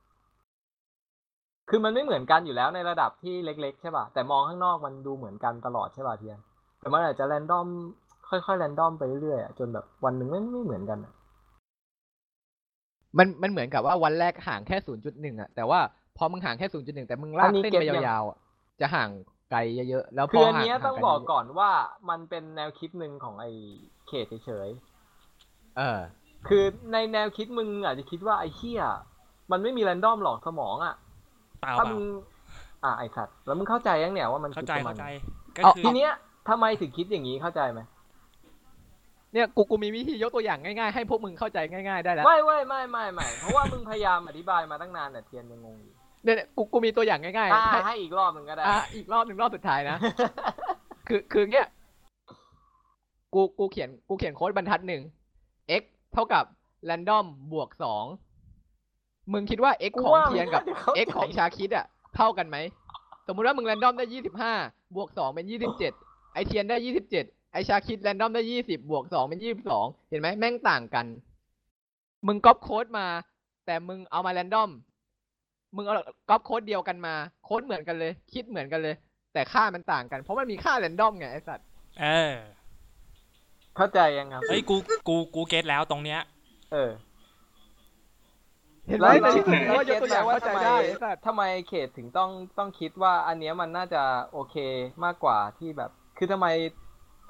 [1.68, 6.38] คือมันไม่เหมือนกันอยู่แล้วในระดับที่เล็ก ๆ ใช่ป่ะ แต่มองข้างนอกมันดูเหมือนกันตลอดใช่ป่ะเทียน
[6.80, 7.66] แต่มันอาจจะแรนดอม
[8.28, 11.12] ค่อยๆแรนดอมไปเรื่อยๆอะจนแบบวันหนึ่งไม่ไม่เหมือนกันอะ
[13.18, 15.80] มันมันเหมือนกับว่าวันแรกห่างแค่ศูนย์จุดหนึ่งอะแต่ว่า
[16.16, 18.38] พอมึงห่างแค่ศูนย์จุดหนึ่งแต่มึงลากเส้นไปยาวๆอะ
[18.80, 19.08] จะห่าง
[19.50, 19.58] ไกล
[19.90, 21.70] เยอะๆแล้วพคือออันห่างเนี้ยห่างต้องไลบอกเยะก่อนว่า
[22.10, 23.50] มันเป็นแนวคิดหนึ่งของไอ้
[24.08, 24.68] เขตเฉย
[25.76, 28.82] เออๆคือในแนวคิดมึงอาจจะคิดว่าไอ้เหี้ย
[29.52, 30.94] มันไม่มีแรนดอมหรอกสมองอะ
[31.60, 32.04] เปล่าถ้าเปล่ามึง
[32.84, 35.06] อะไอ้สัตว์แล้วมึงเข้าใจยังเนี่ยว่ามันเข้าคิดใจประมาณเข้าใจไหน
[35.56, 36.12] ก็เอาคือทีเนี้ย
[36.48, 37.80] ทำไมถึงคิดอย่างนี้เข้าใจไหม
[39.32, 45.94] เนี่ยกูกูมีวิธียกตัวอย่างง่ายๆให้พวกมึงเข้าใจง่าย ๆได้แล้วไม่ไม่ไม่ไม่ไม่เพราะว่ามึงพยายามอธิบายมาตั้งนานแต่เทียนยังงงอยู่
[46.26, 49.96] เนี่ยเนี่ยกูกูมีตัวอย่างง่ายอ่าๆให้ให้อีกรอบหนึ่งก็ได้อะอีกรอบหนึ่งรอบสุดท้ายนะ
[51.08, 51.66] คือคือเนี้ย
[53.34, 55.02] กูกูเขียนกูเขียนโค้ดบรรทัดหนึ่ง
[55.80, 56.44] x เท่ากับ
[56.90, 58.04] random บวกสอง
[59.32, 62.56] มึงคิดว่า x กูของว่าเทียนกับมันน่าจะเข้าใจ x ของชาคิดอะเท่ากันไหม
[63.26, 64.52] สมมุติว่ามึง random ได้ยี่สิบห้า
[64.96, 65.92] บวกสองเป็นยี่สิบเจ็ด
[66.34, 71.06] ไอเทียนได้ยี่สิบเจ็ดไอชาคิด random ได้ยี่สิบบวกสองเป็นยี่สิบสองเห็นไหมแม่งต่างกัน
[72.26, 73.06] มึงก๊อปโค้ดมา
[73.66, 74.95] แต่มึงเอามา random มึ
[75.82, 75.94] งเอา
[76.28, 77.14] ก๊อปโค้ดเดียวกันมา
[77.44, 78.94] โค้ดเหมือนกันเลย คิดเหมือนกันเลย
[79.34, 81.66] แต่ค่ามันต่างกัน เพราะมันมีค่า random ไงไอสัตว์
[82.00, 82.34] เออ
[83.76, 84.76] เข้าใจยังครับ เฮ้ยกู
[85.08, 86.20] กูกู get แล้วตรงเนี้ย
[86.72, 86.90] เออ
[88.88, 94.02] เห็นไหมแล้วในที่สุดแล้วก็ยกตัวอย่างเข้าใจได้ไอ้สัตว์ทำไมเขตถึงต้องต้องคิดว่าอันเนี้ยมันน่าจะ
[94.32, 94.56] โอเค
[95.04, 96.46] มากกว่าที่แบบ คือทำไม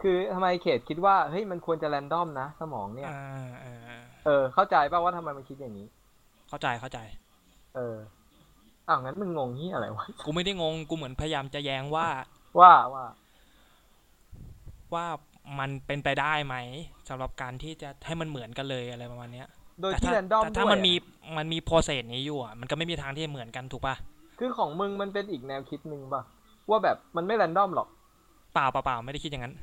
[0.03, 5.87] คือทำไมเขตคิดว่าเฮ้ยมันควรจะแรนดอมนะสมองเนี่ยอ่าอ่าอ่าเออเข้าใจป่าว่าทำไมมันคิดอย่างนี้
[6.49, 6.99] เข้าใจเข้าใจ
[7.77, 7.97] เออ
[8.89, 12.09] อ้าวงั้นมึงงงที่อะไรวะกูไม่ได้งงกูเหมือนพยายามจะแย้งว่า
[12.59, 13.05] ว่าว่า
[14.95, 15.07] ว่า
[15.59, 16.57] มันเป็นไปได้ไหม
[17.09, 19.49] สำหรับการที่จะให้มันเหมือนกันเลยอะไรประมาณเนี้ย
[19.81, 23.95] โดยแต่ที่ถ้าแรนดอมแต่ถ้าด้วยมันมีอะมันมีโปรเซสนี้อยู่อะมันก็ไม่มีทางที่จะเหมือนกันถูกปะ
[24.39, 26.23] คือของมึงมันเป็นอีกแนวคิดหนึ่งป่ะ
[26.71, 27.89] ว่าแบบมันไม่แรนดอมหรอก
[28.55, 29.55] เปล่าเปล่าเปล่าไม่ได้คิดอย่างนั้น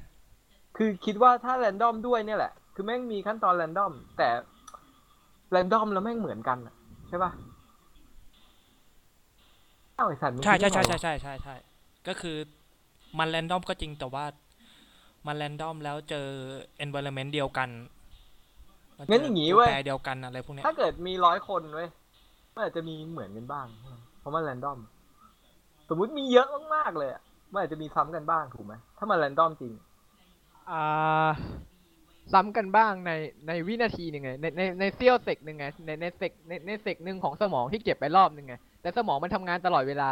[0.78, 4.30] คือคิดว่าถ้าแรนดอมด้วยเนี่ยแหละ คือแม่งมีขั้นตอนแรนดอมแต่
[5.52, 6.76] แรนดอมแล้วแม่งเหมือนกันอะ
[7.08, 7.32] ใช่ป่ะ
[9.98, 11.56] อ้าวไอสัตว์มึงใช่ใช่คิดใช่ว่าไงใช่วะใช่ใช่ใช่
[12.08, 12.38] ก็คือ
[13.20, 14.26] มันแรนดอมก็จริงแต่ว่า
[15.28, 16.28] มัน random แล้วเจอ
[16.84, 17.70] environment เดียวกัน
[18.96, 21.90] แล้วเจงั้นอย่างงี้เว้ยตัวแปรเดียวกันอะไรพวกเนี้ยถ้าเกิดมีร้อยคนเว้ย
[22.54, 23.66] มันอาจจะมีเหมือนกันบ้าง
[24.20, 24.80] เพราะมัน random
[25.90, 27.22] สมมุติมีเยอะมากๆเลยอะ
[27.52, 29.74] มันอาจจะมีซ้ำกันบ้างถูกไหมถ้ามัน random จริง
[30.72, 31.30] อ่า
[32.34, 33.12] ซ้ำกันบ้างใน
[33.48, 40.12] ในวินาทีหนึ่งไงในในในเสี้ยว sec หนึ่งไงในใน sec ในใน sec หนึ่งของสมองที่เก็บไปรอบหนึ่งไง แต่สมองมันทำงานตลอดเวลา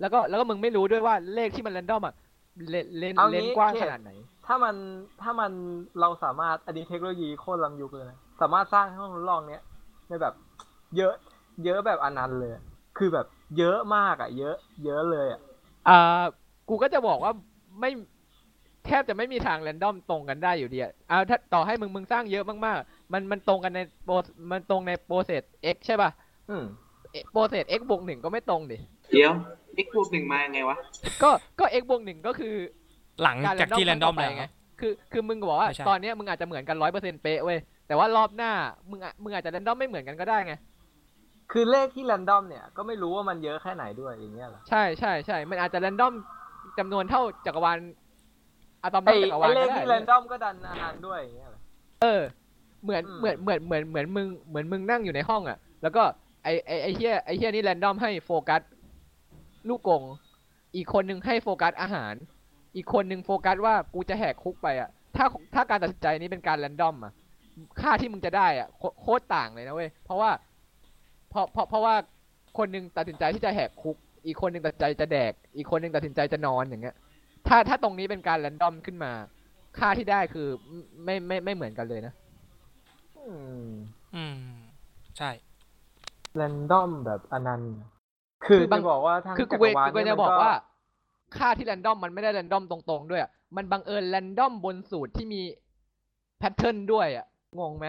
[0.00, 2.14] แล้วก็แล้วก็มึงไม่รู้ด้วยว่าเลขที่มันแรนดอมอะ
[2.70, 4.10] เลนเลนเอาเลงี้นกว้างเคขนาดไหน
[4.46, 4.74] ถ้ามัน
[5.22, 5.52] ถ้ามัน
[6.00, 9.62] เราสามารถอันนี้เทคโนโลยีโคตรล้ำยุคเลยนะสามารถสร้างห้องทดลองเนี้ย
[10.08, 10.34] ในแบบ
[10.96, 11.14] เยอะ
[11.64, 12.62] เยอะแบบอนันต์เลยอะ
[12.98, 13.26] คือแบบ
[13.58, 15.40] เยอะมากอะ เยอะ เยอะเลยอะ
[15.88, 16.22] อ่า
[16.68, 17.32] กูก็จะบอกว่า
[17.80, 17.90] ไม่
[18.86, 24.14] แทบจะไม่มีทางแรนดอมตรงกันได้อยู่ดีอะอ่าถ้าต่อให้มึงมึงสร้างเยอะมากๆ มันมันตรงกันในโปร
[24.50, 25.42] มันตรงในโปรเซส
[25.74, 26.10] x ใช่ป่ะ
[26.50, 26.64] อืม
[27.32, 28.78] โปรเซส x บวกหนึ่งก็ไม่ตรงดิ
[29.12, 29.32] เดี๋ยว
[29.84, 30.76] x บวกหนึ่งมาไงวะ
[31.22, 31.30] ก็
[31.60, 32.54] ก็ x บวกหนึ่งก็คือ
[33.22, 34.44] หลังจากที่แรนดอมไปแล้วไง
[34.80, 38.52] คือคือมึงก็บอกว่าไม่ใช่ตอนเนี้ยมึงอาจจะเหมือนกันร้อยเปอร์เซ็นต์เป๊ะเว้ย แต่ว่ารอบหน้า
[38.90, 40.54] มึงอะมึงอาจจะแรนดอมไม่เหมือนกันก็ได้ไง
[41.52, 46.14] คือเลขที่แรนดอมเนี่ยก็ไม่รู้ว่ามันเยอะแค่ไหนด้วยอย่างเงี้ยเหรอ ใช่ใช่ใช่ มันอาจจะแรนดอม
[46.78, 47.78] จำนวนเท่าจักรวาล
[48.82, 51.60] อะตอมไอจักรวาไอลเลก็ขได้ที่แรนดอมก็ดันอนันต์ด้วยอย่างเงี้ยเหรอ
[52.02, 52.22] เออ
[52.82, 56.02] เหมือนอืมเหมือนเหมือนเหมือนเหมือนมึงเหมือนมึงนั่งอยู่ในห้องอะ แล้วก็
[56.42, 58.62] ไอไอไอเฮียไอเฮียนี่ random ให้โฟกัส
[59.68, 60.02] ลูกกง
[60.76, 62.14] อีกคนนึงให้โฟกัสอาหาร
[62.76, 67.12] อีกคนนึงโฟกัสว่ากูจะแหกคุกไปอะ ถ้าถ้าการตัดสินใจนี้เป็นการ random อะ
[67.80, 68.68] ค่าที่มึงจะได้อะ
[69.00, 70.30] โคตรต่างเลยนะเว้ย เพราะว่า
[71.30, 71.94] เพราะเพราะเพราะว่า
[72.58, 76.96] คนหนึ่งตัดสินใจที่จะแหกคุก อีกคนหนึ่งตัดใจจะแดก อีกคนหนึ่งตัดสินใจจะนอนอย่างเงี้ย
[77.48, 79.12] ถ้าถ้าตรงนี้เป็นการ random ขึ้นมา
[79.78, 80.48] ค่าที่ได้คือ
[81.04, 82.14] ไม่ไม่ไม่เหมือนกันเลยนะ
[83.16, 83.32] อื
[83.66, 83.70] ม
[84.14, 84.36] อืม
[85.18, 85.30] ใช่
[86.34, 87.74] random แบบอนันต์
[88.44, 90.52] คือคือบางจะบอกว่าทางคือจักูกรวาลกูเนี่ยจะมันบอกว่า
[91.36, 95.40] ค่าที่ random มันไม่ได้ random ตรงๆ ด้วยอะมันบังเอิญ random บนสูตรที่มี
[96.38, 97.26] pattern ด้วยอะ
[97.58, 97.86] งงไหม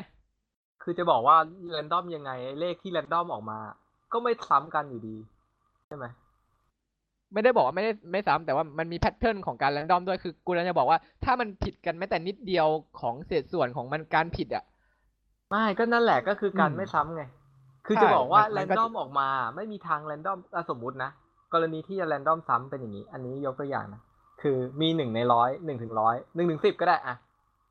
[0.83, 1.35] คือจะบอกว่า
[1.71, 3.59] random ยังไงไอ้เลขที่ random ออกมา
[4.13, 5.15] ก็ไม่ซ้ำกันอยู่ดี
[5.87, 6.05] ใช่ไหม
[7.33, 12.67] ไม่ได้บอกว่าไม่ได้ไม่ซ้ำแต่ว่ามันมี pattern ของการ random ด้วยคือกูจะบอกว่า ถ้ามันผิดกันแม้แต่นิดเดียว
[12.99, 14.63] ของเศษส่วนของมันการผิดอะ
[15.49, 17.23] ไม่ก็นั่นแหละก็คือการอืมไม่ซ้ำไง
[17.85, 21.11] คือใช่จะบอกว่ามันแรมันนก็ดอมออกมา ไม่มีทาง random สมมุตินะ
[21.53, 24.01] กรณีที่จะ random ซ้ำเป็นอย่างนี้ อันนี้ยกตัวอย่างนะ
[24.41, 27.15] คือมีหนึ่งในร้อยหนึ่งถึงร้อยหนึ่งถึงสิบก็ได้อะ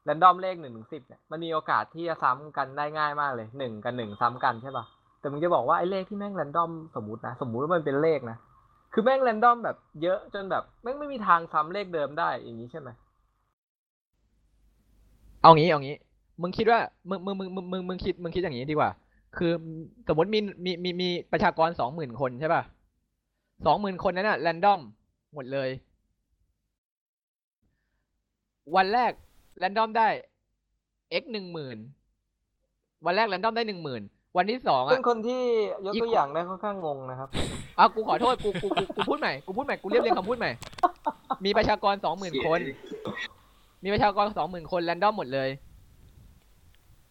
[0.04, 4.84] random เลขหนึ่งถึงสิบเนี่ยมันมีโอกาสที่จะซ้ำกันได้ง่ายมากเลยหนึ่งกับหนึ่งซ้ำกันใช่ป่ะ
[5.20, 8.36] แต่มึงจะบอกว่าไอ้เลขที่แม่งแรนดอมสมมตินะ สมมุติว่ามันเป็นเลขนะ
[8.92, 12.88] คือแม่งแรนดอมแบบเยอะจนแบบแม่งไม่มีทางซ้ำเลขเดิมได้อย่างนี้ใช่ไหม
[15.42, 15.96] เอางี้เอางี้
[16.42, 16.78] มึงคิดว่า
[17.08, 18.90] มึงมึงมึงมึงมึงมึงคิดมึงคิดอย่างนี้ดีกว่า
[19.36, 19.52] คือ
[20.08, 22.62] สมมติมีมีมีมีประชากรสองหมื่นคนใช่ป่ะ
[23.66, 24.80] สองหมื่นคนนั้นน่ะแรนดอม
[25.34, 25.68] หมดเลย
[28.76, 29.12] วันแรก
[29.58, 30.08] แรนดอมได้
[31.22, 31.78] x หนึ่งหมื่น
[33.06, 34.02] วันแรกแรนดอมได้หนึ่งหมื่น
[34.36, 35.42] วันที่สองเป็อะนคนที่
[35.84, 37.28] ยกอีกตัวอย่างได้ค่อนข้างงงนะครับ
[37.78, 40.50] อะกูขอโทษกูกูกูกูพูดใหม่กูพูดใหม่กูเรียบเรียงคำพูดใหม่
[41.44, 42.60] มีประชากรสองหมื่นคน
[43.84, 45.48] มีประชากรสองหมื่นคนแรนดอมหมดเลย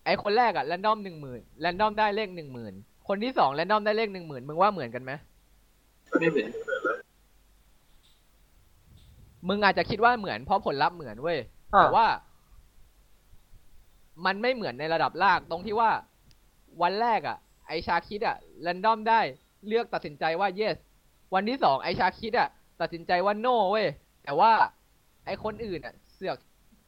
[0.08, 2.74] ไอคนแรกอะแรนดอมหนึ่งหมื่นแรนดอมได้เลขหนึ่งหมื่น
[3.08, 5.12] คนที่สองแรนดอมได้เลขหนึ่งหมื่นมึงว่าเหมือนกันไหม
[6.20, 6.51] ไม่เหมือน
[9.47, 11.39] มึงอาจจะคิดว่าเหมือนเพราะผลลัพธ์เหมือนเว้ย
[11.74, 12.08] อะแต่ว่า
[14.26, 15.91] มันไม่เหมือนในระดับลากตรงที่ว่า
[16.82, 17.38] วันแรกอะ
[17.68, 19.22] ไอชาคิดอะแรนดอมได้
[19.68, 20.78] เลือกตัดสินใจว่า yes
[21.34, 22.49] วันที่สองไอชาคิดอะ
[22.82, 23.88] ตัดสินใจว่า no เว้ย
[24.24, 24.51] แต่ว่า
[25.26, 26.38] ไอคนอื่นอะเสือก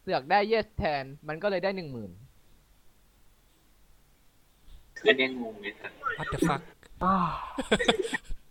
[0.02, 2.12] เสือกได้ yes แทน มันก็เลยได้หนึ่งหมื่น
[5.08, 6.62] อันเนี้ยงงเลยครับ what the fuck
[7.04, 7.16] อ่า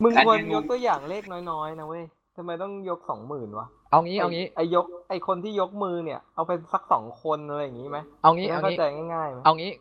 [0.02, 2.04] มึงอันนี้ควรงงยกตัวอย่างเลขน้อยๆนะเว้ย
[2.36, 8.84] ทำไมต้องยกสองหมื่นวะเอางี้เอางี้ ไอยกไอคนที่ยกมือเนี่ย เอาไปสักสองคนอะไรอย่างงี้ไหมเอางี้จะเอาเข้างี้ใจ
[9.14, 9.72] ง่ายๆไหมเอางี้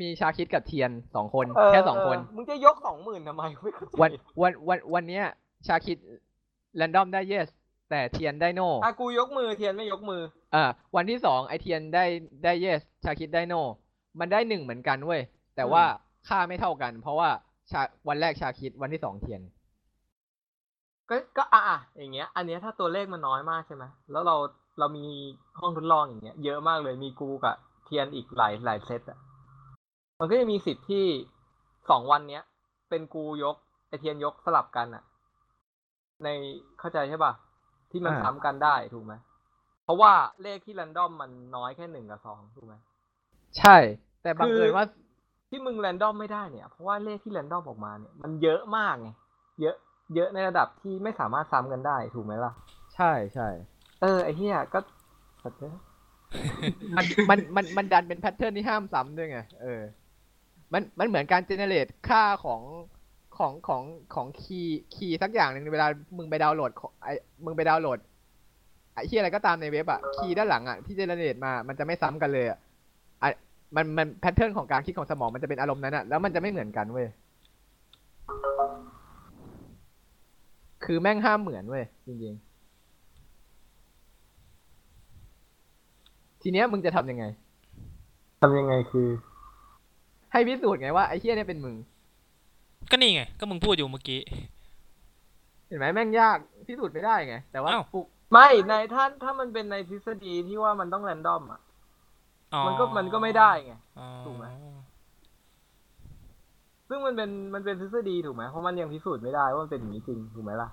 [0.00, 4.10] มีชาคิดกับเทียนสองคนเออแค่สองคนมึงจะยกสองหมื่นทำไมไม่เข้าใจวัน
[4.40, 5.24] วันวันวันเนี้ย
[5.66, 5.96] ชาคิด
[6.76, 7.48] random ได้ yes
[7.90, 10.22] แต่เทียนได้ no อะกูยกมือเทียนไม่ยกมือ
[10.54, 10.64] อ่า
[10.96, 12.04] วันที่สองไอเทียนได้
[12.44, 13.60] ได้ yes ชาคิดได้ no
[14.20, 15.20] มันได้หนึ่งเหมือนกันเว้ย
[15.56, 15.84] แต่ว่า
[16.28, 17.28] ค่าไม่เท่ากัน เพราะว่า
[17.70, 19.42] ชาวันแรกชาคิดวันที่สองเทียน
[21.10, 24.36] ก็ก็อะอะอย่างเงี้ย อันเนี้ยถ้าตัวเลขมันน้อยมากใช่ไหมแล้วเรา
[24.78, 25.06] เรามี
[25.60, 29.18] ห้องทดลองอย่างเงี้ยเยอะมากเลยมีกูกับเทียนอีกหลายหลายเซตอะ
[30.18, 31.04] มันก็จะมีสิทธิ์ที่
[31.90, 32.42] สองวันเนี้ย
[32.90, 33.56] เป็นกูยก
[33.88, 35.02] ไอเทียนยกสลับกันอะ
[36.24, 36.28] ใน
[36.78, 37.32] เข้าใจใช่ป่ะ
[37.90, 39.14] ที่มันอ่าซ้ำกันได้ถูกไหม
[39.84, 40.12] เพราะว่า
[40.42, 42.74] เลขที่ random มันน้อยแค่หนึ่งกับสองถูกไหม
[43.58, 43.76] ใช่
[44.22, 44.84] แต่บังเอิญว่า
[45.48, 49.08] ที่มึง random ไม่ได้เนี่ย เพราะว่าเลขที่ random ออกมาเนี่ยมันเยอะมากไง
[49.60, 49.76] เยอะ
[50.14, 52.52] เยอะในระดับที่ไม่สามารถซ้ำกันได้ถูกไหมล่ะ
[52.94, 53.48] ใช่ใช่
[54.02, 54.78] เออไอ้เหี้ยก็
[55.42, 55.74] สัตว์เอ้ย
[56.96, 59.82] มันมันมันมันดันเป็น pattern ที่ห้ามซ้ำด้วยไงเออ
[60.72, 62.62] มันมันเหมือนการ generate ค่าของ
[63.38, 63.82] ของของ
[64.14, 65.86] ของ key key สักอย่างหนึ่งเวลา
[66.16, 67.08] มึงไปดาวน์โหลดของไอ
[67.44, 67.98] มึงไปดาวน์โหลด
[68.94, 72.65] ไอ้ที่อะไรก็ตามในเว็บอะ key ด้านหลังอะที่ generate มา มันจะไม่ซ้ำกันเลยอะไอ
[73.74, 77.06] มันมัน pattern ของการคิดของสมองมันจะเป็นอารมณ์นั้นอะแล้วมันจะไม่เหมือนกันเว้ย
[80.84, 87.24] คือแม่งห้ามเหมือนเว้ยจริงๆ ทีเนี้ยมึงจะทำยังไง
[88.42, 89.08] ทำยังไงคือ
[90.32, 91.76] ให้พิสูจน์ไงว่าไอ้เฮียเนี่ยเป็นมึง
[92.90, 94.20] ก็นี่ไง ก็มึงพูดอยู่เมื่อกี้
[95.66, 101.65] เห็นไหมแม่งยากพิสูจน์ไม่ได้ไง แต่ว่าอ้าวฟุกไม่ในถ้าถ้ามันเป็นในทฤษฎีที่ว่ามันต้องแรนดอมอะอ๋อ
[102.66, 104.46] มันก็มันก็ไม่ได้ไงอ๋อถูกไหม
[106.88, 110.68] ซึ่งมันเป็นมันเป็นทฤษฎีถูกไหมเพราะมันยังพิสูจน์ไม่ได้ว่ามันเป็นอย่างนี้จริงถูกไหมล่ะ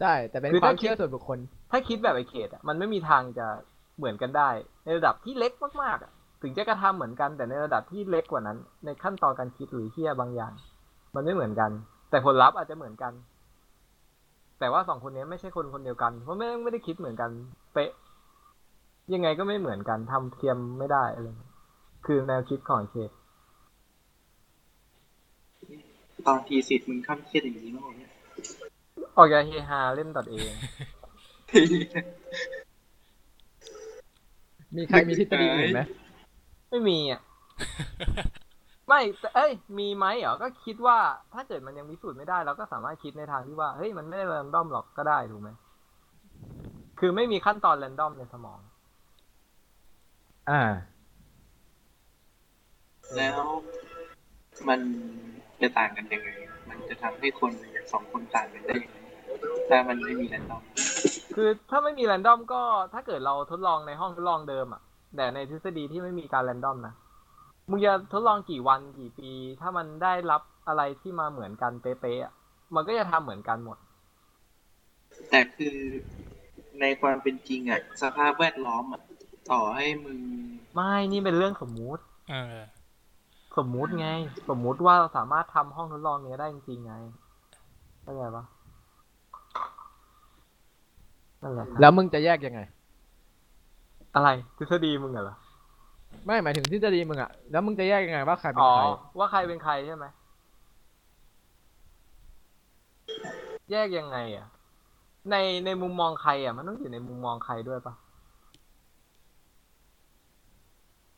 [0.00, 1.38] ใช่ แต่เป็นคือความถ้าคิดเชื่อส่วนบุคคล
[1.70, 3.46] ถ้าคิดแบบไอ้เขตอะมันไม่มีทางจะ
[3.98, 4.50] เหมือนกันได้
[4.84, 10.52] ในระดับที่เล็กมากๆอะถึงจะกระทำเหมือนกันแต่ในระดับที่เล็กกว่านั้น ในขั้นตอนการคิดหรือเที่ยบางอย่าง
[11.14, 11.70] มันไม่เหมือนกัน
[12.10, 13.12] แต่ผลลัพธ์อาจจะเหมือนกัน
[14.58, 17.30] แต่ว่าสองคนนี้ไม่ใช่คนคนเดียวกันเพราะไม่ไม่ได้คิดเหมือนกัน
[17.72, 17.90] เป๊ะ
[19.14, 21.52] ยังไงก็ไม่เหมือนกันทำเทียมไม่ได้อะไรอย่างเงี้ย
[22.06, 23.10] คือแนวคิดของเขต
[26.26, 28.10] ตอนทีสิทธิ์มึงข้ามเครียดอย่างนี้มั้งเนี่ย
[29.16, 30.52] ออกจากเฮฮาเล่นตัดเอง
[34.76, 35.80] มีใครมีทฤษฎีอื่นไหม
[36.70, 37.20] ไม่มีอะ
[38.88, 40.98] ไม่แต่เอ้ย มีไหมเหรอ ก็คิดว่า
[41.34, 45.50] ถ้าเกิดมันยังพิสูจน์ไม่ได้เราก็สามารถคิดในทางที่ว่า เฮ้ย มันไม่ได้แรนดอมหรอกก็ได้ถูกไหม
[46.98, 48.58] คือไม่มีขั้นตอนแรนดอมในสมอง
[50.50, 50.62] อ่า
[53.16, 53.40] แล้ว
[54.68, 54.80] มัน
[55.60, 56.28] จะต่างกันยังไง
[56.70, 57.52] มันจะทำให้คน
[57.92, 58.96] สองคนต่างกันได้ยังไง
[59.68, 60.62] ถ้ามันไม่มีแรนดอม
[61.34, 64.82] คือถ้าไม่มีแรนดอมก็ถ้าเกิดเราทดลองในห้องทดลองเดิมอะ
[65.16, 66.94] แต่ในทฤษฎีที่ไม่มีการแรนดอมนะ
[67.70, 69.30] มึงจะทดลองกี่วันกี่ปี
[69.60, 72.32] ถ้ามันได้รับอะไรที่มาเหมือนกันเป๊ะๆอะ
[72.74, 73.78] มันก็จะทำเหมือนกันหมด
[75.30, 75.76] แต่คือ
[76.80, 79.00] ในความเป็นจริงอะสภาพแวดล้อมอะ
[79.52, 80.18] ต่อให้มึง
[80.74, 82.56] ไม่นี่เป็นเรื่องสมมุติ เออ
[83.58, 84.08] สมมุติไง
[84.48, 86.94] สมมุติว่าเราสามารถทำห้องทดลองนี้ได้จริงๆไง
[88.02, 88.44] เข้าใจปะ
[91.42, 92.60] นั่นแหละครับแล้วมึงจะแยกยังไง
[94.14, 94.28] อะไร
[94.58, 95.36] ทฤษฎีมึงเหรอ
[96.26, 98.84] ไม่หมายถึงทฤษฎีมึงอะแล้วมึงจะแยกยังไงว่าใครเป็นอ๋อใคร
[99.18, 100.06] ว่าใครเป็นใครใช่ไหม
[103.70, 104.46] แยกยังไงอะ
[105.30, 107.94] ในในมุมมองใครอะ มันต้องอยู่ในมุมมองใครด้วยปะ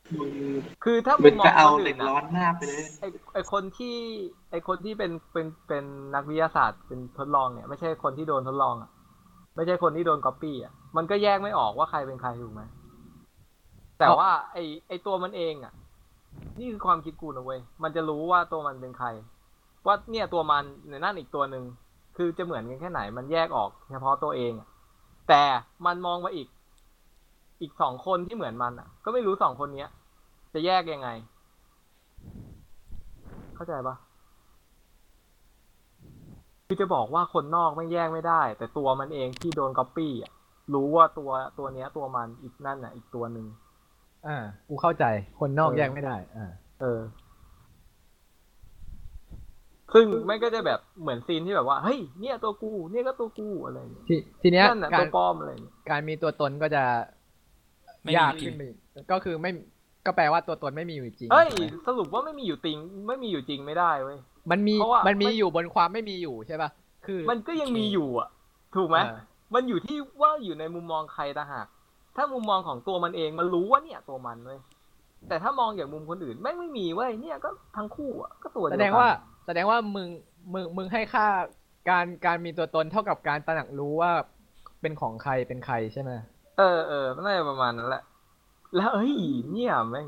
[0.83, 3.97] คือถ้ามึมุงมมองก็เอาคนเหล็อื่กนร้ออะนหน้าไปเลยไอไอคนที่
[4.51, 5.83] ไอคนที่เป็นเป็นเป็น
[6.15, 8.89] นักวิทยาศาสตร์เป็นทดลองเนี่ย ไม่ใช่คนที่โดนทดลองอะ
[9.55, 12.61] ไม่ใช่คนที่โดนก๊อปปี้อะมันก็แยกไม่ออกว่าใครเป็นใครถูกไหม
[13.99, 14.57] แต่ว่า ไอ
[14.87, 15.73] ไอตัวมันเองอะ
[16.59, 19.07] นี่คือความคิดกูนะเว้ยมันจะรู้ว่าตัวมันเป็นใคร
[19.85, 21.63] ว่าเนี่ยตัวมันในนั่นอีกตัวหนึ่ง
[22.17, 24.67] คือจะเหมือนกันแค่ไหน มันแยกออกเฉพาะตัวเองอะ
[25.29, 25.43] แต่
[25.85, 26.47] มันมองไปอีก
[27.61, 29.89] อีกสองคนที่เหมือนมันอะ ก็ไม่รู้สองคนเนี้ย
[30.53, 31.09] จะแยกยังไง
[33.55, 33.95] เข้าใจปะ
[36.67, 40.31] คือจะบอกว่าคนนอกไม่แยกไม่ได้ แต่ตัวมันเองที่โดนก๊อปปี้อะ
[40.73, 43.45] รู้ว่าตัวตัวเนี้ย ตัวมันอีกนั่นอะ อีกตัวหนึ่ง
[44.27, 44.37] อ่า
[44.67, 45.05] กูเข้าใจ
[45.39, 46.51] คนนอกเออแยกไม่ได้ อ่า
[46.81, 46.99] เออ
[49.93, 56.83] ซึ่งไม่ก็จะแบบเหมือนซีนที่แบบว่าเฮ้ยเนี่ยตัวกู เนี่ยก็ตัวกูอะไรอย่างเงี้ยทีทีเนี้ยนั่นน่ะกาตัรวปลอมอะไรอย่างเงี้ยการมีตัวตนก็จะ
[58.03, 58.77] ไม่ยากมีจริขึ้งนไปอีก
[59.11, 59.51] ก็คือไม่
[60.05, 64.17] ก็แปลว่าตัวตนไม่มีอยู่จริงเฮ้ยถูกไหมสรุปว่าไม่มีอยู่จริง ไม่มีอยู่จริงไม่ได้เว้ย
[64.51, 66.69] มันมีเพราะว่ามันมีไม่อยู่บนความไม่มีอยู่ใช่ป่ะ
[67.05, 68.29] คือ มันก็ยังมีอยู่อะ
[68.75, 69.19] ถูกไหมเออ
[69.53, 71.67] มันอยู่ที่ว่าอยู่ในมุมมองใครต่างหาก
[72.15, 74.59] ถ้ามุมมองของตัวมันเองมันรู้ว่าเนี่ยตัวมันเว้ย
[75.29, 79.09] แต่ถ้ามองอย่างมุมคนอื่นแม่งไม่มีเว้ย เนี่ยก็ทั้งคู่อะ ก็ตัวเดีแสยวดกันงว่า
[79.45, 80.07] แสดงว่ามึง
[80.53, 81.27] มึง มึงให้ค่า
[81.89, 84.11] การการมีตัวตนเท่ากับการตระหนักรู้ว่า
[84.81, 86.11] เป็นของใครเป็นใครใช่ไหม
[86.57, 88.03] เออเออน่าจะประมาณนั้นแหละ
[88.75, 89.13] แล้วเอ้ย
[89.51, 90.07] เนี่ยแม่ง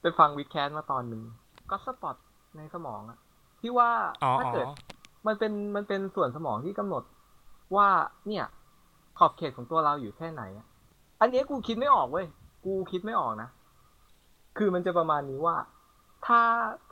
[0.00, 1.22] ไปฟังวิดแคสมาตอนหนึ่ง
[1.70, 2.16] ก็สปอต
[2.56, 3.18] ในสมองอะ
[3.60, 3.90] ที่ว่า
[4.22, 4.68] อ๋อถ้าอ๋อเกิด
[5.26, 7.02] มันเป็นมันเป็นส่วนสมองที่กำหนด
[7.76, 7.88] ว่า
[8.28, 8.44] เนี่ย
[9.18, 10.66] ขอบเขตของตัวเราอยู่แค่ไหนอะ
[11.20, 12.26] อันนี้กูคิดไม่ออกเว้ย
[12.64, 13.48] กูคิดไม่ออกนะ
[14.58, 15.56] คือมันจะประมาณนี้ว่า
[16.26, 16.40] ถ้า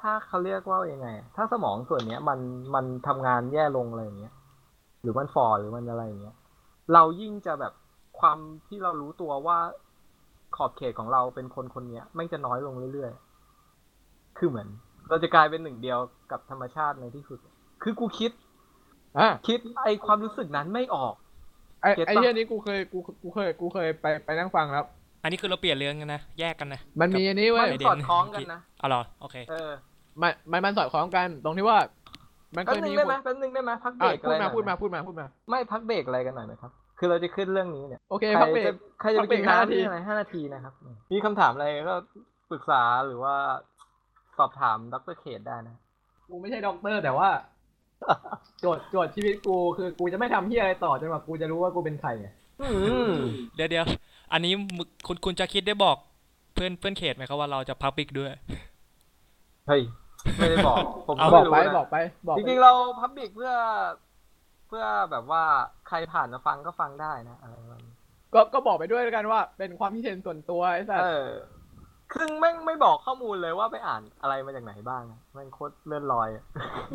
[0.00, 2.38] ถ้าเขาเรียกว่ายังไงอะถ้าสมองส่วนเนี้ย มัน
[2.74, 4.32] มันทำงานแย่ลงอะไรอย่างเงี้ย
[5.02, 6.36] หรือมันฟอหรือมันอะไรอย่างเงี้ย
[6.92, 7.72] เรายิ่งจะแบบ
[8.20, 8.38] ความ
[8.68, 9.58] ที่เรารู้ตัวว่า
[10.56, 14.68] ขอบเขตของเราเป็นคนคนเนี้ยไม่งจะน้อยลงเรื่อยๆ คือเหมือน
[15.08, 15.98] เราจะกลายเป็นหนึ่งเดียว
[16.30, 17.38] กับธรรมชาติในที่สุด
[17.82, 18.30] คือกูคิด
[19.18, 21.14] อะคิดไอความรู้สึกนั้นไม่ออก
[21.80, 24.84] ไอ้เก็ตปะไอ้เรื่องนี้กูเคยกูกูเคยกูเคยไปไปนั่งฟังแล้ว
[25.22, 29.70] อันนี้คือเราเปลี่ยนเรื่องกันนะ แยกกันนะ มันมีอันนี้มัเว้ยนสอดคล้องกันนะเอาเหรอโอเคเออ
[30.22, 31.78] มันมันมันสอดคล้องกันตรงที่ว่า
[32.56, 36.72] มันเคแป๊บยนึมีงได้ไหมแป๊บนึงได้ไหมพักเบรอะกพูอะดไรหมาน่อยพูดมาไหพูดมาพูดมา ไม่พักเบรกอะไรกันหน่อยไหมครับ
[37.04, 40.74] คือเราจะขึ้นเรื่องนี้เนี่ยโอเคใครพักเบรกจะใครจะพัไปกเบรกิกนห้าน้ำนาที ที่อะไรห้านาทีนะครับ
[41.12, 41.94] มีคำถามอะไรก็
[42.50, 43.34] ปรึกษาหรือว่า
[44.38, 45.76] สอบถามดรเคได้นะ
[46.28, 47.28] กูไม่ใช่ด็อกเตอร์แต่ว่า
[48.60, 52.28] โจทย์โจทย์ชีวิตกูคือกูจะไม่ทำที่อะไรต่อจนกว่ากูจะรู้ว่ากูเป็นใครไง
[52.62, 52.68] อื
[53.08, 53.12] ม
[53.56, 53.84] เดี๋ยวเดี๋ยว
[54.32, 55.96] อันนี้มึงคุณคุณจะคิดได้บอก
[56.54, 58.30] เพื่อนเพื่อนเขตไหมครับว่าเราจะพับบิกด้วย
[59.68, 59.82] เฮ้ย
[60.36, 60.76] ไม่ได้บอก
[61.06, 61.96] ผมเอา ก็บไม่อกรู้ไปนะบอกไป
[62.26, 63.52] บอกจไปริงๆเราพับบิกเพื่อ
[64.10, 65.44] เพื่อแบบว่า
[65.88, 67.94] ใครผ่านมาฟังก็ฟังได้นะอะไรประมาณนี้
[68.34, 71.28] ก็ก็บอกไปด้วยแล้วกันว่า เป็นความคิดเห็นส่วนตัวไอ้สัสเออ
[72.16, 76.44] ซึ่งแม่งไม่บอกข้อมูลเลยว่าไปอ่านอะไรมาจากไหนบ้างอะแม่งโคตรเลื่อนลอยอะ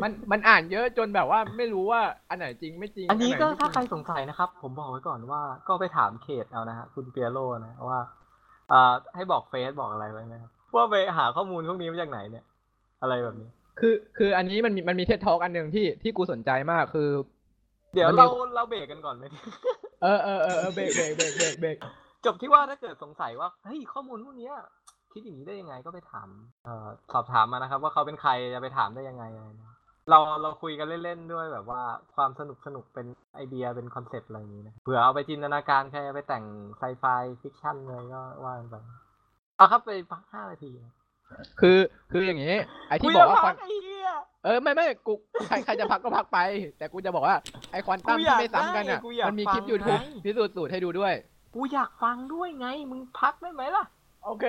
[0.02, 2.00] มันมันอ่านเยอะจนแบบว่าไม่รู้ว่า
[2.30, 8.00] อันไหนจริงไม่จริง อันนี้ก็ไหไม่จงถ้าใครสงสัยนะครับ ผมบอกไว้ก่อนว่าก็ไปถามเขตเอานะฮะคุณเปียโรนะว่า
[8.72, 12.44] อ่าให้บอกเฟซบอกอะไรไว้ไหมครับว่าไปหาข้อมูลพวกนี้มาจากไหนเนี่ย
[13.02, 13.48] อะไรแบบนี้
[13.80, 17.08] คือคืออันนี้มันมีมันมีเท็ดทอกอันหนึ่งที่ที่กูสนใจมากคือ
[17.94, 19.24] เดี๋ยวมันมีเราเราเบรกกันก่อนไหม
[20.02, 21.76] เออเออเออเออเบรกเบรกเบรกเบรกเบรก
[22.24, 24.54] จบที่ว่าถ้าเกิดสงสัยว่าเฮ้ยข้อมูลพวกเนี้ย
[25.12, 26.28] คิดอย่างนี้ได้ยังไงก็ไปถาม
[26.64, 29.74] เอ่อสอบถามมานะครับ ว่าเขาเป็นใครจะไปถามได้ยังไงอะไรนะ
[30.10, 31.82] เราเราคุยกันเล่นๆด้วยแบบว่า
[32.14, 36.44] ความสนุกสนุกเป็นไอเดียเป็นคอนเซ็ปต์อะไรอย่างนี้นะเผื่อเอาไปจินตนาการใครเอาไปแต่ง
[36.78, 37.04] ไซไฟ
[37.42, 38.76] ฟิกชันเลยก็ว่ากันไป
[39.56, 40.94] เอาครับไปพักห้านาทีนะ
[41.60, 41.78] คือ
[42.12, 42.54] คืออย่างงี้
[42.88, 43.70] ไอ้ที่กูบอกจะว่าคพัวากนไอ้
[44.42, 45.12] เหี้ยเออไม่ไม่กู
[45.46, 46.38] ใครใครจะพักก็พักไป
[46.78, 47.36] แต่กูจะบอกว่า
[47.72, 51.14] ไอ้ควอนตัมกูอที่ยากไม่ซ้ำกันอะได้กูอยากมันมีฟังคลิปยูทูบไง พิสูจน์สูตรให้ดูด้วย
[51.54, 53.84] กูอยากฟังด้วยไง มึงพักได้ไหมล่ะ
[54.24, 54.44] โอเค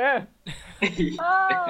[1.20, 1.26] เอ
[1.62, 1.64] อ